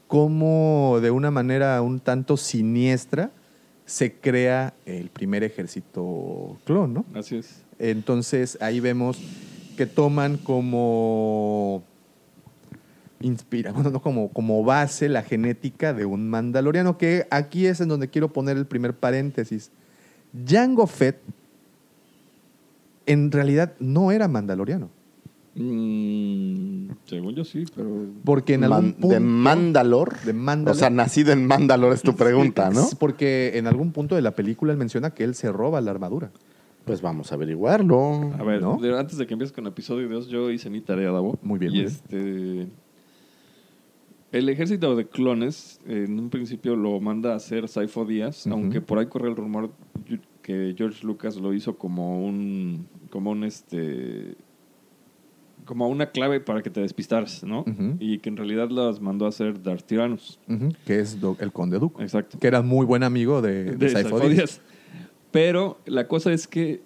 [0.07, 3.33] cómo de una manera un tanto siniestra
[3.85, 7.05] se crea el primer ejército clon, ¿no?
[7.15, 7.65] Así es.
[7.79, 9.19] Entonces ahí vemos
[9.77, 11.83] que toman como
[13.25, 17.89] inspira, bueno, no como, como base la genética de un mandaloriano, que aquí es en
[17.89, 19.71] donde quiero poner el primer paréntesis.
[20.47, 21.17] Jango Fett
[23.07, 24.89] en realidad no era mandaloriano,
[25.57, 28.07] Mm, según yo sí, pero.
[28.25, 30.21] porque en algún Man- punto de Mandalor.
[30.25, 32.89] de Mandalor- O sea, nacido en Mandalor es tu pregunta, ¿no?
[32.99, 36.33] Porque en algún punto de la película él menciona que él se roba la armadura.
[36.85, 38.33] Pues vamos a averiguarlo.
[38.39, 41.39] A ver, antes de que empieces con el episodio 2, yo hice mi tarea, Davo.
[41.41, 41.95] Muy bien, Y muy bien.
[42.67, 42.84] este.
[44.35, 48.81] El ejército de clones, eh, en un principio lo manda a hacer Saifo Díaz, aunque
[48.81, 49.71] por ahí corre el rumor
[50.43, 52.89] que George Lucas lo hizo como un.
[53.11, 54.35] como un este.
[55.65, 57.65] como una clave para que te despistaras, ¿no?
[58.01, 60.41] Y que en realidad las mandó a hacer Darth Tyrannus.
[60.85, 62.03] Que es el Conde Duque.
[62.03, 62.37] Exacto.
[62.41, 64.35] Que era muy buen amigo de, de, de Saifo Saifo Díaz.
[64.35, 64.61] Díaz.
[65.31, 66.83] Pero la cosa es que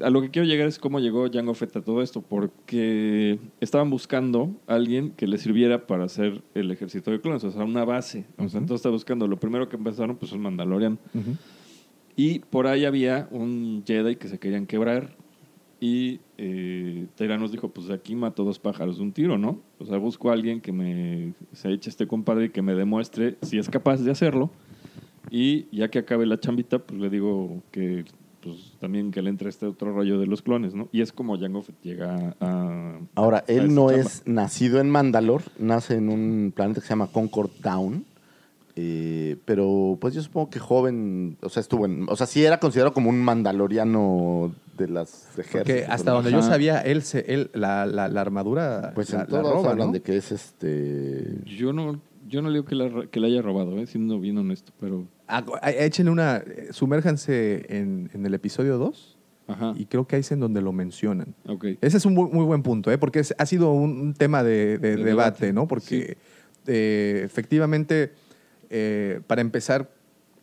[0.00, 3.90] a lo que quiero llegar es cómo llegó Jango Fett a todo esto, porque estaban
[3.90, 7.84] buscando a alguien que les sirviera para hacer el ejército de clones, o sea, una
[7.84, 8.24] base.
[8.38, 10.98] O sea, entonces estaba buscando, lo primero que empezaron pues un Mandalorian.
[11.14, 11.36] Ujú.
[12.16, 15.16] Y por ahí había un Jedi que se querían quebrar.
[15.80, 19.60] Y eh, Tyrannus dijo, pues de aquí mato dos pájaros de un tiro, ¿no?
[19.78, 23.36] O sea, busco a alguien que me se eche este compadre y que me demuestre
[23.42, 24.50] si es capaz de hacerlo.
[25.30, 28.04] Y ya que acabe la chambita, pues le digo que
[28.42, 30.88] pues también que le entre este otro rollo de los clones, ¿no?
[30.92, 32.98] Y es como Jango Fett llega a...
[33.14, 34.02] Ahora, a él no chamba.
[34.02, 38.04] es nacido en Mandalor, nace en un planeta que se llama Concord Town.
[38.74, 42.58] eh, pero pues yo supongo que joven, o sea, estuvo en, o sea, sí era
[42.58, 45.58] considerado como un mandaloriano de las ejércitos.
[45.58, 46.16] Porque hasta ¿no?
[46.16, 49.52] donde yo sabía, él, se, él la, la, la armadura Pues la, en la todos
[49.52, 49.92] roba, hablan ¿no?
[49.92, 53.78] de que es este Yo no, yo no digo que la, que la haya robado,
[53.78, 53.86] ¿eh?
[53.86, 55.04] siendo bien honesto, pero...
[55.62, 56.42] Échenle una...
[56.70, 59.18] Sumérjanse en, en el episodio 2
[59.48, 61.34] Ajá, y creo que ahí es en donde lo mencionan.
[61.80, 62.98] Ese es un muy, muy buen punto, ¿eh?
[62.98, 65.66] porque es- ha sido un, tema de, de De debate, debate, ¿no?
[65.66, 66.16] Porque
[66.66, 68.12] eh, efectivamente,
[68.70, 69.90] eh, para empezar,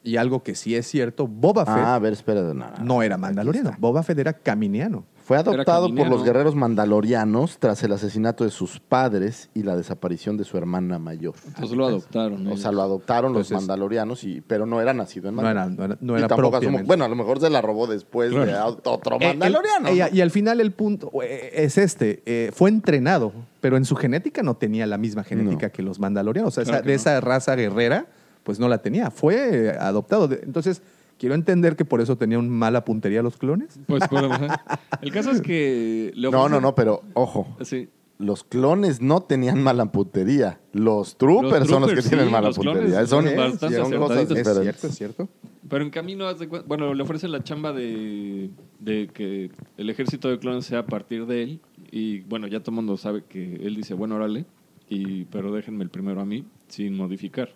[0.04, 2.42] y algo que sí es cierto, Boba Fett Ah, a ver, espera.
[2.42, 3.74] No, no, no era mandaloriano.
[3.80, 5.06] Boba Fett era caminiano.
[5.30, 10.38] Fue adoptado por los guerreros mandalorianos tras el asesinato de sus padres y la desaparición
[10.38, 11.36] de su hermana mayor.
[11.46, 12.48] Entonces lo adoptaron.
[12.48, 12.62] O ellos.
[12.62, 15.72] sea, lo adoptaron los mandalorianos, y, pero no era nacido en No Mandalor.
[15.72, 18.38] era, no era, no era asumo- bueno, a lo mejor se la robó después de
[18.86, 19.94] otro Eh, el- mandaloriano.
[19.94, 20.08] y, ¿no?
[20.12, 23.32] y al final el punto eh, es este, eh, fue entrenado,
[23.62, 25.72] pero en su genética no tenía la misma genética No.
[25.74, 26.54] que los mandalorianos.
[26.54, 26.96] O sea, Claro esa- de no.
[26.96, 28.08] esa raza guerrera,
[28.44, 29.12] pues no la tenía.
[29.12, 30.28] Fue eh, adoptado.
[30.42, 30.82] Entonces,
[31.20, 33.80] quiero entender que por eso tenía un mala puntería los clones.
[33.86, 34.80] Pues, bueno, ajá.
[35.02, 36.12] el caso es que...
[36.16, 37.56] le No, no, no, pero ojo.
[37.62, 37.90] Sí.
[38.18, 40.60] Los clones no tenían mala puntería.
[40.74, 43.06] Los troopers, Los son los que tienen mala puntería.
[43.06, 44.32] Son, son bastante son cosas.
[44.32, 45.30] Es cierto, es cierto.
[45.70, 46.26] Pero en camino,
[46.66, 51.28] bueno, le ofrecen la chamba de, de que el ejército de clones sea a partir
[51.28, 51.62] de él.
[51.92, 54.46] Y bueno, ya todo el mundo sabe que él dice, bueno, órale,
[54.90, 57.50] y, pero déjenme el primero a mí, sin modificar.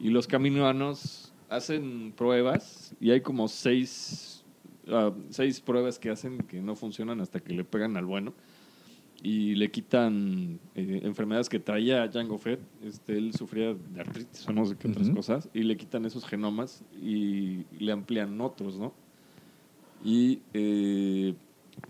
[0.00, 4.44] Y los caminoanos hacen pruebas y hay como seis,
[4.88, 8.34] ah, seis pruebas que hacen que no funcionan hasta que le pegan al bueno.
[9.20, 12.60] Y le quitan eh, enfermedades que traía Jango Fett.
[12.84, 15.48] Este, él sufría de artritis o no sé qué otras cosas.
[15.52, 18.94] Y le quitan esos genomas y le amplían otros, ¿no?
[20.04, 21.34] Y, eh,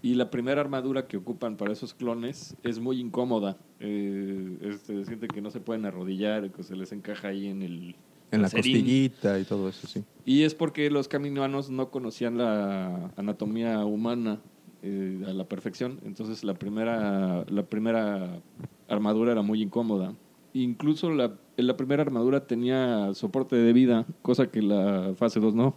[0.02, 3.58] y la primera armadura que ocupan para esos clones es muy incómoda.
[3.80, 7.96] Eh, este, sienten que no se pueden arrodillar, que se les encaja ahí en el...
[8.30, 10.04] En la costillita y todo eso, sí.
[10.24, 14.40] Y es porque los caminoanos no conocían la anatomía humana
[14.82, 15.98] eh, a la perfección.
[16.04, 18.40] Entonces la primera, la primera
[18.88, 20.12] armadura era muy incómoda.
[20.52, 25.76] Incluso la, la primera armadura tenía soporte de vida, cosa que la fase 2 no.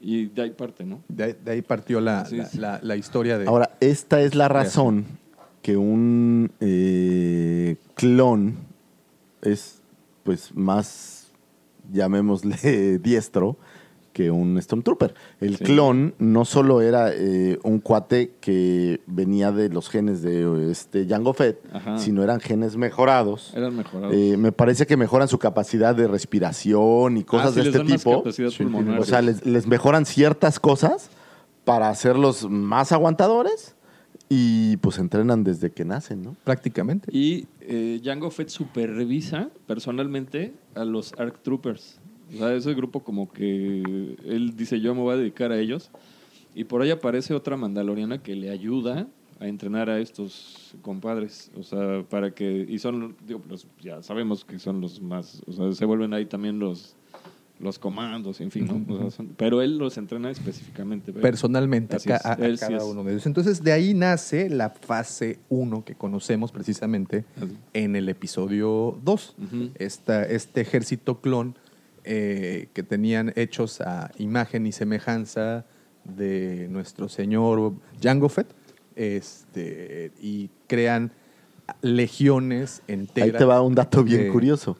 [0.00, 1.02] Y de ahí parte, ¿no?
[1.08, 2.58] de, ahí, de ahí partió la, Sí, la, sí.
[2.58, 3.46] la- la historia de...
[3.46, 5.04] Ahora, esta es la razón
[5.62, 8.56] que un eh, clon
[9.42, 9.81] es
[10.22, 11.32] pues más,
[11.92, 13.56] llamémosle diestro,
[14.12, 15.14] que un Stormtrooper.
[15.40, 15.64] El Sí.
[15.64, 21.32] clon no solo era eh, un cuate que venía de los genes de este Jango
[21.32, 21.96] Fett, Ajá.
[21.98, 23.54] sino eran genes mejorados.
[23.56, 24.14] Eran mejorados.
[24.14, 27.66] Eh, me parece que mejoran su capacidad de respiración y cosas Ah, sí, de les
[27.68, 28.18] este dan más tipo.
[28.22, 29.00] capacidad Sí, pulmonar.
[29.00, 31.08] O sea, les, les mejoran ciertas cosas
[31.64, 33.76] para hacerlos más aguantadores
[34.34, 36.36] y pues entrenan desde que nacen, ¿no?
[36.42, 37.14] Prácticamente.
[37.14, 42.00] Y eh, Jango Fett supervisa personalmente a los ARC Troopers.
[42.34, 45.90] O sea, ese grupo como que él dice yo me voy a dedicar a ellos.
[46.54, 49.06] Y por ahí aparece otra mandaloriana que le ayuda
[49.38, 51.50] a entrenar a estos compadres.
[51.54, 52.64] O sea, para que...
[52.66, 55.42] Y son, digo, los- ya sabemos que son los más...
[55.46, 56.96] O sea, se vuelven ahí también los,
[57.62, 58.94] los comandos, en fin, ¿no?
[58.94, 61.12] O sea, son- pero él los entrena específicamente.
[61.12, 62.26] personalmente a, Así ca- es.
[62.26, 63.26] a- a Él sí cada uno de ellos.
[63.26, 67.56] Entonces, de ahí nace la fase 1 que conocemos precisamente Así.
[67.72, 69.36] en el episodio 2.
[69.38, 69.70] Ujú.
[69.76, 71.56] Esta- este ejército clon
[72.04, 75.64] eh, que tenían hechos a imagen y semejanza
[76.02, 78.48] de nuestro señor Jango Fett
[78.96, 81.12] este, y crean
[81.80, 83.30] legiones enteras.
[83.34, 84.76] Ahí te va un dato bien de- curioso.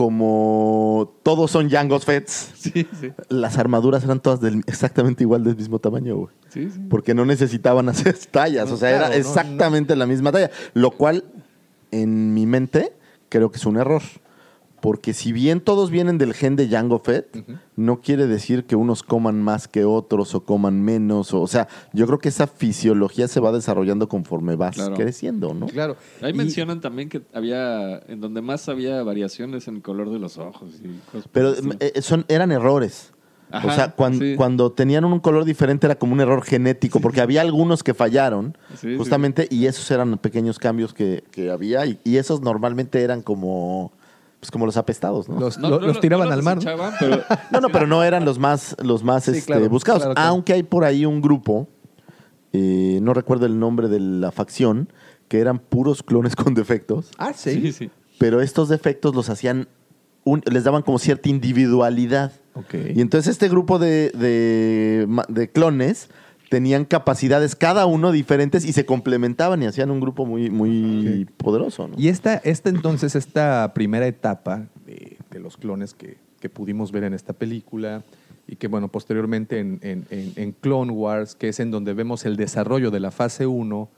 [0.00, 3.12] Como todos son Jango Fetts, Sí, sí.
[3.28, 6.28] las armaduras eran todas del- exactamente igual del mismo tamaño, güey.
[6.48, 6.68] Sí.
[6.88, 10.50] Porque no necesitaban hacer tallas, o sea, Claro, era no, exactamente la misma talla.
[10.72, 11.24] Lo cual,
[11.90, 12.94] en mi mente,
[13.28, 14.00] creo que es un error.
[14.80, 17.44] Porque si bien todos vienen del gen de Jango Fett,
[17.76, 21.34] no quiere decir que unos coman más que otros o coman menos.
[21.34, 24.94] O, o sea, yo creo que esa fisiología se va desarrollando conforme vas Claro.
[24.94, 25.66] creciendo, ¿no?
[25.66, 25.96] Claro.
[26.22, 30.18] Ahí Y- mencionan también que había, en donde más había variaciones en el color de
[30.18, 30.70] los ojos.
[30.82, 31.74] Y cosas Pero estilo.
[31.80, 33.12] eh, son, eran errores.
[33.52, 34.34] Ajá, o sea, sí.
[34.36, 38.56] cuando tenían un color diferente era como un error genético, porque había algunos que fallaron,
[38.80, 38.96] sí.
[38.96, 43.90] justamente, y esos eran pequeños cambios que, que había, y, y esos normalmente eran como,
[44.40, 45.38] pues como los apestados, ¿no?
[45.38, 46.56] Los, No, lo- no los lo- tiraban no al mar.
[46.56, 46.62] ¿no?
[46.62, 47.22] echaban, pero
[47.52, 50.00] No, no, pero no eran los más, los más Sí, este, claro, buscados.
[50.02, 50.28] claro, claro.
[50.30, 51.68] Aunque hay por ahí un grupo,
[52.52, 54.90] eh, no recuerdo el nombre de la facción,
[55.28, 57.52] que eran puros clones con defectos, Ah, sí.
[57.60, 57.90] sí, sí.
[58.18, 59.68] pero estos defectos los hacían,
[60.24, 62.32] un- les daban como cierta individualidad.
[62.54, 62.74] Ok.
[62.94, 64.10] Y entonces este grupo de,
[65.28, 66.08] de clones
[66.50, 71.88] tenían capacidades cada uno diferentes y se complementaban y hacían un grupo muy, muy poderoso.
[71.88, 71.94] ¿no?
[71.96, 77.04] Y esta, esta entonces, esta primera etapa de, de los clones que, que pudimos ver
[77.04, 78.02] en esta película
[78.48, 82.26] y que, bueno, posteriormente en, en- en- en Clone Wars, que es en donde vemos
[82.26, 83.88] el desarrollo de la fase 1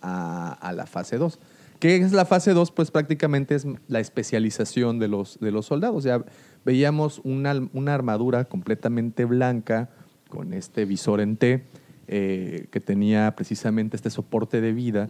[0.00, 1.40] a, a la fase 2.
[1.80, 2.70] ¿Qué es la fase 2?
[2.70, 6.04] Pues prácticamente es la especialización de los, de los soldados.
[6.04, 6.24] Ya
[6.64, 9.90] veíamos una, una armadura completamente blanca
[10.28, 11.64] con este visor en T.
[12.08, 15.08] eh, que tenía precisamente este soporte de vida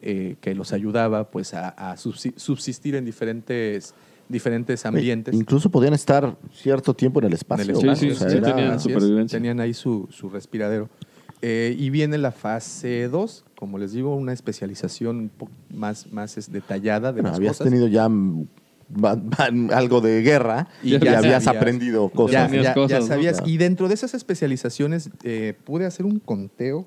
[0.00, 3.94] eh, que los ayudaba pues a, a subsi- subsistir en diferentes,
[4.28, 5.34] diferentes ambientes.
[5.34, 7.64] Incluso podían estar cierto tiempo en el espacio.
[7.64, 9.62] En el Sí, espacio, sí, O sea, sí, era- tenían supervivencia.
[9.62, 10.88] ahí su, su respiradero.
[11.40, 16.50] Eh, y viene la fase 2, como les digo, una especialización un poco más, más
[16.50, 17.70] detallada de Bueno, las habías cosas.
[17.70, 18.08] tenido ya
[19.72, 21.46] algo de guerra y, Y ya habías sabías.
[21.48, 22.50] aprendido cosas.
[22.50, 23.06] ya- cosas, ya ¿no?
[23.06, 23.42] sabías.
[23.44, 26.86] Y dentro de esas especializaciones eh, pude hacer un conteo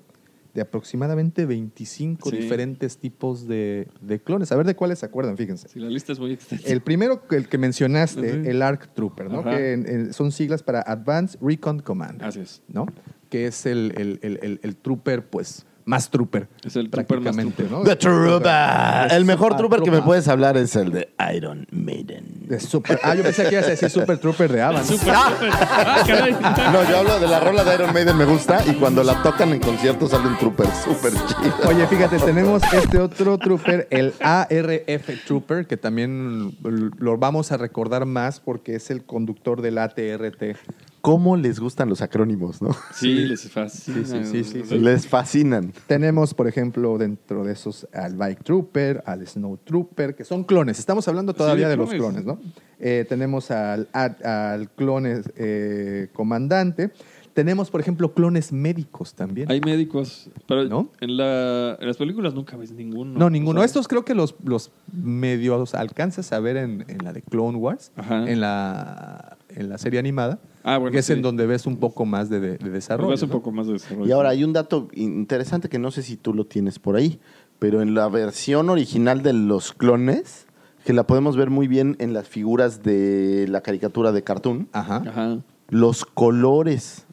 [0.54, 2.36] de aproximadamente 25 Sí.
[2.36, 4.52] diferentes tipos de, de clones.
[4.52, 5.70] A ver de cuáles se acuerdan, fíjense.
[5.70, 6.68] Sí, la lista es muy extensa.
[6.68, 9.40] El primero, el que mencionaste, el ARC Trooper, ¿no?
[9.40, 9.52] Ajá.
[9.52, 12.62] Que en- en- son siglas para Advanced Recon Command, Así es.
[12.68, 12.86] ¿no?
[13.30, 16.48] Que es el- el- el- el trooper, pues, más trooper.
[16.64, 17.72] Es el trooper más trooper.
[17.72, 17.84] ¿no?
[17.84, 19.12] The Trooper.
[19.12, 22.48] El mejor Super trooper que me puedes hablar es el de Iron Maiden.
[22.48, 24.98] De super- ah, yo pensé que ibas a decir Super Trooper de Avance.
[25.10, 26.34] Ah, caray.
[26.34, 29.52] No, yo hablo de la rola de Iron Maiden, me gusta, y cuando la tocan
[29.54, 31.70] en conciertos sale un trooper súper chido.
[31.70, 36.58] Oye, fíjate, tenemos este otro trooper, el ARF Trooper, que también
[36.98, 40.56] lo vamos a recordar más porque es el conductor del ATRT.
[41.02, 42.76] ¿Cómo les gustan los acrónimos, no?
[42.94, 44.06] Sí, les fascina.
[44.06, 44.78] Sí, sí, sí, sí.
[44.80, 45.74] Les fascinan.
[45.88, 50.78] Tenemos, por ejemplo, dentro de esos al Bike Trooper, al Snow Trooper, que son clones.
[50.78, 52.24] Estamos hablando todavía Sí, de los clones.
[52.24, 52.40] ¿no?
[52.80, 56.92] Eh, tenemos al, al clones eh, comandante.
[57.34, 59.50] Tenemos, por ejemplo, clones médicos también.
[59.50, 60.92] Hay médicos, pero ¿No?
[61.00, 63.18] en, la, en las películas nunca ves ninguno.
[63.18, 63.60] No, ninguno.
[63.60, 67.22] O sea, Estos creo que los, los medios alcanzas a ver en, en la de
[67.22, 68.30] Clone Wars, Ajá.
[68.30, 71.14] en la, en la serie animada, Ah, bueno, que es sí.
[71.14, 73.10] en donde ves un poco más de, de- de desarrollo.
[73.10, 73.34] ves un ¿no?
[73.36, 74.08] poco más de desarrollo.
[74.08, 77.20] Y ahora hay un dato interesante que no sé si tú lo tienes por ahí,
[77.60, 80.46] pero en la versión original de los clones,
[80.86, 85.04] que la podemos ver muy bien en las figuras de la caricatura de cartoon, Ajá.
[85.08, 85.38] Ajá.
[85.70, 87.06] los colores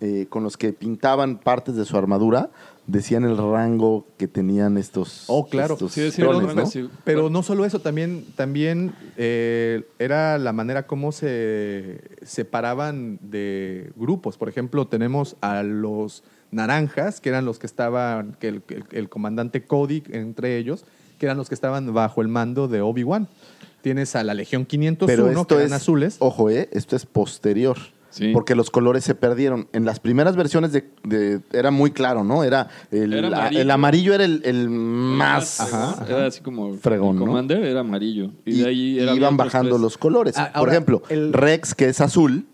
[0.00, 2.50] eh, con los que pintaban partes de su armadura
[2.90, 5.74] decían el rango que tenían estos, Oh, claro.
[5.74, 6.22] estos Sí, sí.
[7.04, 14.36] Pero no solo eso, también, también eh, era la manera como se separaban de grupos.
[14.36, 19.08] Por ejemplo, tenemos a los naranjas, que eran los que estaban, que el, el- el
[19.08, 20.84] comandante Cody entre ellos,
[21.18, 23.28] que eran los que estaban bajo el mando de Obi-Wan.
[23.82, 26.16] Tienes a la Legión 501, Pero que esto eran es, azules.
[26.18, 27.76] ojo, eh, esto es posterior.
[28.10, 28.32] Sí.
[28.32, 29.68] Porque los colores se perdieron.
[29.72, 32.42] En las primeras versiones de, de- era muy claro, ¿no?
[32.44, 33.60] Era el, Era a- amarillo.
[33.62, 35.60] el amarillo era el, el más.
[35.60, 37.26] Ajá, Era así como Fregón, el ¿no?
[37.26, 38.32] Commander era amarillo.
[38.44, 40.36] Y, Y, de ahí y era iban bajando los colores.
[40.36, 42.46] Ah, Por ahora, ejemplo, el- Rex, que es azul,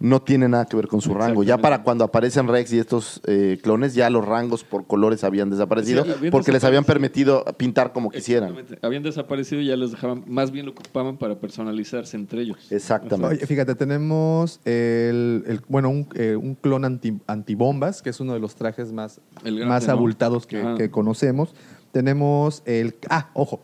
[0.00, 1.42] no tiene nada que ver con su rango.
[1.42, 5.50] Ya para cuando aparecen Rex y estos eh, clones, ya los rangos por colores habían
[5.50, 8.50] desaparecido Sí, habían porque les habían permitido pintar como quisieran.
[8.50, 8.86] Exactamente.
[8.86, 12.70] Habían desaparecido y ya les dejaban, más bien lo ocupaban para personalizarse entre ellos.
[12.70, 13.36] Exactamente.
[13.38, 18.34] Oye, fíjate, tenemos el, el- bueno, un, eh, un clon anti, antibombas, que es uno
[18.34, 19.20] de los trajes más,
[19.66, 19.92] más ¿no?
[19.92, 21.54] abultados que conocemos.
[21.90, 22.94] Tenemos el...
[23.10, 23.60] Ah, ojo.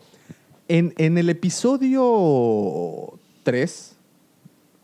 [0.67, 3.94] En, en el episodio 3,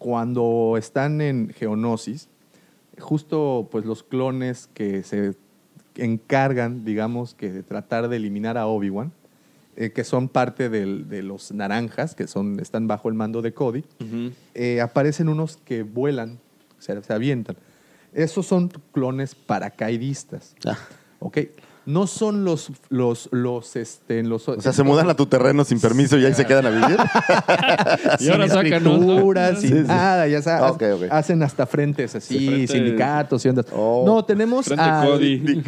[0.05, 2.27] cuando están en Geonosis,
[2.97, 5.35] justo pues los clones que se
[5.95, 9.11] encargan, digamos, que de tratar de eliminar a Obi-Wan,
[9.75, 13.53] eh, que son parte del- de los naranjas, que son, están bajo el mando de
[13.53, 13.83] Cody,
[14.55, 16.39] eh, aparecen unos que vuelan,
[16.79, 17.55] se, se avientan.
[18.11, 20.55] Esos son clones paracaidistas.
[20.65, 20.79] Ah.
[21.85, 24.47] No son los, los, los, este, los...
[24.47, 26.97] O sea, se mudan a tu terreno sin permiso y ahí se quedan a vivir.
[28.19, 29.87] Y ahora sin sacan escrituras, sin Sí, sí.
[29.87, 30.71] nada, ya sabes.
[30.71, 31.03] Ok, ok.
[31.11, 33.65] Hacen hasta frentes así, Sí, frente- sindicatos y ondas.
[33.73, 34.03] Oh.
[34.05, 35.61] No, tenemos Frente al, Cody.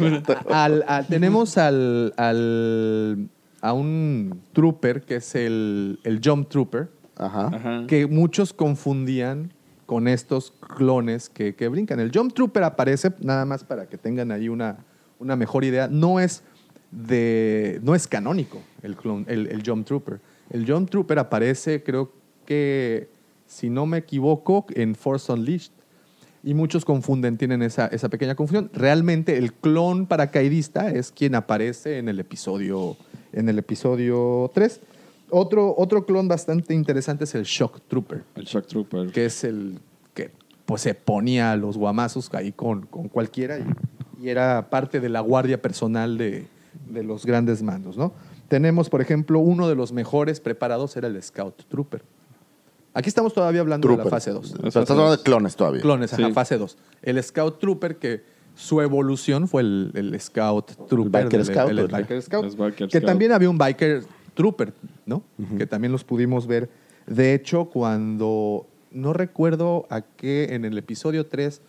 [0.50, 3.28] al- al- tenemos al, al-
[3.60, 7.50] a un trooper que es el, el Jump Trooper, Ajá.
[7.52, 7.84] Ajá.
[7.88, 9.52] que muchos confundían
[9.86, 11.98] con estos clones que, que brincan.
[12.00, 14.78] El Jump Trooper aparece, nada más para que tengan ahí una,
[15.24, 16.42] una mejor idea, no es,
[16.90, 20.20] de, no es canónico el, clon- el, el Jump Trooper.
[20.50, 22.12] El Jump Trooper aparece, creo
[22.46, 23.08] que,
[23.46, 25.72] si no me equivoco, en Force Unleashed.
[26.46, 28.70] Y muchos confunden, tienen esa, esa pequeña confusión.
[28.74, 32.98] Realmente el clon paracaidista es quien aparece en el episodio,
[33.32, 34.80] en el episodio 3.
[35.30, 39.10] Otro, otro clon bastante interesante es el Shock Trooper El Shock Trooper.
[39.10, 39.78] que es el
[40.12, 40.30] que
[40.66, 43.64] pues, se ponía los guamazos ahí con, con cualquiera y,
[44.20, 46.46] y era parte de la guardia personal de,
[46.90, 47.96] de los grandes mandos.
[47.96, 48.12] ¿no?
[48.48, 52.02] Tenemos, por ejemplo, uno de los mejores preparados era el Scout Trooper.
[52.96, 54.52] Aquí estamos todavía hablando de la fase 2.
[54.56, 55.80] Pero estás hablando de clones todavía.
[55.82, 56.76] Clones, ajá, fase 2.
[57.02, 58.22] El Scout Trooper, que
[58.54, 61.24] su evolución fue el, el Scout Trooper.
[61.24, 61.88] Biker del- Scout, el- el.
[61.88, 62.56] Biker Scout.
[62.56, 63.04] Biker que Scout.
[63.04, 64.04] también había un Biker
[64.34, 64.72] Trooper,
[65.06, 65.24] ¿no?
[65.58, 66.70] Que también los pudimos ver.
[67.08, 68.66] De hecho, cuando.
[68.92, 71.60] No recuerdo a qué, en el episodio 3,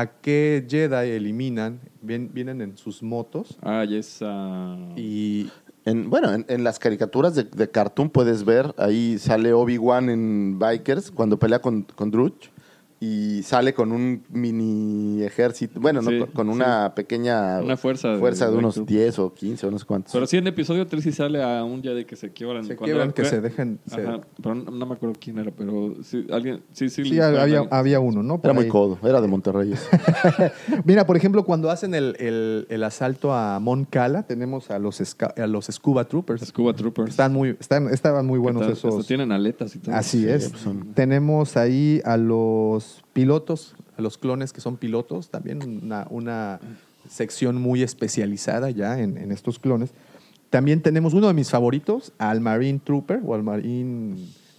[0.00, 3.58] a qué Jedi eliminan, vien- vienen en sus motos.
[3.62, 4.76] Ah, y esa...
[4.96, 5.48] y.
[5.84, 10.58] En, bueno, en, en las caricaturas de, de cartoon puedes ver, ahí sale Obi-Wan en
[10.58, 12.50] Bikers cuando pelea con, con Druch
[12.98, 18.08] y sale con un mini ejército, bueno, no, Sí, con, con una pequeña Una fuerza
[18.12, 20.12] de- fuerza de, de unos Bike 10 o 15 o no sé cuántos.
[20.14, 22.64] Pero sí, en episodio 3 sí sale a un Jedi que se quiebran.
[22.64, 25.94] Se quiebran, que se dejan- se- Ajá, pero no, no me acuerdo quién era, pero
[26.02, 26.62] sí, alguien...
[26.72, 27.04] Sí, sí.
[27.04, 28.38] Sí, había, alguien- había uno, ¿no?
[28.40, 29.74] Por era muy codo, era de Monterrey.
[30.84, 35.00] Mira, por ejemplo, cuando hacen el, el- el asalto a Mon Cala, tenemos a los,
[35.36, 36.44] a los Scuba Troopers.
[36.46, 37.10] Scuba Troopers.
[37.10, 39.06] Están muy, están, estaban muy buenos esos.
[39.06, 39.94] tienen aletas y todo.
[39.94, 40.48] Así Sí, es.
[40.48, 46.06] pues son- Tenemos ahí a los pilotos, a los clones que son pilotos, también una,
[46.10, 46.60] una
[47.08, 49.90] sección muy especializada ya en, en estos clones.
[50.50, 54.16] También tenemos uno de mis favoritos, al Marine Trooper o al Marine,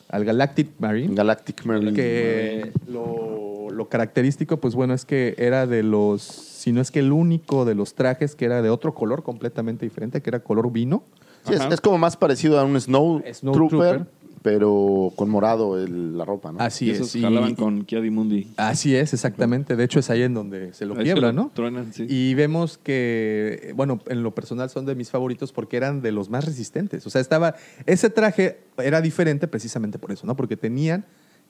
[0.09, 1.15] al Galactic Marine.
[1.15, 1.93] Galactic Marine.
[1.93, 6.99] que lo, lo característico, pues bueno, es que era de los, si no es que
[6.99, 10.71] el único de los trajes que era de otro color completamente diferente, que era color
[10.71, 11.03] vino.
[11.47, 14.07] Sí, es, como más parecido a un Snow, Snow Trooper, Trooper.
[14.49, 16.59] Pero con morado el- la ropa, ¿no?
[16.61, 16.97] Así y es.
[17.01, 18.47] esos y- jalaban con Kiadi Mundi.
[18.55, 19.75] Así es, exactamente.
[19.75, 21.51] De hecho, es ahí en donde se lo Ahí se quiebra, lo ¿no?
[21.53, 22.05] truenan, sí.
[22.07, 26.29] Y vemos que, bueno, en lo personal son de mis favoritos porque eran de los
[26.29, 27.05] más resistentes.
[27.05, 27.55] O sea, estaba,
[27.85, 30.37] ese traje era diferente precisamente por eso, ¿no?
[30.37, 31.03] Porque tenían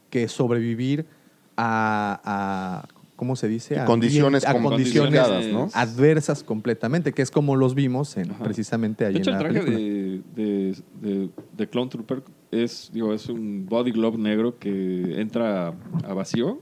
[0.10, 1.06] que sobrevivir
[1.56, 2.88] a, a
[3.18, 3.77] ¿cómo se dice?
[3.77, 5.68] A condiciones a complicadas, ¿no?
[5.73, 8.45] adversas completamente, que es como los vimos en, Ajá.
[8.45, 12.89] precisamente ahí De hecho, en el la traje de, de, de, de Clone Trooper es,
[12.94, 15.73] digo, es un body glove negro que entra
[16.06, 16.61] a vacío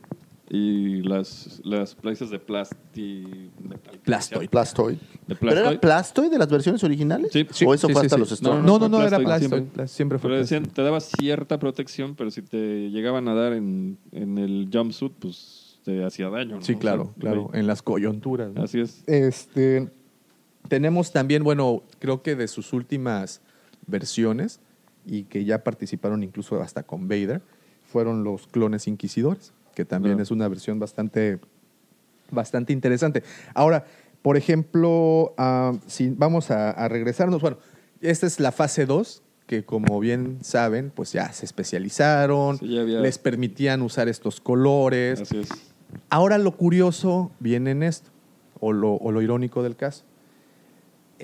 [0.49, 3.52] y las, las places de plasti...
[4.03, 4.48] Plastoid.
[4.49, 4.98] Plastoid.
[5.27, 6.30] De ¿Pero era Plastoid.
[6.30, 7.32] De las versiones originales?
[7.34, 7.48] Sí.
[7.65, 8.19] ¿O eso Sí, fue sí, hasta sí.
[8.19, 8.65] los No, Storm?
[8.65, 9.88] No, no, no, era Plastoid Plastoid.
[9.88, 10.19] siempre.
[10.19, 14.38] Fue Pero decían, te daba cierta protección, pero si te llegaban a dar en, en
[14.38, 15.55] el jumpsuit, pues
[15.86, 16.56] te hacía daño.
[16.57, 16.62] ¿no?
[16.64, 18.52] Sí, claro, claro, en las coyunturas.
[18.53, 18.64] ¿no?
[18.64, 19.03] Así es.
[19.07, 19.88] Este,
[20.68, 23.40] tenemos también, bueno, creo que de sus últimas
[23.86, 24.60] versiones
[25.06, 27.41] y que ya participaron incluso hasta con Vader,
[27.86, 31.40] fueron los clones inquisidores, que también es una versión bastante,
[32.32, 33.22] bastante interesante.
[33.53, 33.86] Ahora,
[34.24, 37.57] por ejemplo, ah, si vamos a, a regresarnos, bueno,
[38.02, 42.82] esta es la fase 2, que como bien saben, pues ya se especializaron, Sí, ya
[42.82, 45.49] había- les permitían usar estos colores, Así es.
[46.10, 48.10] Ahora lo curioso viene en esto,
[48.60, 50.03] o lo, o lo irónico del caso.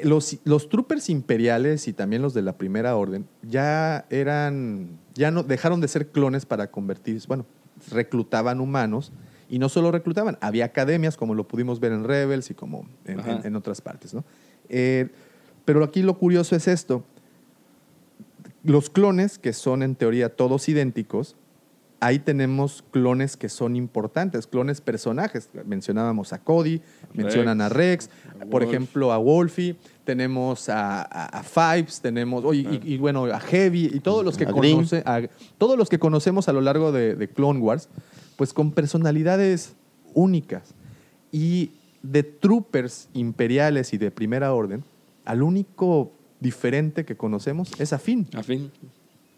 [0.03, 5.43] Los, los troopers imperiales y también los de la primera orden ya eran, ya no
[5.43, 7.45] dejaron de ser clones para convertirse, bueno,
[7.91, 9.11] reclutaban humanos
[9.49, 13.19] y no solo reclutaban, había academias como lo pudimos ver en Rebels y como en,
[13.19, 13.31] Ajá.
[13.33, 14.23] en- en otras partes, ¿no?
[14.69, 15.09] Eh,
[15.65, 17.03] pero aquí lo curioso es esto.
[18.63, 21.35] Los clones, que son en teoría todos idénticos,
[22.01, 25.49] ahí tenemos clones que son importantes, clones personajes.
[25.65, 26.81] Mencionábamos a Cody,
[27.13, 28.09] mencionan a Rex,
[28.41, 33.25] a por ejemplo a Wolfie, tenemos a, a- a Fives, tenemos, oye, y, y bueno,
[33.25, 35.21] a Heavy, y todos los que conoce, a-
[35.57, 37.87] todos los que conocemos a lo largo de, de Clone Wars,
[38.35, 39.75] pues con personalidades
[40.13, 40.73] únicas.
[41.31, 41.71] Y
[42.03, 44.83] de troopers imperiales y de primera orden,
[45.23, 48.27] al único diferente que conocemos es a Finn.
[48.33, 48.71] A fin.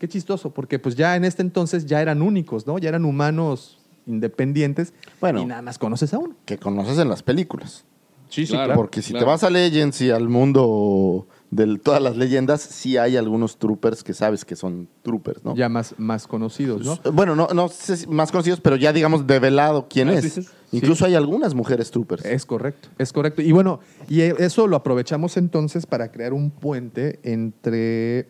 [0.03, 2.77] Qué chistoso, porque pues ya en este entonces ya eran únicos, ¿no?
[2.77, 5.41] Ya eran humanos independientes Bueno.
[5.41, 6.35] y nada más conoces a uno.
[6.43, 7.85] Que conoces en las películas.
[8.27, 8.75] Sí, sí, Claro.
[8.75, 9.25] Porque si claro.
[9.25, 14.03] te vas a Legends y al mundo de todas las leyendas, sí hay algunos troopers
[14.03, 15.55] que sabes que son troopers, ¿no?
[15.55, 16.99] Ya más, más conocidos, ¿no?
[17.13, 20.33] Bueno, no, no sé si más conocidos, pero ya digamos develado quién Ah, es.
[20.33, 20.41] sí.
[20.73, 22.25] Incluso hay algunas mujeres troopers.
[22.25, 23.41] Es correcto, es correcto.
[23.41, 28.27] Y bueno, y eso lo aprovechamos entonces para crear un puente entre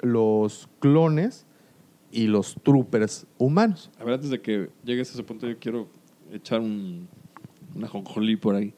[0.00, 1.46] los clones
[2.10, 3.90] y los troopers humanos.
[3.98, 5.88] A ver, antes de que llegues a ese punto, yo quiero
[6.32, 7.08] echar un,
[7.74, 8.72] una jonjolí por ahí.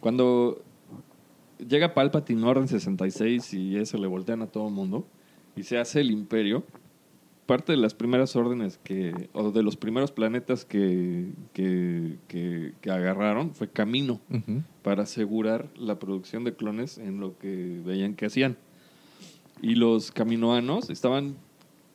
[0.00, 0.62] Cuando
[1.66, 5.06] llega Palpatine Orden 66 y eso le voltean a todo el mundo
[5.56, 6.64] y se hace el imperio,
[7.46, 12.90] parte de las primeras órdenes que, o de los primeros planetas que, que, que- que
[12.90, 14.20] agarraron fue Camino
[14.82, 18.56] para asegurar la producción de clones en lo que veían que hacían.
[19.62, 21.36] Y los caminoanos estaban,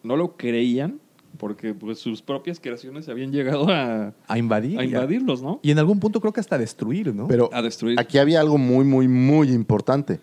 [0.02, 1.00] no lo creían,
[1.38, 4.80] porque pues, sus propias creaciones habían llegado a, A invadir.
[4.80, 5.60] a invadirlos, ¿no?
[5.62, 7.28] Y en algún punto creo que hasta destruir, ¿no?
[7.28, 8.00] Pero A destruir.
[8.00, 10.20] aquí había algo muy, muy, muy importante.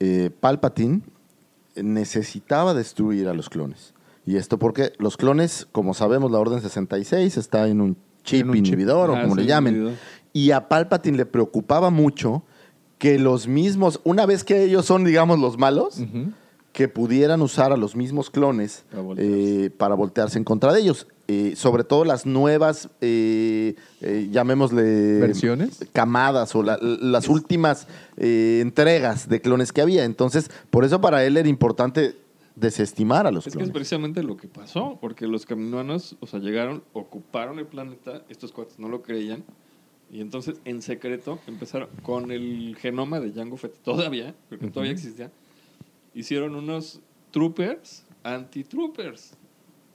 [0.00, 1.02] Eh, Palpatine
[1.76, 3.94] necesitaba destruir a los clones.
[4.24, 8.48] Y esto porque los clones, como sabemos, la Orden 66 está en un chip En
[8.50, 8.66] un chip.
[8.66, 9.74] inhibidor Ah, o como sí, le llamen.
[9.74, 9.96] inhibidor.
[10.32, 12.42] Y a Palpatine le preocupaba mucho
[12.98, 16.32] que los mismos, una vez que ellos son, digamos, los malos, Ujú.
[16.76, 19.64] Que pudieran usar a los mismos clones Para voltearse.
[19.64, 21.06] eh, para voltearse en contra de ellos.
[21.26, 25.18] Eh, sobre todo las nuevas, eh, eh, llamémosle...
[25.18, 25.80] ¿Versiones?
[25.94, 27.88] Camadas o la- las últimas
[28.18, 30.04] eh, entregas de clones que había.
[30.04, 32.14] Entonces, por eso para él era importante
[32.56, 33.72] desestimar a los Es que es clones.
[33.72, 38.78] precisamente lo que pasó, porque los caminoanos, o sea, llegaron, ocuparon el planeta, estos cuates
[38.78, 39.44] no lo creían,
[40.12, 45.30] y entonces en secreto empezaron con el genoma de Jango Fett todavía, porque todavía existía,
[46.16, 49.34] hicieron unos troopers anti-troopers.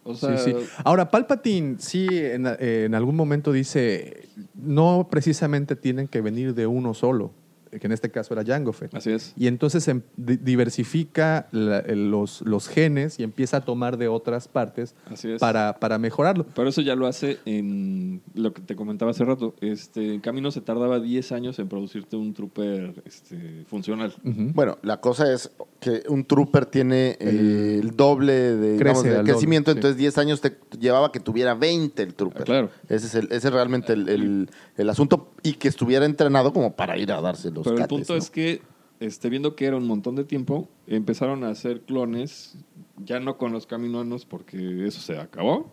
[0.03, 0.57] O sea, Sí, sí.
[0.83, 6.93] Ahora, Palpatine sí en, en algún momento dice, no precisamente tienen que venir de uno
[6.93, 7.33] solo,
[7.79, 8.93] que en este caso era Jango Fett.
[8.93, 9.33] así es.
[9.37, 14.47] Y entonces em- di- diversifica la- los, los genes y empieza a tomar de otras
[14.47, 15.39] partes Así es.
[15.39, 16.45] para, para mejorarlo.
[16.55, 19.55] Pero eso ya lo hace en lo que te comentaba hace rato.
[19.61, 24.13] Este, en Camino se tardaba 10 años en producirte un trooper este, funcional.
[24.23, 29.09] Bueno, la cosa es que un trooper tiene eh, el, doble de, Crece digamos, de
[29.09, 29.77] al doble, crecimiento, sí.
[29.77, 32.41] entonces 10 años te llevaba que tuviera 20 el trooper.
[32.41, 32.69] Ah, claro.
[32.89, 36.75] Ese es, el, ese es realmente el, el- el asunto y que estuviera entrenado como
[36.75, 38.19] para ir a darse los Pero el punto ¿no?
[38.19, 38.61] es que,
[38.99, 42.55] este, viendo que era un montón de tiempo, empezaron a hacer clones,
[43.03, 45.71] ya no con los caminoanos, porque eso se acabó.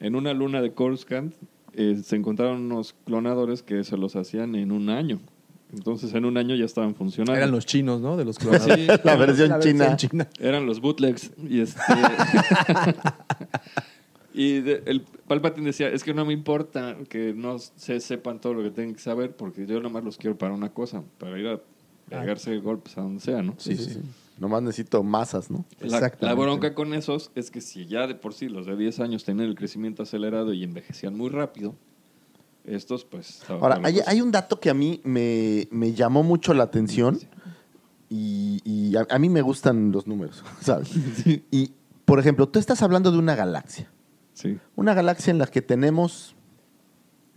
[0.00, 1.34] En una luna de Coruscant
[1.74, 5.20] eh, se encontraron unos clonadores que se los hacían en un año.
[5.72, 7.36] Entonces, en un año ya estaban funcionando.
[7.36, 8.16] Eran los chinos, ¿no?
[8.16, 8.86] De los clonadores.
[8.86, 9.96] Sí, La versión La china.
[9.96, 10.28] china.
[10.38, 11.30] Eran los bootlegs.
[11.46, 11.78] Y este.
[14.32, 18.54] y de- el Palpatine decía: Es que no me importa que no se sepan todo
[18.54, 21.46] lo que tienen que saber, porque yo nomás los quiero para una cosa, para ir
[21.48, 21.60] a
[22.08, 23.54] pegarse golpes a donde sea, ¿no?
[23.58, 24.00] Sí, sí, sí.
[24.38, 25.64] Nomás necesito masas, ¿no?
[25.80, 26.26] La, Exactamente.
[26.26, 29.24] la bronca con esos es que si ya de por sí los de 10 años
[29.24, 31.74] tenían el crecimiento acelerado y envejecían muy rápido,
[32.64, 33.42] estos pues...
[33.48, 37.18] Ahora, hay, hay un dato que a mí me, me llamó mucho la atención
[38.08, 40.90] y, y a, a mí me gustan los números, ¿sabes?
[41.50, 41.72] Y,
[42.04, 43.90] por ejemplo, tú estás hablando de una galaxia.
[44.38, 44.56] Sí.
[44.76, 46.36] Una galaxia en la que tenemos,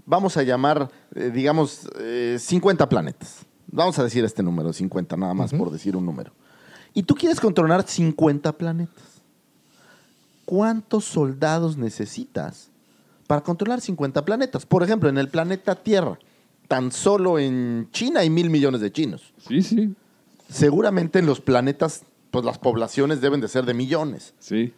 [0.06, 3.40] vamos a llamar, eh, digamos, eh, 50 planetas.
[3.72, 6.32] Vamos a decir este número, 50, nada más por decir un número.
[6.94, 9.04] Y tú quieres controlar 50 planetas.
[10.46, 12.70] ¿Cuántos soldados necesitas
[13.26, 14.66] para controlar 50 planetas?
[14.68, 16.20] Por ejemplo, en el planeta Tierra,
[16.68, 19.34] tan solo en China hay mil millones de chinos.
[19.48, 19.96] Sí, sí,
[20.50, 24.36] Seguramente en los planetas, pues las poblaciones deben de ser de millones.
[24.40, 24.74] sí.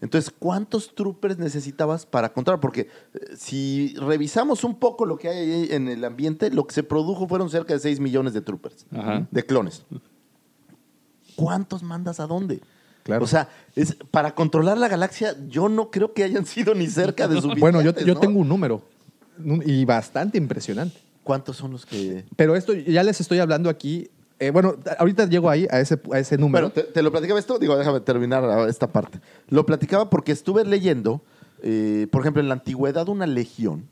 [0.00, 2.60] Entonces, ¿cuántos troopers necesitabas para controlar?
[2.60, 6.74] Porque eh, si revisamos un poco lo que hay ahí en el ambiente, lo que
[6.74, 9.26] se produjo fueron cerca de 6 millones de troopers, Ajá.
[9.30, 9.84] de clones.
[11.36, 12.60] ¿Cuántos mandas a dónde?
[13.02, 13.24] Claro.
[13.24, 17.28] O sea, es, para controlar la galaxia, yo no creo que hayan sido ni cerca
[17.28, 17.60] de suficientes.
[17.60, 18.20] Bueno, yo, yo ¿no?
[18.20, 18.82] tengo un número
[19.64, 20.98] y bastante impresionante.
[21.22, 22.24] ¿Cuántos son los que...?
[22.36, 24.10] Pero esto ya les estoy hablando aquí.
[24.40, 26.70] Eh, bueno, ahorita llego ahí a ese, a ese número.
[26.70, 29.20] Bueno, te, te lo platicaba esto, digo, déjame terminar esta parte.
[29.48, 31.22] Lo platicaba porque estuve leyendo,
[31.62, 33.88] eh, por ejemplo, en la antigüedad una legión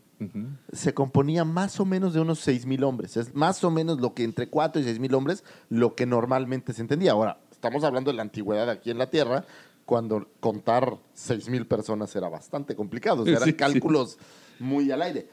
[0.73, 3.17] se componía más o menos de unos 6 mil hombres.
[3.17, 6.73] Es más o menos lo que entre 4 y 6 mil hombres, lo que normalmente
[6.73, 7.13] se entendía.
[7.13, 9.45] Ahora, estamos hablando de la antigüedad aquí en la Tierra,
[9.87, 13.23] cuando contar 6 mil personas era bastante complicado.
[13.23, 13.57] O sea, eran Sí, sí.
[13.57, 14.19] cálculos
[14.59, 15.29] muy al aire.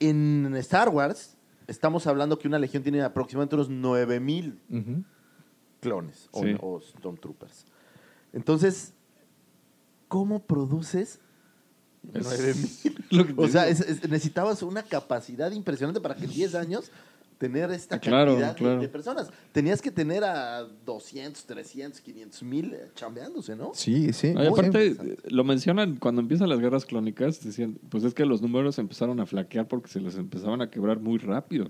[0.00, 1.36] En Star Wars,
[1.68, 5.04] estamos hablando que una legión tiene aproximadamente unos 9 mil Ujú.
[5.80, 6.56] clones o, Sí.
[6.60, 7.66] o Stormtroopers.
[8.32, 8.94] Entonces,
[10.08, 11.20] ¿cómo produces
[12.12, 13.04] Es 9,000?
[13.10, 13.80] lo que te O sea, digo.
[13.84, 16.90] es- es- necesitabas una capacidad impresionante para que en 10 años
[17.38, 18.80] tener esta Ah, claro, cantidad de- claro.
[18.80, 19.30] de, personas.
[19.52, 23.70] Tenías que tener a 200, 300, 500 mil eh, chambeándose, ¿no?
[23.74, 24.34] Sí, sí.
[24.36, 24.96] Ay, aparte,
[25.28, 29.26] lo mencionan cuando empiezan las guerras clónicas, decían, pues es que los números empezaron a
[29.26, 31.68] flaquear porque se les empezaban a quebrar muy rápido.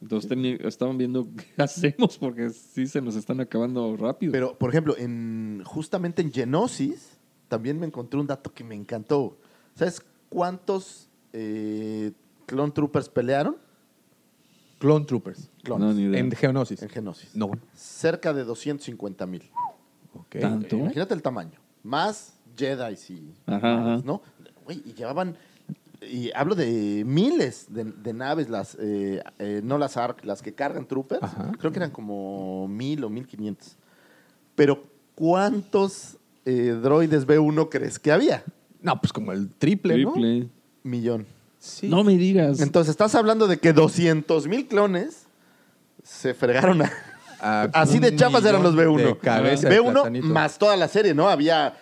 [0.00, 0.30] Entonces
[0.60, 4.32] estaban viendo qué hacemos porque sí se nos están acabando rápido.
[4.32, 7.18] Pero, por ejemplo, en, justamente en Genosis
[7.48, 9.38] también me encontré un dato que me encantó.
[9.74, 12.12] ¿Sabes cuántos eh,
[12.46, 13.56] Clone Troopers pelearon?
[14.78, 15.50] Clone Troopers.
[15.62, 15.88] Clones.
[15.88, 16.20] No, ni idea.
[16.20, 16.82] En Geonosis.
[16.82, 17.34] En Genosis.
[17.34, 17.50] No.
[17.74, 19.42] Cerca de 250 mil.
[20.70, 21.58] Imagínate el tamaño.
[21.82, 24.02] Más Jedi y Ajá, ajá.
[24.04, 24.22] ¿no?
[24.64, 25.36] Güey, y llevaban
[26.00, 30.54] y hablo de miles de, de naves, las eh, eh, no las ARC, las que
[30.54, 31.22] cargan troopers.
[31.22, 31.52] Ajá.
[31.58, 33.76] Creo que eran como mil o mil quinientos.
[34.54, 34.84] Pero
[35.14, 38.44] ¿cuántos eh, droides B1 crees que había?
[38.80, 40.12] No, pues como el triple, ¿no?
[40.12, 40.48] Triple.
[40.84, 41.26] Millón.
[41.68, 41.88] Sí.
[41.88, 42.60] No me digas.
[42.60, 45.26] Entonces estás hablando de que 200 mil clones
[46.02, 46.92] se fregaron a,
[47.40, 49.04] A Así de un chapas eran los millón B1.
[49.06, 50.26] de cabeza de B1 platanito.
[50.26, 51.28] más toda la serie, ¿no?
[51.28, 51.74] Había,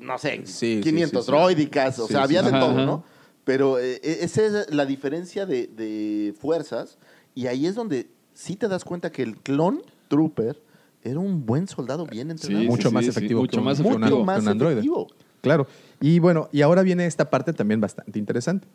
[0.00, 1.32] no sé, Sí, sí, 500 sí, sí.
[1.36, 3.04] droidicas, o sea, sí, había de todo, Ajá, ¿no?
[3.44, 6.96] Pero eh, eh, esa es la diferencia de, de fuerzas
[7.34, 10.62] y ahí es donde sí te das cuenta que el clon trooper
[11.02, 12.62] era un buen soldado bien entrenado.
[12.62, 14.20] Sí, mucho sí, más sí, efectivo mucho que un- más que un efectivo.
[14.30, 14.74] an- que un androide.
[14.74, 15.08] efectivo.
[15.40, 15.66] Claro.
[16.00, 18.68] Y bueno, y ahora viene esta parte también bastante interesante.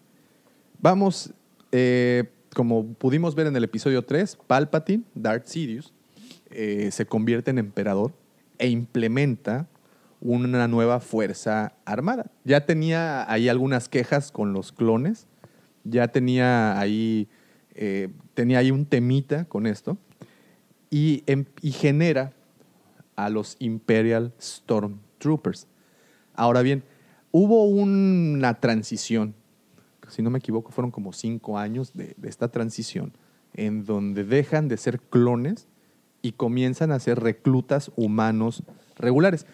[0.80, 1.34] Vamos,
[1.72, 5.94] eh, como pudimos ver en el episodio 3, Palpatine, Darth Sidious,
[6.52, 8.14] eh, se convierte en emperador
[8.58, 9.68] e implementa
[10.22, 12.32] una nueva fuerza armada.
[12.44, 15.28] Ya tenía ahí algunas quejas con los clones,
[15.84, 17.28] ya tenía ahí,
[17.76, 19.98] eh, tenía ahí un temita con esto,
[20.92, 22.34] em- y genera
[23.16, 25.68] a los Imperial Stormtroopers.
[26.34, 26.84] Ahora bien,
[27.32, 29.34] hubo una transición,
[30.10, 33.14] si no me equivoco, fueron como cinco años de, de esta transición,
[33.54, 35.68] en donde dejan de ser clones
[36.22, 38.64] y comienzan a ser reclutas humanos
[38.98, 39.46] regulares.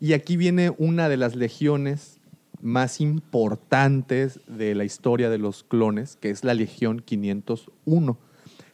[0.00, 2.20] Y aquí viene una de las legiones
[2.60, 8.18] más importantes de la historia de los clones, que es la Legión 501,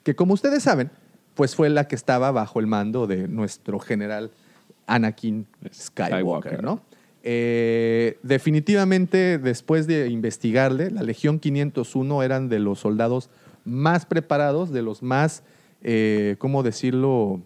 [0.04, 0.90] que como ustedes saben,
[1.34, 4.30] pues fue la que estaba bajo el mando de nuestro general
[4.86, 6.62] Anakin Skywalker, Skywalker.
[6.62, 6.82] ¿no?
[7.22, 13.28] Eh, definitivamente, después de investigarle, la Legión 501 eran de los soldados
[13.64, 15.42] más preparados, de los más,
[15.82, 17.40] eh, ¿cómo decirlo?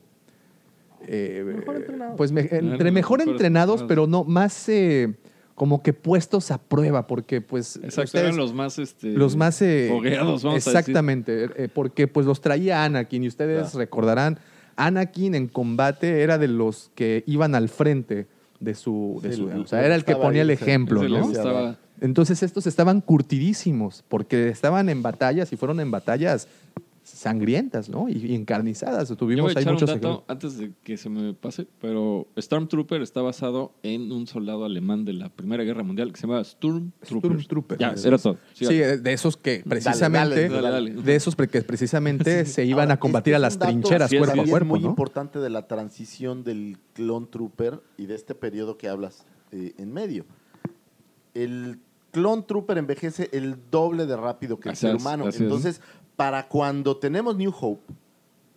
[1.06, 1.62] Eh,
[2.16, 3.84] pues me- entre mejor Mejor entrenados, entrenados.
[3.88, 5.12] pero no más eh,
[5.55, 9.60] como que puestos a prueba, porque pues Exacto, ustedes- eran los más, este, los más
[9.60, 13.78] eh, fogueados, vamos a exactamente, eh, porque pues los traía Anakin y ustedes Claro.
[13.78, 14.38] recordarán,
[14.76, 18.26] Anakin en combate era de los que iban al frente
[18.65, 21.01] de su, de Sí, su- o sea, era el que ponía el ejemplo.
[22.01, 26.49] Entonces estos estaban curtidísimos porque estaban en batallas y fueron en batallas
[27.24, 28.09] sangrientas, ¿no?
[28.10, 29.09] Y, y encarnizadas.
[29.16, 33.22] Tuvimos ahí echar un muchos dato antes de que se me pase, pero Stormtrooper está
[33.22, 37.30] basado en un soldado alemán de la Primera Guerra Mundial que se llama Sturmtrooper.
[37.30, 37.78] Stormtrooper.
[37.78, 38.36] Ya, era todo.
[38.52, 40.90] Sí, Sí, de esos que precisamente, dale, dale.
[40.92, 44.18] de esos que precisamente se iban Ahora, a combatir este a es las trincheras sí,
[44.18, 44.88] cuerpo a cuerpo, muy ¿no?
[44.90, 49.92] importante de la transición del clone trooper y de este periodo que hablas eh, en
[49.94, 50.26] medio.
[51.32, 51.78] El
[52.10, 55.28] clone trooper envejece el doble de rápido que el Así ser es, humano.
[55.28, 55.40] es.
[55.40, 55.80] Entonces,
[56.16, 57.82] para cuando tenemos New Hope,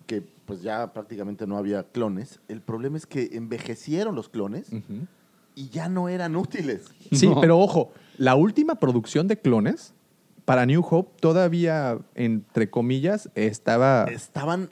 [0.06, 4.70] que pues ya prácticamente no había clones, el problema es que envejecieron los clones
[5.56, 6.86] y ya no eran útiles.
[7.12, 7.42] Sí, No.
[7.42, 9.94] pero ojo, la última producción de clones
[10.46, 14.06] para New Hope todavía, entre comillas, estaba...
[14.06, 14.70] estaban,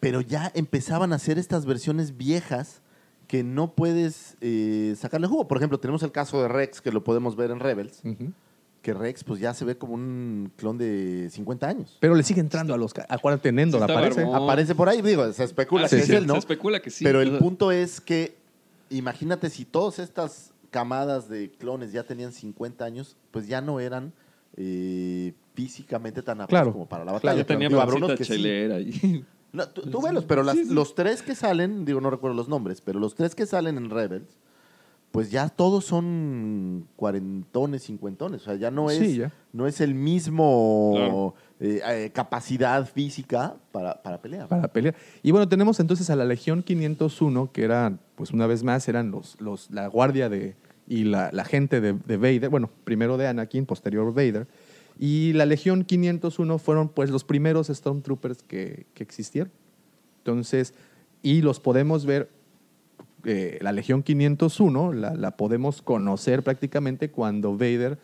[0.00, 2.80] pero ya empezaban a hacer estas versiones viejas
[3.26, 5.48] que no puedes eh, sacarle jugo.
[5.48, 8.32] Por ejemplo, tenemos el caso de Rex, que lo podemos ver en Rebels, Ujú.
[8.82, 11.96] Que Rex pues ya se ve como un clon de 50 años.
[12.00, 12.92] Pero le sigue entrando a los...
[13.08, 14.24] Acuérdate, está aparece.
[14.24, 14.42] barbón.
[14.42, 16.34] Aparece por ahí, digo, se especula Ah, que sí, es sí, él, ¿no?
[16.34, 17.04] Se especula que sí.
[17.04, 18.36] pero el punto es que,
[18.90, 24.12] imagínate si todas estas camadas de clones ya tenían 50 años, pues ya no eran
[24.56, 27.38] eh, físicamente tan aptos Claro, como para la claro, batalla.
[27.40, 28.32] Yo tenía Digo, habrá unos que sí.
[28.32, 29.24] chelera ahí.
[29.52, 32.80] No, tú, tú velos, pero las- los tres que salen, digo, no recuerdo los nombres,
[32.80, 34.38] pero los tres que salen en Rebels,
[35.12, 38.40] pues ya todos son cuarentones, cincuentones.
[38.42, 39.32] O sea, ya no es, Sí, ya.
[39.52, 41.34] No es el mismo Claro.
[41.60, 44.48] eh, eh, capacidad física para, para pelear.
[44.48, 44.94] para pelear.
[45.22, 49.10] Y bueno, tenemos entonces a la Legión 501, que eran, pues una vez más, eran
[49.10, 50.56] los, los, la guardia de,
[50.88, 54.46] y la, la gente de, de Vader, bueno, primero de Anakin, posterior Vader,
[54.98, 59.52] y la Legión 501 fueron pues los primeros Stormtroopers que, que existieron.
[60.18, 60.72] Entonces,
[61.22, 62.30] y los podemos ver,
[63.24, 67.98] eh, la Legión 501 la, la podemos conocer prácticamente cuando Vader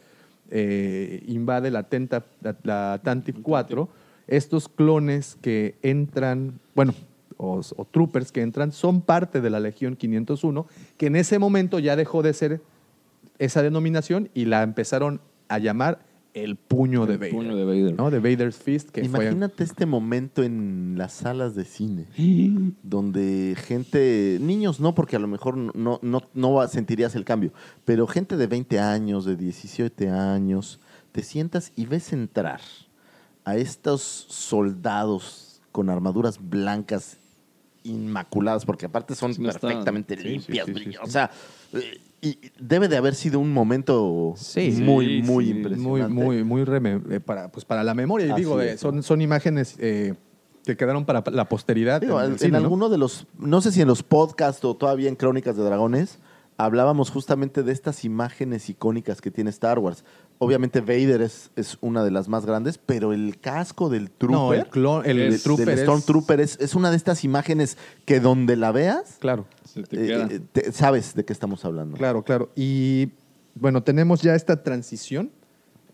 [0.51, 3.89] eh, invade la, Tenta, la, la Tantive 4
[4.29, 6.95] estos clones que entran, bueno,
[7.39, 10.67] o, o troopers que entran, son parte de la Legión 501,
[10.97, 12.61] que en ese momento ya dejó de ser
[13.39, 16.01] esa denominación y la empezaron a llamar
[16.35, 17.33] el puño de El Vader.
[17.35, 17.95] puño de Vader.
[17.97, 18.11] ¿no?
[18.11, 19.25] De Vader's Fist, que fue...
[19.25, 22.07] Imagínate este momento en las salas de cine,
[22.83, 27.53] donde gente, niños no, porque a lo mejor no, no, no va- sentirías el cambio,
[27.85, 30.81] pero gente de 20 años, de 17 años,
[31.13, 32.61] te sientas y ves entrar
[33.45, 37.17] a estos soldados con armaduras blancas
[37.85, 41.09] inmaculadas, porque aparte son Sí, no estaban- perfectamente sí, sí, limpias, sí, sí, brillo- sí.
[41.09, 41.31] o sea,
[41.73, 45.23] eh, y debe de haber sido un momento Sí, muy, Sí, muy sí.
[45.23, 46.09] muy, impresionante.
[46.15, 48.27] muy, muy reme- eh, para, pues para la memoria.
[48.27, 48.81] Y Así digo, eh, es.
[48.81, 50.15] son, son imágenes eh,
[50.65, 52.01] que quedaron para la posteridad.
[52.01, 52.59] Digo, en el en, cine, ¿no?
[52.59, 56.19] alguno de los, no sé si en los podcasts o todavía en Crónicas de Dragones,
[56.57, 60.05] hablábamos justamente de estas imágenes icónicas que tiene Star Wars.
[60.41, 64.53] Obviamente Vader es, es una de las más grandes, pero el casco del Trooper, No,
[64.55, 68.57] el, clon, el Es- Trooper del Stormtrooper, es, es una de estas imágenes que donde
[68.57, 70.27] la veas, Claro, Se te eh, queda.
[70.31, 71.97] eh, te- sabes de qué estamos hablando.
[71.97, 72.51] claro, claro.
[72.57, 73.11] Y
[73.55, 75.31] bueno, tenemos ya esta transición.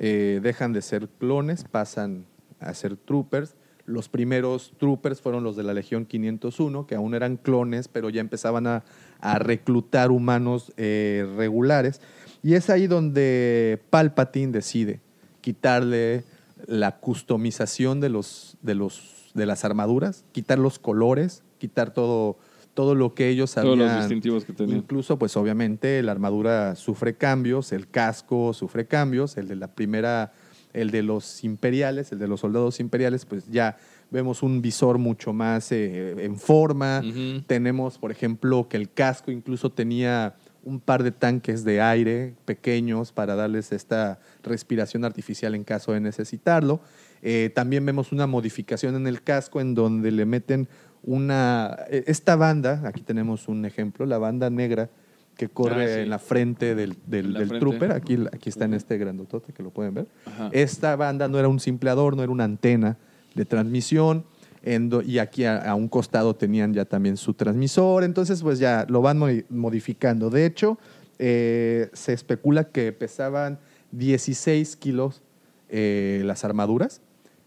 [0.00, 2.26] eh, dejan de ser clones, pasan
[2.58, 3.54] a ser troopers.
[3.86, 8.20] Los primeros troopers fueron los de la Legión 501, que aún eran clones, pero ya
[8.20, 8.82] empezaban a,
[9.20, 12.00] a reclutar humanos eh, regulares.
[12.42, 15.00] Y es ahí donde Palpatine decide
[15.42, 16.24] quitarle
[16.66, 22.36] la customización de, los, de, los, de las armaduras, quitar los colores, quitar todo,
[22.74, 24.78] todo lo que ellos Todos los habían distintivos que tenían.
[24.78, 30.32] Incluso, pues obviamente la armadura sufre cambios, el casco sufre cambios, el de la primera,
[30.72, 33.76] el de los imperiales, el de los soldados imperiales, pues ya
[34.10, 37.02] vemos un visor mucho más eh, en forma.
[37.46, 40.34] Tenemos, por ejemplo, que el casco incluso tenía
[40.64, 46.00] un par de tanques de aire pequeños para darles esta respiración artificial en caso de
[46.00, 46.80] necesitarlo.
[47.22, 50.68] Eh, también vemos una modificación en el casco en donde le meten
[51.04, 51.76] una...
[51.90, 54.90] eh, Esta banda, aquí tenemos un ejemplo, la banda negra
[55.36, 56.00] que corre Ah, sí.
[56.02, 57.60] en la frente del, del- la del frente.
[57.66, 60.06] trooper, aquí, aquí está en este grandotote que lo pueden ver.
[60.26, 60.48] Ajá.
[60.52, 62.96] Esta banda no era un simple adorno, era una antena
[63.34, 64.24] de transmisión.
[64.64, 68.04] do- y aquí a, a un costado tenían ya también su transmisor.
[68.04, 70.30] Entonces, pues ya lo van modi- modificando.
[70.30, 70.78] De hecho,
[71.18, 73.58] eh, se especula que pesaban
[73.92, 75.20] 16 kilos
[75.68, 77.00] eh, las armaduras.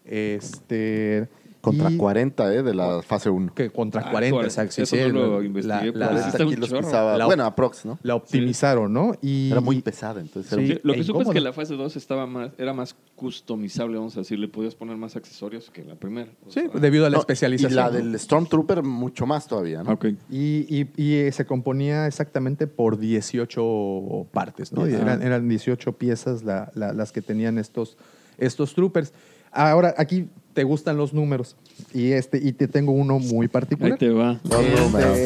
[0.05, 1.27] Este,
[1.71, 2.63] Contra y- 40, ¿eh?
[2.63, 3.53] De la fase 1.
[3.53, 4.47] Que contra Ah, 40, cuarenta.
[4.61, 4.85] exacto.
[4.85, 7.17] sí, sí, no lo la- investigué, la- sí un kilos pesaba.
[7.17, 7.99] La- bueno, aprox, ¿no?
[8.03, 9.13] la optimizaron, ¿no?
[9.21, 10.51] Y, Era muy pesada, entonces.
[10.57, 10.71] Sí.
[10.71, 14.15] era- Lo que supe es que la fase 2 estaba más, era más customizable, vamos
[14.15, 16.31] a decir, le podías poner más accesorios que la primera.
[16.45, 17.71] O sí, sea, debido a la No, especialización.
[17.71, 17.91] Y la ¿no?
[17.91, 19.91] del Stormtrooper mucho más todavía, ¿no?
[19.93, 20.05] Ok.
[20.29, 24.87] Y, y- y, eh, se componía exactamente por 18 partes, ¿no?
[24.87, 25.03] Y Ajá.
[25.03, 27.97] Eran, eran 18 piezas la- la- las que tenían estos,
[28.37, 29.13] estos troopers.
[29.57, 31.55] Ahora, aquí te gustan los números
[31.93, 33.97] y, este, y te tengo uno muy Ahí particular.
[33.97, 34.39] te va.
[34.43, 35.17] Los Este, números.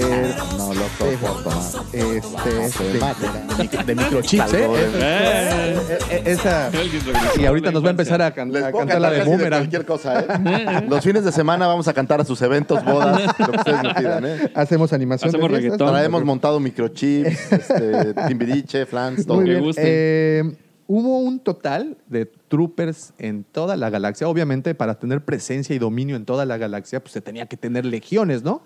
[0.58, 1.50] No los soporto.
[1.94, 3.84] Este, de, mate.
[3.86, 4.58] de- microchips, ¿eh?
[4.60, 4.80] Salvador.
[4.80, 6.70] Eh, eh, eh, esa-
[7.40, 9.62] y ahorita nos va a empezar a, can- a cantar la de Boomerang.
[9.62, 10.86] cualquier cosa, ¿eh?
[10.90, 13.94] Los fines de semana vamos a cantar a sus eventos, bodas, lo que ustedes me
[13.94, 14.52] pidan, ¿eh?
[14.54, 15.30] Hacemos animación.
[15.30, 15.88] Hacemos reggaetón.
[15.90, 19.38] Traemos montado microchips, este, Timbiriche, Flans, todo.
[19.42, 19.64] Muy bien.
[19.78, 20.44] Eh,
[20.94, 24.28] hubo un total de troopers en toda la galaxia.
[24.28, 27.86] Obviamente, para tener presencia y dominio en toda la galaxia, pues se tenía que tener
[27.86, 28.62] legiones, ¿no?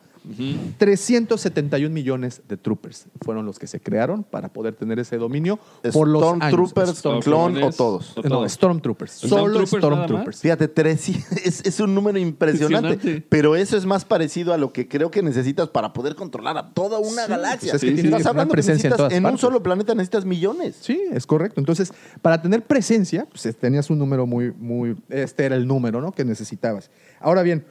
[0.77, 5.60] 371 millones de troopers fueron los que se crearon para poder tener ese dominio
[5.93, 6.22] por los.
[6.23, 8.18] Stormtroopers, Storm- clon o todos.
[8.18, 8.52] o no, todos.
[8.52, 9.11] Stormtroopers.
[9.11, 10.41] Solo Stormtroopers.
[10.41, 11.10] Fíjate, tres,
[11.43, 13.27] es, es un número impresionante, Impresionante.
[13.30, 16.73] pero eso es más parecido a lo que creo que necesitas para poder controlar a
[16.73, 17.72] toda una Sí, galaxia.
[17.72, 19.95] pues es que Sí, Estás hablando que presencia en necesitas- todas en un solo planeta
[19.95, 20.77] necesitas millones.
[20.81, 21.60] Sí, es correcto.
[21.60, 24.95] Entonces, para tener presencia, pues tenías un número muy, muy.
[25.10, 26.11] Este era el número, ¿no?
[26.11, 26.89] Que necesitabas.
[27.19, 27.65] Ahora bien,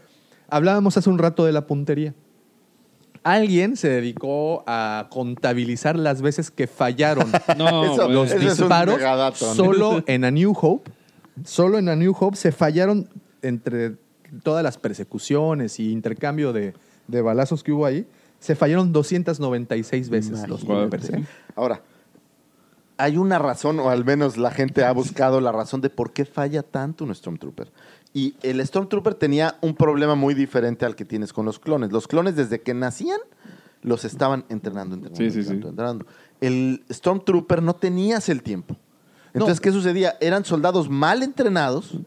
[0.48, 2.14] hablábamos hace un rato de la puntería.
[3.24, 8.12] Alguien se dedicó a contabilizar las veces que fallaron No, Eso- güey.
[8.14, 9.54] los ese es un disparos megadato, ¿no?
[9.54, 10.90] solo en A New Hope.
[11.44, 13.08] Solo en A New Hope se fallaron
[13.42, 13.96] entre
[14.42, 16.74] todas las persecuciones y intercambio de,
[17.08, 18.06] de balazos que hubo ahí.
[18.40, 21.16] Se fallaron 296 veces los Imagínate.
[21.16, 21.24] ¿eh?
[21.56, 21.80] Ahora,
[22.98, 26.24] hay una razón, o al menos la gente ha buscado la razón de por qué
[26.24, 27.72] falla tanto un Stormtrooper.
[28.16, 31.90] Y el Stormtrooper tenía un problema muy diferente al que tienes con los clones.
[31.90, 33.18] Los clones, desde que nacían,
[33.82, 35.50] los estaban entrenando, entrenando, Sí, sí, sí.
[35.52, 36.06] entrenando, entrenando.
[36.40, 38.76] El Stormtrooper no tenías el tiempo.
[39.34, 39.62] Entonces, No.
[39.62, 40.16] ¿qué sucedía?
[40.20, 41.98] Eran soldados mal entrenados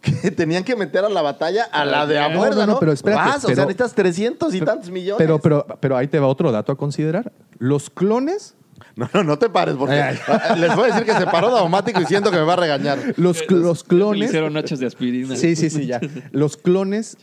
[0.00, 3.22] que tenían que meter a la batalla a la de a No, no, pero espérate,
[3.30, 5.18] Vas, o sea, necesitas 300 y tantos millones.
[5.18, 7.32] Pero, pero, pero ahí te va otro dato a considerar.
[7.58, 8.56] Los clones
[8.96, 10.16] No, no, no te pares, porque Ay,
[10.60, 12.98] les voy a decir que se paró Daumático diciendo que me va a regañar.
[13.16, 14.28] Los, cl- los clones.
[14.28, 15.34] hicieron hachas de aspirina.
[15.36, 16.00] Sí, sí, sí, ya.
[16.32, 17.16] Los clones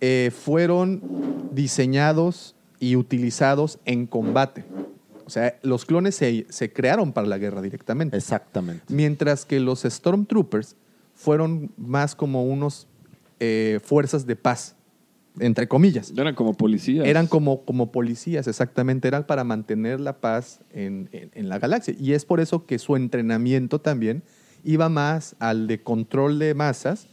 [0.00, 4.64] eh, fueron diseñados y utilizados en combate.
[5.26, 8.16] O sea, los clones se, se crearon para la guerra directamente.
[8.16, 8.84] Exactamente.
[8.88, 10.76] Mientras que los Stormtroopers
[11.14, 12.86] fueron más como unos
[13.40, 14.73] eh, fuerzas de paz,
[15.40, 16.12] entre comillas.
[16.16, 17.06] Eran como policías.
[17.06, 19.08] Eran como, como policías, exactamente.
[19.08, 21.94] Eran para mantener la paz en, en- en la galaxia.
[21.98, 24.22] Y es por eso que su entrenamiento también
[24.64, 27.06] iba más al de control de masas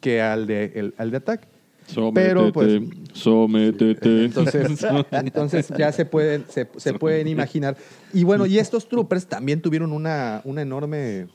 [0.00, 1.48] que al de, el- al de ataque.
[1.86, 2.82] Sométete, Pero, pues,
[3.14, 4.24] sométete.
[4.26, 7.78] Entonces, entonces ya se pueden, se, se pueden imaginar.
[8.12, 11.28] Y bueno, y estos troopers también tuvieron una, una enorme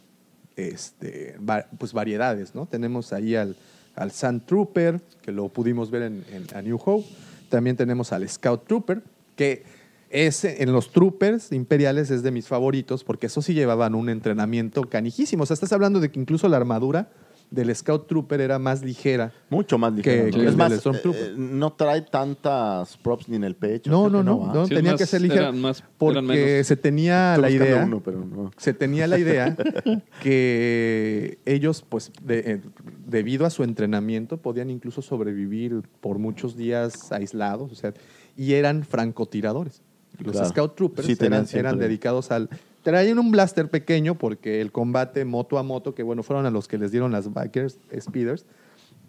[0.56, 1.38] este,
[1.80, 2.68] pues variedades, ¿no?
[2.68, 3.56] Tenemos ahí al,
[3.96, 6.24] al Sand Trooper, que lo pudimos ver en,
[6.64, 7.08] New Hope.
[7.50, 9.02] También tenemos al Scout Trooper,
[9.36, 9.64] que
[10.10, 14.84] ese, en los troopers imperiales es de mis favoritos, porque eso sí llevaban un entrenamiento
[14.84, 15.44] canijísimo.
[15.44, 17.10] O sea, estás hablando de que incluso la armadura
[17.54, 19.32] del Scout Trooper era más ligera.
[19.50, 20.26] Mucho más ligero.
[20.26, 20.38] Que- ¿no?
[20.38, 21.22] que es el más, del Stormtrooper.
[21.28, 23.92] eh, no trae tantas props ni en el pecho.
[23.92, 25.42] No, no, no, tenía más- que ser ligera.
[25.44, 26.68] eran más- porque eran menos.
[26.68, 28.52] se tenía Estoy la idea, uno, pero no.
[28.58, 29.56] se tenía la idea
[30.22, 32.62] que ellos, pues, de- eh,
[33.08, 37.94] debido a su entrenamiento, podían incluso sobrevivir por muchos días aislados, o sea,
[38.36, 39.82] y eran francotiradores.
[40.20, 40.50] Los Claro.
[40.50, 41.16] Scout Troopers Sí,
[41.54, 42.50] eran dedicados al...
[42.84, 46.68] Traían un blaster pequeño porque el combate moto a moto, que bueno, fueron a los
[46.68, 48.46] que les dieron las Bikers Speeders,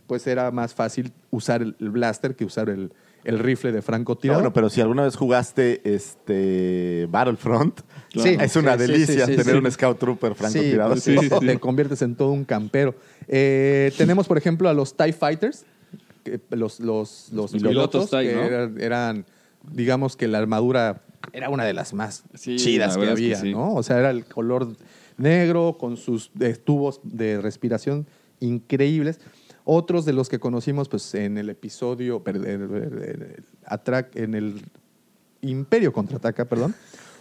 [0.07, 2.93] pues era más fácil usar el, blaster que usar el,
[3.25, 4.43] el rifle de No, francotirador.
[4.43, 7.81] bueno, pero si alguna vez jugaste este Battlefront,
[8.13, 9.65] Sí, es una sí, sí, delicia sí, sí, tener sí.
[9.65, 11.01] un Scout Trooper francotirador.
[11.01, 12.95] Sí, pues, te conviertes en todo un campero.
[13.27, 15.65] Eh, tenemos, por ejemplo, a los TIE Fighters,
[16.23, 18.43] que- los, los, los Los pilotos, pilotos TIE, que ¿no?
[18.43, 19.25] eran, eran,
[19.73, 21.03] digamos que la armadura
[21.33, 23.53] era una de las más Sí, chidas la que verdad es que había, sí.
[23.53, 23.75] ¿no?
[23.75, 24.69] O sea, era el color
[25.17, 28.07] negro con sus eh, tubos de respiración
[28.41, 29.21] increíbles.
[29.65, 34.35] Otros de los que conocimos pues, en el episodio, en el- en el Atrac- en
[34.35, 34.61] el
[35.41, 36.75] Imperio Contraataca, perdón,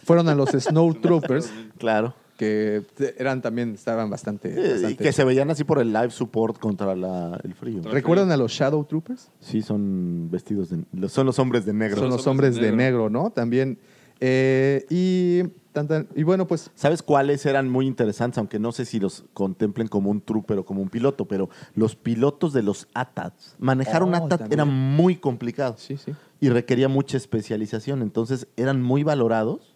[0.04, 2.14] fueron a los Snow Troopers, Claro.
[2.38, 2.82] que
[3.18, 4.50] eran también, estaban bastante...
[4.58, 7.82] Eh, Y que se veían así por el live support contra la- el frío.
[7.84, 9.30] ¿Recuerdan a los Shadow Troopers?
[9.40, 11.08] Sí, son vestidos de...
[11.10, 11.98] Son los hombres de negro.
[12.02, 13.30] Son los hombres de negro, ¿no?
[13.30, 13.78] También.
[14.26, 15.44] Eh, y,
[15.74, 18.38] tan, tan- y bueno, pues ¿Sabes cuáles eran muy interesantes?
[18.38, 21.98] Aunque no sé si los contemplen como un trooper o como un piloto, pero los
[21.98, 23.56] pilotos de los ATATs.
[23.60, 24.54] Manejar un Oh, ATAT también.
[24.54, 26.14] era muy complicado sí, sí.
[26.40, 28.02] y requería mucha especialización.
[28.02, 29.76] Entonces eran muy valorados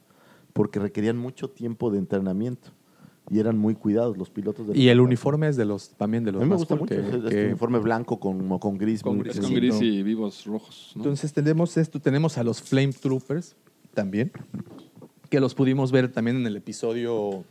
[0.53, 2.69] porque requerían mucho tiempo de entrenamiento
[3.30, 5.06] y eran muy cuidados los pilotos de los Y el ATAT.
[5.07, 6.95] uniforme es de los también de A los mí me más gusta mucho.
[6.95, 9.03] que- es este que- uniforme blanco con, con gris.
[9.03, 10.94] Con gris, con y vivos rojos.
[10.95, 11.02] ¿no?
[11.02, 13.56] Entonces tenemos esto, tenemos a los Flame Troopers
[13.98, 14.32] también,
[15.32, 17.44] que los pudimos ver también en el episodio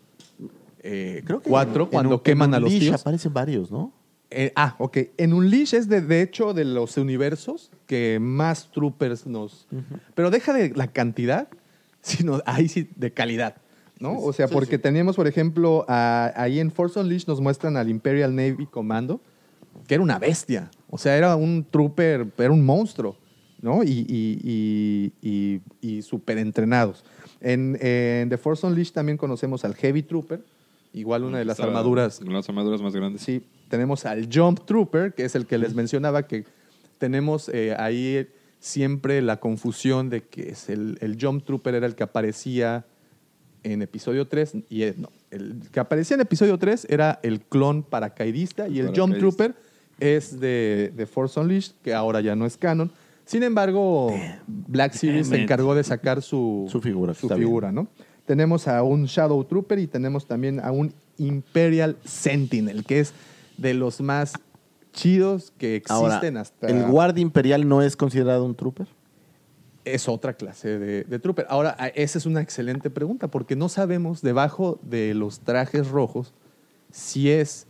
[0.83, 3.01] eh, Creo que 4, en cuando un- queman en a los Unleash tíos.
[3.01, 3.93] aparecen varios, ¿no?
[4.31, 4.99] Eh, ah, ok.
[5.17, 9.67] En Unleash es de, de hecho de los universos que más troopers nos.
[10.15, 11.49] Pero deja de la cantidad,
[12.01, 13.57] sino ahí sí de calidad.
[13.99, 14.19] ¿no?
[14.21, 14.83] O sea, Sí, porque sí.
[14.83, 19.21] teníamos, por ejemplo, a- ahí en Force Unleashed nos muestran al Imperial Navy Commando,
[19.89, 20.71] que era una bestia.
[20.91, 23.17] O sea, era un trooper, era un monstruo,
[23.67, 23.83] ¿no?
[23.83, 27.05] Y, y, y, y, y súper entrenados.
[27.41, 30.41] En, en The Force Unleashed también conocemos al Heavy Trooper,
[30.95, 33.23] igual una de las armaduras Con las armaduras más grandes.
[33.23, 36.45] Sí, tenemos al Jump Trooper, que es el que les mencionaba, que
[36.99, 38.29] tenemos eh, ahí
[38.61, 42.87] siempre la confusión de que es el, el Jump Trooper era el que aparecía
[43.65, 47.83] en episodio 3, y eh, no, el que aparecía en episodio 3 era el clon
[47.83, 49.19] paracaidista, y el Jump.
[49.19, 49.57] Trooper
[49.99, 52.93] es de, de Force Unleashed, que ahora ya no es canon.
[53.27, 54.15] Sin embargo,
[54.47, 57.89] Black Series se encargó de sacar su, Su figura, su figura, ¿no?
[58.25, 63.13] Tenemos a un Shadow Trooper y tenemos también a un Imperial Sentinel, que es
[63.59, 64.33] de los más
[64.93, 66.69] chidos que existen Ahora, hasta...
[66.69, 68.87] ¿el guardia imperial no es considerado un trooper?
[69.85, 71.47] es otra clase de, de trooper.
[71.49, 76.35] Ahora, esa es una excelente pregunta, porque no sabemos debajo de los trajes rojos
[76.91, 77.67] si es,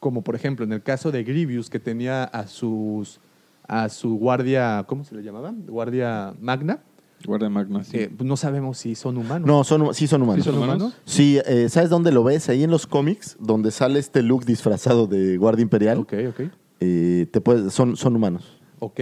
[0.00, 3.20] como por ejemplo en el caso de Grievous, que tenía a sus
[3.72, 5.54] a su guardia, ¿cómo se le llamaba?
[5.56, 6.80] Guardia magna.
[7.24, 7.98] Guardia magna, sí.
[7.98, 9.46] Eh, no sabemos si son humanos.
[9.46, 10.44] No, son, sí son humanos.
[10.44, 10.92] ¿Sí son humanos?
[11.04, 12.48] Sí, eh, ¿sabes dónde lo ves?
[12.48, 15.98] Ahí en los cómics, donde sale este look disfrazado de guardia imperial.
[15.98, 16.40] Ok, ok.
[16.80, 18.58] eh, te puedes- son, son humanos.
[18.80, 19.00] Ok.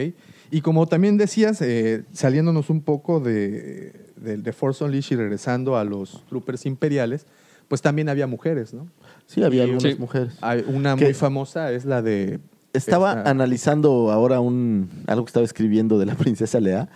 [0.51, 5.79] Y como también decías, eh, saliéndonos un poco de, de, de Force Unleashed y regresando
[5.79, 7.25] a los troopers imperiales,
[7.69, 8.89] pues también había mujeres, ¿no?
[9.27, 10.35] Sí, había Y algunas una- mujeres.
[10.43, 12.41] Hay una muy famosa es la de...
[12.73, 16.89] Estaba esta- analizando ahora un algo que estaba escribiendo de la princesa Lea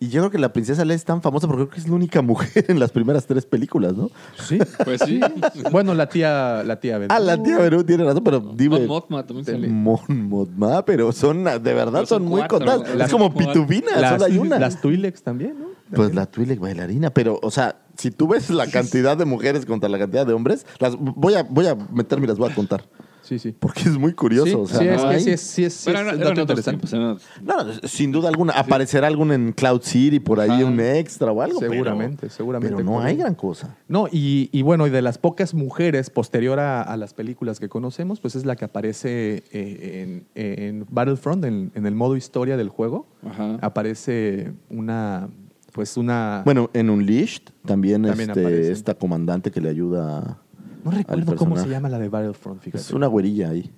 [0.00, 1.94] Y yo creo que la princesa Leia es tan famosa porque creo que es la
[1.94, 4.10] única mujer en las primeras tres películas, ¿no?
[4.48, 4.58] Sí.
[4.84, 5.20] Pues sí.
[5.70, 7.12] Bueno, la tía, la tía Ben.
[7.12, 8.78] Ah, la tía Beru tiene razón, pero dime.
[8.78, 9.68] Mon Mothma también sale.
[9.68, 12.58] Mon Mothma, pero son, de verdad, Pero son, son muy cuatro.
[12.58, 12.96] contadas.
[12.96, 13.52] Las Es como cuatro.
[13.52, 14.58] pitubina, las, solo hay una.
[14.58, 15.66] las Twi'leks también, ¿no?
[15.94, 19.88] Pues la Twi'lek bailarina, pero, o sea, si tú ves la cantidad de mujeres contra
[19.90, 22.84] la cantidad de hombres, las voy a, voy a meterme y las voy a contar.
[23.30, 23.54] Sí, sí.
[23.56, 24.44] Porque es muy curioso.
[24.46, 26.00] Sí, o sea, sí, es no que sí es, sí es, dato
[26.32, 26.86] otros interesante.
[26.88, 28.54] tiempos, No, sin duda alguna.
[28.54, 30.64] Aparecerá algún en Cloud City, por ahí Ajá.
[30.64, 31.60] un extra o algo.
[31.60, 32.74] pero- Seguramente, seguramente.
[32.76, 33.76] Pero no hay gran cosa.
[33.86, 37.68] No, y, y bueno, y de las pocas mujeres posterior a, a las películas que
[37.68, 42.56] conocemos, pues es la que aparece eh, en, en Battlefront, en, en el modo historia
[42.56, 43.06] del juego.
[43.24, 43.58] Ajá.
[43.62, 45.28] Aparece una,
[45.72, 46.42] pues una...
[46.44, 50.38] Bueno, en Unleashed también, También este, esta comandante que le ayuda.
[50.84, 52.82] No recuerdo cómo se llama la de Battlefront, fíjate.
[52.82, 53.70] Es una güerilla ahí.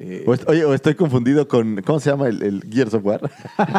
[0.00, 1.82] Eh, O est- oye, o estoy confundido con.
[1.84, 3.20] ¿Cómo se llama el, el Gears of War?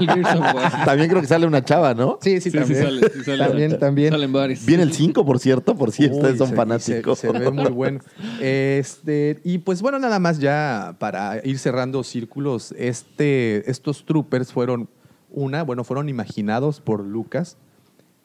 [0.01, 0.71] El Gears of War.
[0.85, 2.19] también creo que sale una chava, ¿no?
[2.21, 2.83] sí, sí, Sí, sí también.
[2.83, 3.37] sale, sí sale.
[3.47, 4.09] también, también.
[4.11, 4.65] Salen varios.
[4.65, 7.19] Viene el 5, por cierto, por si ustedes son se- fanáticos.
[7.19, 8.01] Se, se ve muy bueno.
[8.41, 14.89] Este, y pues bueno, nada más ya para ir cerrando círculos, este, estos troopers fueron
[15.31, 17.55] una, bueno, fueron imaginados por Lucas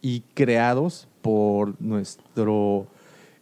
[0.03, 2.87] y creados por nuestro,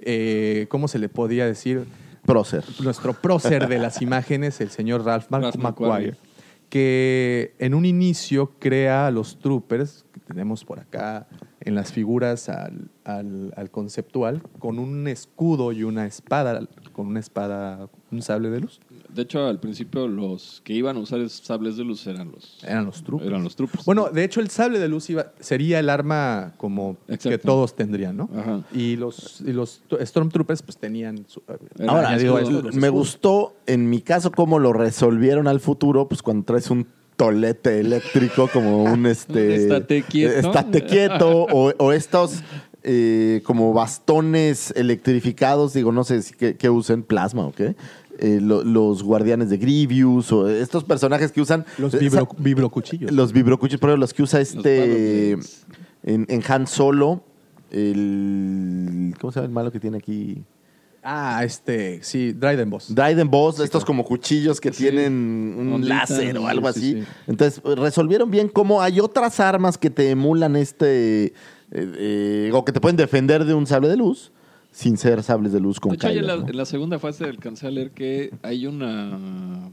[0.05, 1.85] eh, ¿cómo se le podía decir?
[2.25, 2.65] Prócer.
[2.83, 6.15] Nuestro prócer de las imágenes, el señor Ralph, Ralph McQuarrie.
[6.69, 11.27] que en un inicio crea a los troopers, que tenemos por acá
[11.61, 17.21] en las figuras al, al- al conceptual, con un escudo y una espada, con una
[17.21, 18.81] espada, un sable de luz.
[19.15, 22.59] De hecho, al principio los que iban a usar esos sables de luz eran los,
[22.65, 23.29] Eran los troopers.
[23.29, 23.85] eran los troopers.
[23.85, 28.17] Bueno, de hecho, el sable de luz iba, sería el arma como que todos tendrían,
[28.17, 28.31] ¿no?
[28.35, 28.63] Ajá.
[28.73, 31.43] Y los, y los Stormtroopers pues tenían su,
[31.87, 32.17] Ahora,
[32.73, 36.87] me gustó, en mi caso, cómo lo resolvieron al futuro, pues cuando traes un
[37.17, 40.49] tolete eléctrico como un este Estate quieto.
[40.49, 42.43] estate quieto o, o estos
[42.85, 47.77] eh, como bastones electrificados digo no sé si que, que usen plasma o qué
[48.19, 53.11] Eh, lo- los guardianes de Grievous o estos personajes que usan Los esa- vibro, vibrocuchillos.
[53.11, 57.25] los vibrocuchillos pero los que usa este en, en Han Solo
[58.03, 60.43] el cómo se llama el malo que tiene aquí
[61.05, 62.95] Ah, este, sí, Dryden Boss.
[62.95, 64.85] Dryden Boss, estos como cuchillos que Sí.
[64.85, 65.13] tienen
[65.59, 66.93] un Ondita, láser o algo sí, así.
[67.03, 67.09] sí.
[67.27, 71.25] Entonces, eh, resolvieron bien cómo hay otras armas que te emulan este.
[71.25, 71.33] eh,
[71.73, 74.31] eh, o que te pueden defender de un sable de luz
[74.73, 76.49] sin ser sables de luz con De hecho, ya en Kylo, la, ¿no?
[76.49, 79.71] en la segunda fase alcancé a leer que hay una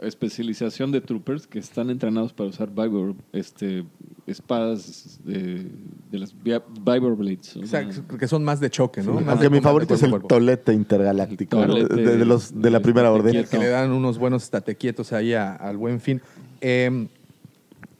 [0.00, 3.84] especialización de troopers que están entrenados para usar Vibor, este,
[4.26, 5.66] espadas de,
[6.10, 6.52] de las vi-
[6.84, 7.56] Vibor Blades.
[7.56, 7.86] o sea,
[8.18, 9.20] que son más de choque, ¿no?
[9.28, 12.80] Aunque mi favorito es el cuerpo tolete intergaláctico El tolete de, de los, de la
[12.80, 13.32] primera de orden.
[13.32, 13.50] quieto.
[13.50, 16.20] que le dan unos buenos tatequietos ahí a- al buen fin.
[16.60, 17.06] Eh,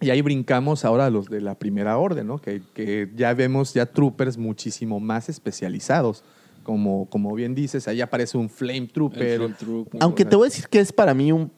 [0.03, 2.39] y ahí brincamos ahora a los de la primera orden, ¿no?
[2.39, 6.25] Que, que ya vemos ya troopers muchísimo más especializados.
[6.65, 9.23] Como, como bien dices, ahí aparece un flame trooper.
[9.23, 10.03] El flame trooper.
[10.03, 11.51] Aunque te voy a decir que es para mí un.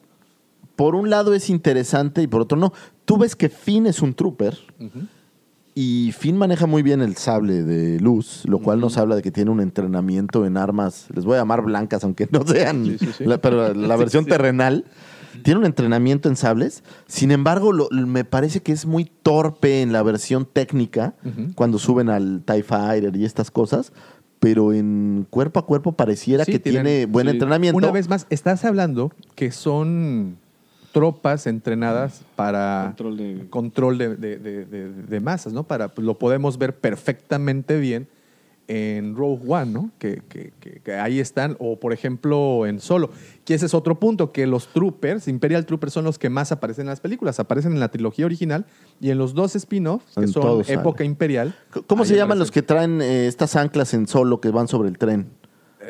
[0.75, 2.73] Por un lado es interesante y por otro no.
[3.05, 4.57] Tú ves que Finn es un trooper.
[5.77, 9.31] Y Finn maneja muy bien el sable de luz, lo cual nos habla de que
[9.31, 13.09] tiene un entrenamiento en armas, les voy a llamar blancas, aunque no sean, Sí, sí,
[13.17, 13.25] sí.
[13.25, 14.85] la- pero la versión terrenal.
[15.43, 16.83] Tiene un entrenamiento en sables.
[17.07, 21.13] Sin embargo, lo- me parece que es muy torpe en la versión técnica
[21.55, 23.91] cuando suben al TIE Fighter y estas cosas.
[24.39, 27.31] Pero en cuerpo a cuerpo pareciera Sí, que tienen- tiene buen sí.
[27.33, 27.77] entrenamiento.
[27.77, 30.37] Una vez más, estás hablando que son
[30.91, 35.63] tropas entrenadas para Control de- control de, de- de- de- de masas, ¿no?
[35.63, 38.07] Para, pues, lo podemos ver perfectamente bien
[38.67, 39.91] en Rogue One, ¿no?
[39.99, 43.11] Que, que- que- que ahí están, o por ejemplo en Solo,
[43.45, 46.83] que ese es otro punto, que los troopers, Imperial Troopers son los que más aparecen
[46.83, 48.65] en las películas, aparecen en la trilogía original
[48.99, 51.05] y en los dos spin-offs, que En son época sale.
[51.09, 51.55] imperial.
[51.87, 54.89] ¿Cómo se llaman aparecen los que traen eh, estas anclas en solo que van sobre
[54.89, 55.27] el tren?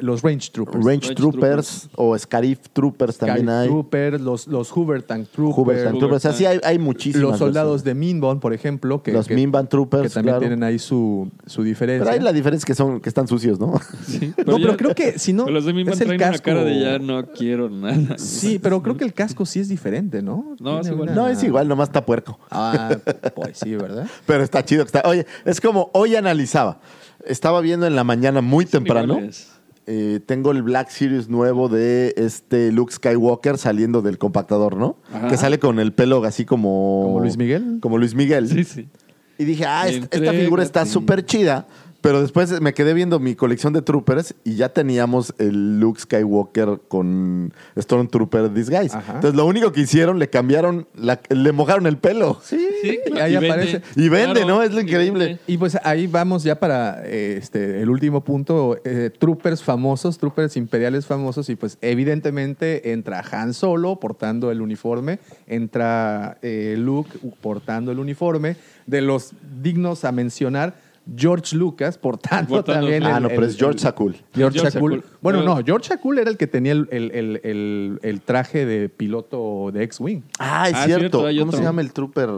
[0.02, 0.84] Los Range Troopers.
[0.84, 3.68] Range, Range Troopers, o Scarif Troopers también hay.
[3.68, 6.26] Troopers, los, los Hoover Tank Troopers, Hoover Tank Troopers.
[6.26, 7.22] Así hay, hay muchísimas.
[7.30, 10.40] los soldados de Minbon, por ejemplo, que, Los que- Minban Troopers, que también claro.
[10.40, 12.04] tienen ahí su, su diferencia.
[12.06, 13.74] Pero hay la diferencia que son que están sucios, ¿no?
[14.06, 16.32] Sí, No, pero creo que si no, pero los de Minban es el traen una
[16.32, 16.44] casco.
[16.46, 18.18] cara de ya no quiero nada.
[18.18, 20.56] Sí, pero creo que el casco sí es diferente, ¿no?
[20.60, 21.10] No, es igual.
[21.10, 22.40] una- No, es igual, nomás está puerco.
[22.52, 22.96] Ah,
[23.36, 24.08] pues sí, ¿verdad?
[24.26, 25.04] Pero está chido que está.
[25.08, 26.80] Oye, es como hoy analizaba.
[27.26, 29.14] Estaba viendo en la mañana muy temprano.
[29.14, 29.52] iguales.
[29.88, 34.98] Eh, tengo el Black Series nuevo de este Luke Skywalker saliendo del compactador, ¿no?
[35.14, 35.28] Ajá.
[35.28, 37.04] Que sale con el pelo así como.
[37.06, 37.78] ¿Como Luis Miguel?
[37.82, 38.48] Como Luis Miguel.
[38.50, 38.90] Sí, sí.
[39.38, 41.68] Y dije, ah, esta, esta figura está súper chida.
[42.06, 46.82] Pero después me quedé viendo mi colección de troopers y ya teníamos el Luke Skywalker
[46.88, 48.96] con Stormtrooper Disguise.
[48.96, 49.16] Ajá.
[49.16, 52.40] Entonces lo único que hicieron, le cambiaron, la- le mojaron el pelo.
[52.44, 53.50] Sí, Sí, Y ahí y vende.
[53.52, 53.82] aparece.
[53.96, 54.62] Y vende, Claro, ¿no?
[54.62, 55.26] Es lo increíble.
[55.26, 55.42] vende.
[55.48, 60.56] Y pues ahí vamos ya para eh, este, el último punto, eh, troopers famosos, troopers
[60.58, 65.18] imperiales famosos, y pues evidentemente entra Han Solo portando el uniforme,
[65.48, 67.10] entra eh, Luke
[67.42, 69.32] portando el uniforme, de los
[69.64, 70.76] dignos a mencionar,
[71.16, 74.14] George Lucas portando, Portando- también Ah, el- no, pero es George Sakul.
[74.34, 74.96] George George Sakul.
[75.02, 75.18] Sakul.
[75.22, 78.90] Bueno, no, George Sakul era el que tenía el, el- el- el- el traje de
[78.90, 80.22] piloto de X-Wing.
[80.40, 81.20] Ah, es Ah, cierto.
[81.20, 81.58] ¿Cómo otro.
[81.58, 82.30] se llama el trooper?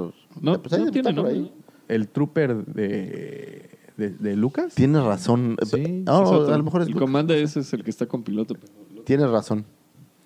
[0.42, 1.34] No, Pues no tiene por nombre.
[1.34, 1.52] ahí.
[1.88, 4.76] El trooper de, de, de Lucas.
[4.76, 5.56] Tienes razón.
[5.66, 7.06] Sí, Ah, a lo mejor es el Luke.
[7.06, 8.56] comando ese es el que está con piloto.
[8.56, 9.66] pero- Tienes razón.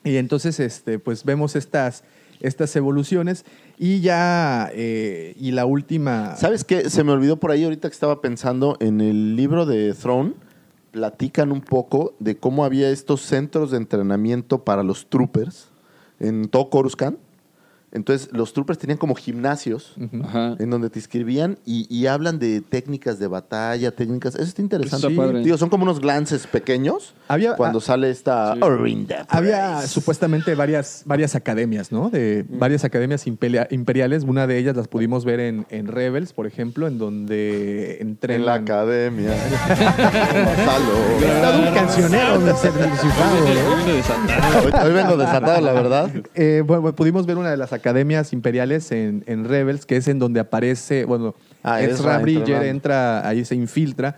[0.04, 2.04] Y entonces, este, pues vemos estas,
[2.42, 3.46] estas evoluciones
[3.78, 6.36] y ya, eh, y la última...
[6.36, 6.90] ¿Sabes qué?
[6.90, 10.34] Se me olvidó por ahí ahorita que estaba pensando en el libro de Throne.
[10.92, 15.70] Platican un poco de cómo había estos centros de entrenamiento para los troopers
[16.20, 16.70] en todo.
[17.94, 23.20] Entonces, los troopers tenían como gimnasios en donde te inscribían y, y hablan de técnicas
[23.20, 24.36] de batalla, técnicas.
[24.36, 25.08] Eso está interesante.
[25.14, 25.40] Eso está.
[25.40, 28.60] Digo, son como unos glances pequeños Había- cuando ah, sale esta Sí.
[28.62, 32.10] Orinda Había supuestamente varias, varias academias, ¿no?
[32.10, 34.24] De varias academias imperiales.
[34.24, 38.40] Una de ellas las pudimos ver en, en Rebels, por ejemplo, en donde entrenan...
[38.42, 39.32] en la academia.
[41.22, 42.86] Es todo un cancionero, desatado.
[44.64, 46.10] Hoy, hoy vengo desatado, la verdad.
[46.36, 47.81] Eh, bueno, pudimos ver una de las academias
[48.34, 53.46] imperiales en, en Rebels, que es en donde aparece, bueno, Ah, Ezra Bridger entra, ahí
[53.46, 54.18] se infiltra.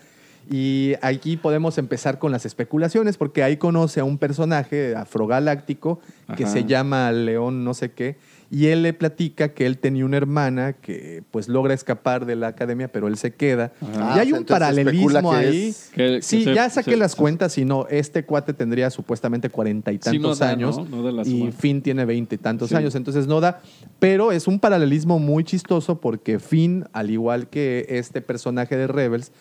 [0.50, 6.02] Y aquí podemos empezar con las especulaciones, porque ahí conoce a un personaje afrogaláctico
[6.36, 6.54] que Ajá.
[6.54, 8.18] se llama León no sé qué,
[8.56, 12.50] y él le platica que él tenía una hermana que pues logra escapar de la
[12.50, 13.72] academia, pero él se queda.
[13.82, 15.68] Y hay Ah, un se especula paralelismo que ahí.
[15.70, 18.54] es- Que- que sí, se- ya saqué se- las se- cuentas y no, este cuate
[18.54, 20.86] tendría supuestamente cuarenta y Sí, no tantos da, años ¿no?
[20.98, 21.52] No da la y.
[21.52, 22.76] Finn tiene veinte y tantos Sí.
[22.76, 23.60] años, entonces no da,
[23.98, 29.32] pero es un paralelismo muy chistoso porque Finn, al igual que este personaje de Rebels,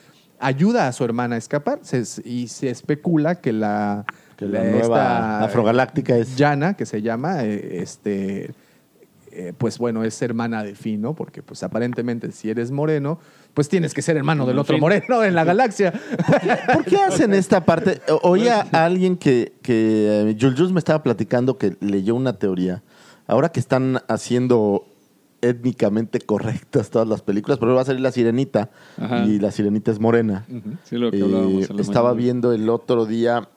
[0.41, 4.07] ayuda a su hermana a escapar se- y se especula que la,
[4.37, 6.37] Que la la- nueva esta, afrogaláctica es.
[6.37, 8.53] Yana, que se llama, eh, este,
[9.33, 11.15] eh, pues bueno, es hermana de Finn, ¿no?
[11.15, 13.19] Porque pues aparentemente si eres moreno,
[13.55, 15.93] pues tienes que ser hermano del otro moreno en la galaxia.
[16.73, 18.01] ¿Por qué hacen esta parte?
[18.09, 22.83] O- Oía a alguien que, que eh, Jules me estaba platicando que leyó una teoría.
[23.27, 24.85] Ahora que están haciendo
[25.41, 29.25] étnicamente correctas todas las películas, pero va a salir La Sirenita Ajá.
[29.25, 30.47] y La Sirenita es morena.
[30.85, 32.23] Sí, lo que Eh, hablábamos en la estaba mañana.
[32.25, 33.49] viendo el otro día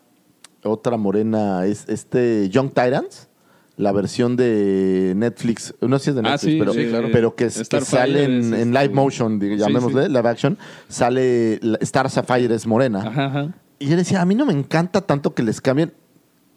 [0.63, 3.29] otra morena, es este Young Tyrants,
[3.77, 7.09] la versión de Netflix, no sé si es de Ah, Netflix, sí, pero, sí, claro.
[7.11, 10.09] pero que, que sale en, es, en este, live motion, llamémosle, sí.
[10.09, 10.57] live action,
[10.87, 12.99] sale Star Sapphire es morena.
[13.07, 13.53] Ajá, ajá.
[13.79, 15.93] Y yo decía, a mí no me encanta tanto que les cambien.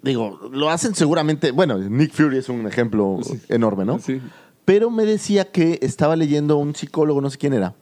[0.03, 1.51] Digo, lo hacen seguramente.
[1.51, 3.40] Bueno, Nick Fury es un ejemplo Sí.
[3.49, 3.99] enorme, ¿no?
[3.99, 4.20] Sí.
[4.65, 7.74] Pero me decía que estaba leyendo un psicólogo, no sé quién era,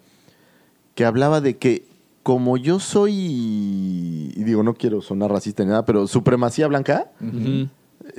[0.94, 1.84] que hablaba de que
[2.22, 3.12] como yo soy,
[4.34, 7.68] y digo, no quiero sonar racista ni nada, pero supremacía blanca, eh,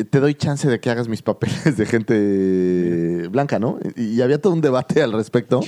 [0.09, 3.79] te doy chance de que hagas mis papeles de gente blanca, ¿no?
[3.95, 5.61] Y, y había todo un debate al respecto.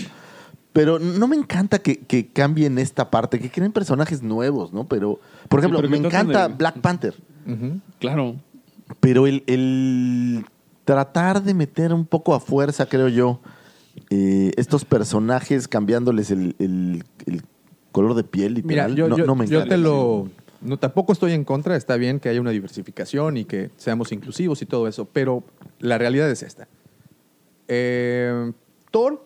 [0.72, 4.86] Pero no me encanta que, que cambien esta parte, que creen personajes nuevos, ¿no?
[4.86, 7.16] Pero, por Sí, ejemplo, pero me encanta de- Black Panther.
[8.00, 8.36] Claro.
[9.00, 10.46] pero el, el
[10.86, 13.40] tratar de meter un poco a fuerza, creo yo,
[14.12, 17.42] eh, estos personajes cambiándoles el, el- el
[17.92, 19.76] color de piel, Mira, yo, no, yo- no me yo encanta.
[19.76, 20.28] te lo...
[20.62, 24.62] No, tampoco estoy en contra, está bien que haya una diversificación y que seamos inclusivos
[24.62, 25.44] y todo eso, pero
[25.80, 26.68] la realidad es esta.
[27.68, 28.52] Eh,
[28.92, 29.26] Thor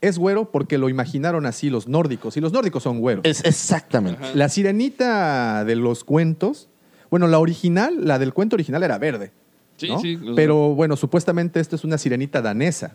[0.00, 3.24] es güero porque lo imaginaron así los nórdicos, y los nórdicos son güeros.
[3.24, 4.24] Es exactamente.
[4.24, 4.34] Ajá.
[4.34, 6.68] La sirenita de los cuentos,
[7.08, 9.30] bueno, la original, la del cuento original era verde.
[9.76, 10.00] Sí, ¿no?
[10.00, 12.92] sí, Pero bueno, supuestamente esto es una sirenita danesa.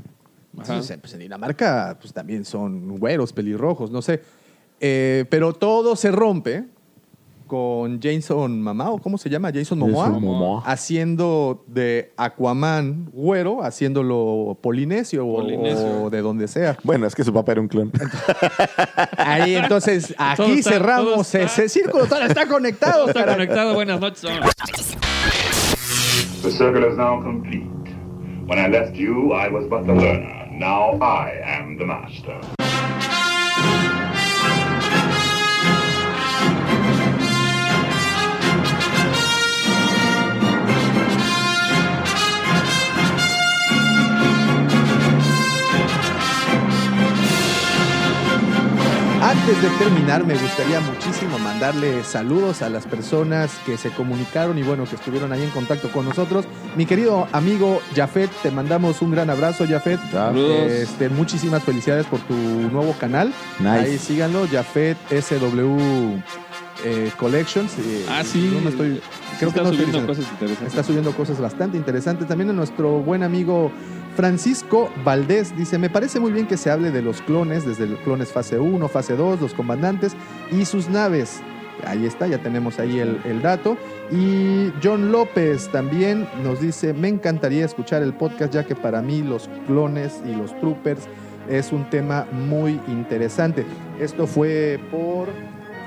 [0.56, 4.22] Entonces, pues en Dinamarca pues, también son güeros, pelirrojos, no sé.
[4.80, 6.66] Eh, pero todo se rompe
[7.48, 9.52] con Jason Momoa, ¿cómo se llama?
[9.54, 10.64] Jason Momoa, Jason Momoa.
[10.66, 16.04] haciendo de Aquaman güero, haciéndolo polinesio, o- Polinesio.
[16.04, 16.78] o de donde sea.
[16.84, 17.92] Bueno, es que su papá era un clon.
[19.18, 22.98] Ahí entonces, Todo aquí está- cerramos ese círculo, todo está conectado.
[23.00, 23.38] Todo está carajo.
[23.38, 23.74] conectado.
[23.74, 24.22] Buenas noches.
[26.44, 27.68] The circle is now complete.
[28.48, 30.48] When I left you, I was but the learner.
[30.52, 32.40] Now I am the master.
[49.28, 54.64] Antes de terminar, me gustaría muchísimo mandarle saludos a las personas que se comunicaron y
[54.64, 56.46] bueno, que estuvieron ahí en contacto con nosotros.
[56.78, 60.00] Mi querido amigo Jafet, te mandamos un gran abrazo, Jafet.
[60.14, 60.72] Saludos.
[60.72, 63.34] Este, muchísimas felicidades por tu nuevo canal.
[63.60, 63.70] Nice.
[63.70, 66.47] Ahí síganlo, Jafet SW
[66.86, 67.74] eh, Collections.
[67.80, 68.52] eh, Ah, sí.
[68.54, 69.02] no me estoy-
[69.40, 70.68] creo que está no subiendo cosas interesantes.
[70.68, 72.28] Está subiendo cosas bastante interesantes.
[72.28, 73.72] También a nuestro buen amigo
[74.16, 78.00] Francisco Valdés dice, me parece muy bien que se hable de los clones, desde los
[78.00, 80.14] clones fase 1, fase 2, los comandantes
[80.52, 81.40] y sus naves.
[81.86, 83.78] Ahí está, ya tenemos ahí el, el dato.
[84.12, 89.22] Y John López también nos dice, me encantaría escuchar el podcast ya que para mí
[89.22, 91.02] los clones y los troopers
[91.48, 93.64] es un tema muy interesante.
[94.00, 95.28] Esto fue por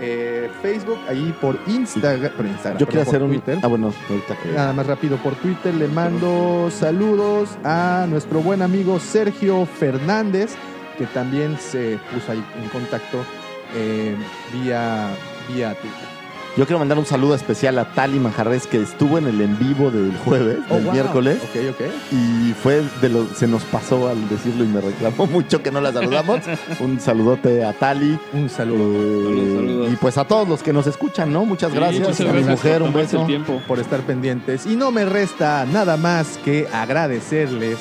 [0.01, 3.31] eh, Facebook, ahí por Instagram, por Instagram Yo perdón, quiero hacer un.
[3.31, 3.59] Twitter.
[3.63, 4.53] Ah, bueno, ahorita que.
[4.53, 10.55] Nada más rápido por Twitter le mando saludos a nuestro buen amigo Sergio Fernández,
[10.97, 13.19] que también se puso ahí en contacto
[13.75, 14.17] eh,
[14.53, 15.11] vía,
[15.49, 16.20] vía Twitter.
[16.61, 19.91] Yo quiero mandar un saludo especial a Tali Manjarres, que estuvo en el en vivo
[19.91, 20.93] del jueves, Oh, del wow.
[20.93, 21.39] miércoles.
[21.43, 21.87] Ok, ok.
[22.13, 23.25] Y fue de lo.
[23.35, 26.41] Se nos pasó al decirlo y me reclamó mucho que no la saludamos.
[26.81, 28.19] un saludote a Tali.
[28.35, 28.93] Un saludo.
[28.93, 29.93] eh, Saludos.
[29.95, 31.47] Y pues a todos los que nos escuchan, ¿no?
[31.47, 32.01] Muchas Sí, gracias.
[32.07, 33.27] muchas a mi gracias mujer, un beso.
[33.67, 34.67] por estar pendientes.
[34.67, 37.79] Y no me resta nada más que agradecerles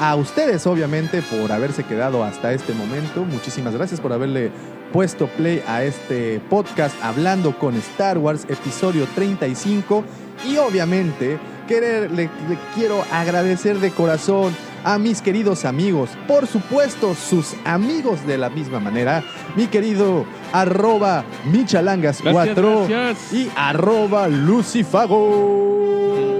[0.00, 3.26] a ustedes, obviamente, por haberse quedado hasta este momento.
[3.26, 4.50] Muchísimas gracias por haberle
[4.92, 10.04] puesto play a este podcast hablando con Star Wars, episodio 35.
[10.46, 14.54] Y obviamente, querer, le, le quiero agradecer de corazón
[14.84, 19.22] a mis queridos amigos, por supuesto, sus amigos de la misma manera,
[19.56, 23.32] mi querido arroba michalangas4 Gracias, gracias.
[23.32, 25.70] y arroba lucifago.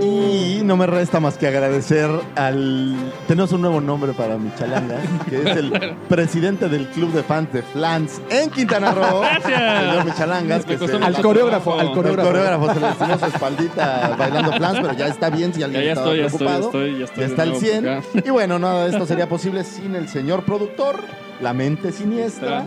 [0.03, 2.97] Y no me resta más que agradecer al.
[3.29, 4.97] Tenemos un nuevo nombre para mi chalanga,
[5.29, 5.71] que es el
[6.09, 9.21] presidente del club de fans de Flans en Quintana Roo.
[9.45, 9.81] Gracias.
[9.85, 12.29] Señor Michalangas, que se- Al coreógrafo, al coreógrafo.
[12.31, 15.67] El coreógrafo se le enseñó su espaldita bailando flans, pero ya está bien si Ya,
[15.67, 16.67] alguien ya estaba estoy, ya estoy, ya preocupado.
[16.67, 17.21] estoy, ya estoy.
[17.21, 17.85] Ya está el nuevo 100.
[17.85, 18.03] por acá.
[18.29, 20.97] Y bueno, nada de esto sería posible sin el señor productor,
[21.41, 22.67] la mente siniestra,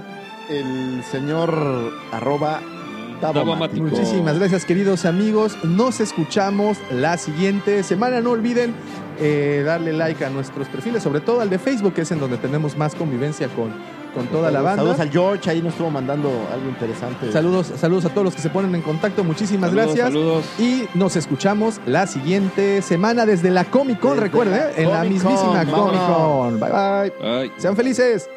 [0.49, 2.61] el señor arroba
[3.21, 3.83] Davo Davomático.
[3.83, 4.01] Mático.
[4.01, 5.57] Muchísimas gracias, queridos amigos.
[5.63, 8.21] Nos escuchamos la siguiente semana.
[8.21, 8.73] No olviden
[9.19, 12.37] eh, darle like a nuestros perfiles, sobre todo al de Facebook, que es en donde
[12.37, 13.71] tenemos más convivencia con,
[14.13, 14.81] con toda la banda.
[14.81, 17.31] Saludos al George, ahí nos estuvo mandando algo interesante.
[17.31, 19.23] Saludos, saludos a todos los que se ponen en contacto.
[19.23, 20.07] Muchísimas Saludos, gracias.
[20.07, 20.45] Saludos.
[20.59, 24.73] Y nos escuchamos la siguiente semana desde la Comic Con, recuerden, ¿eh?
[24.77, 25.65] en la mismísima.
[25.65, 26.59] Comic Con.
[26.59, 27.13] Bye bye.
[27.21, 27.51] Bye.
[27.57, 28.29] Sean felices.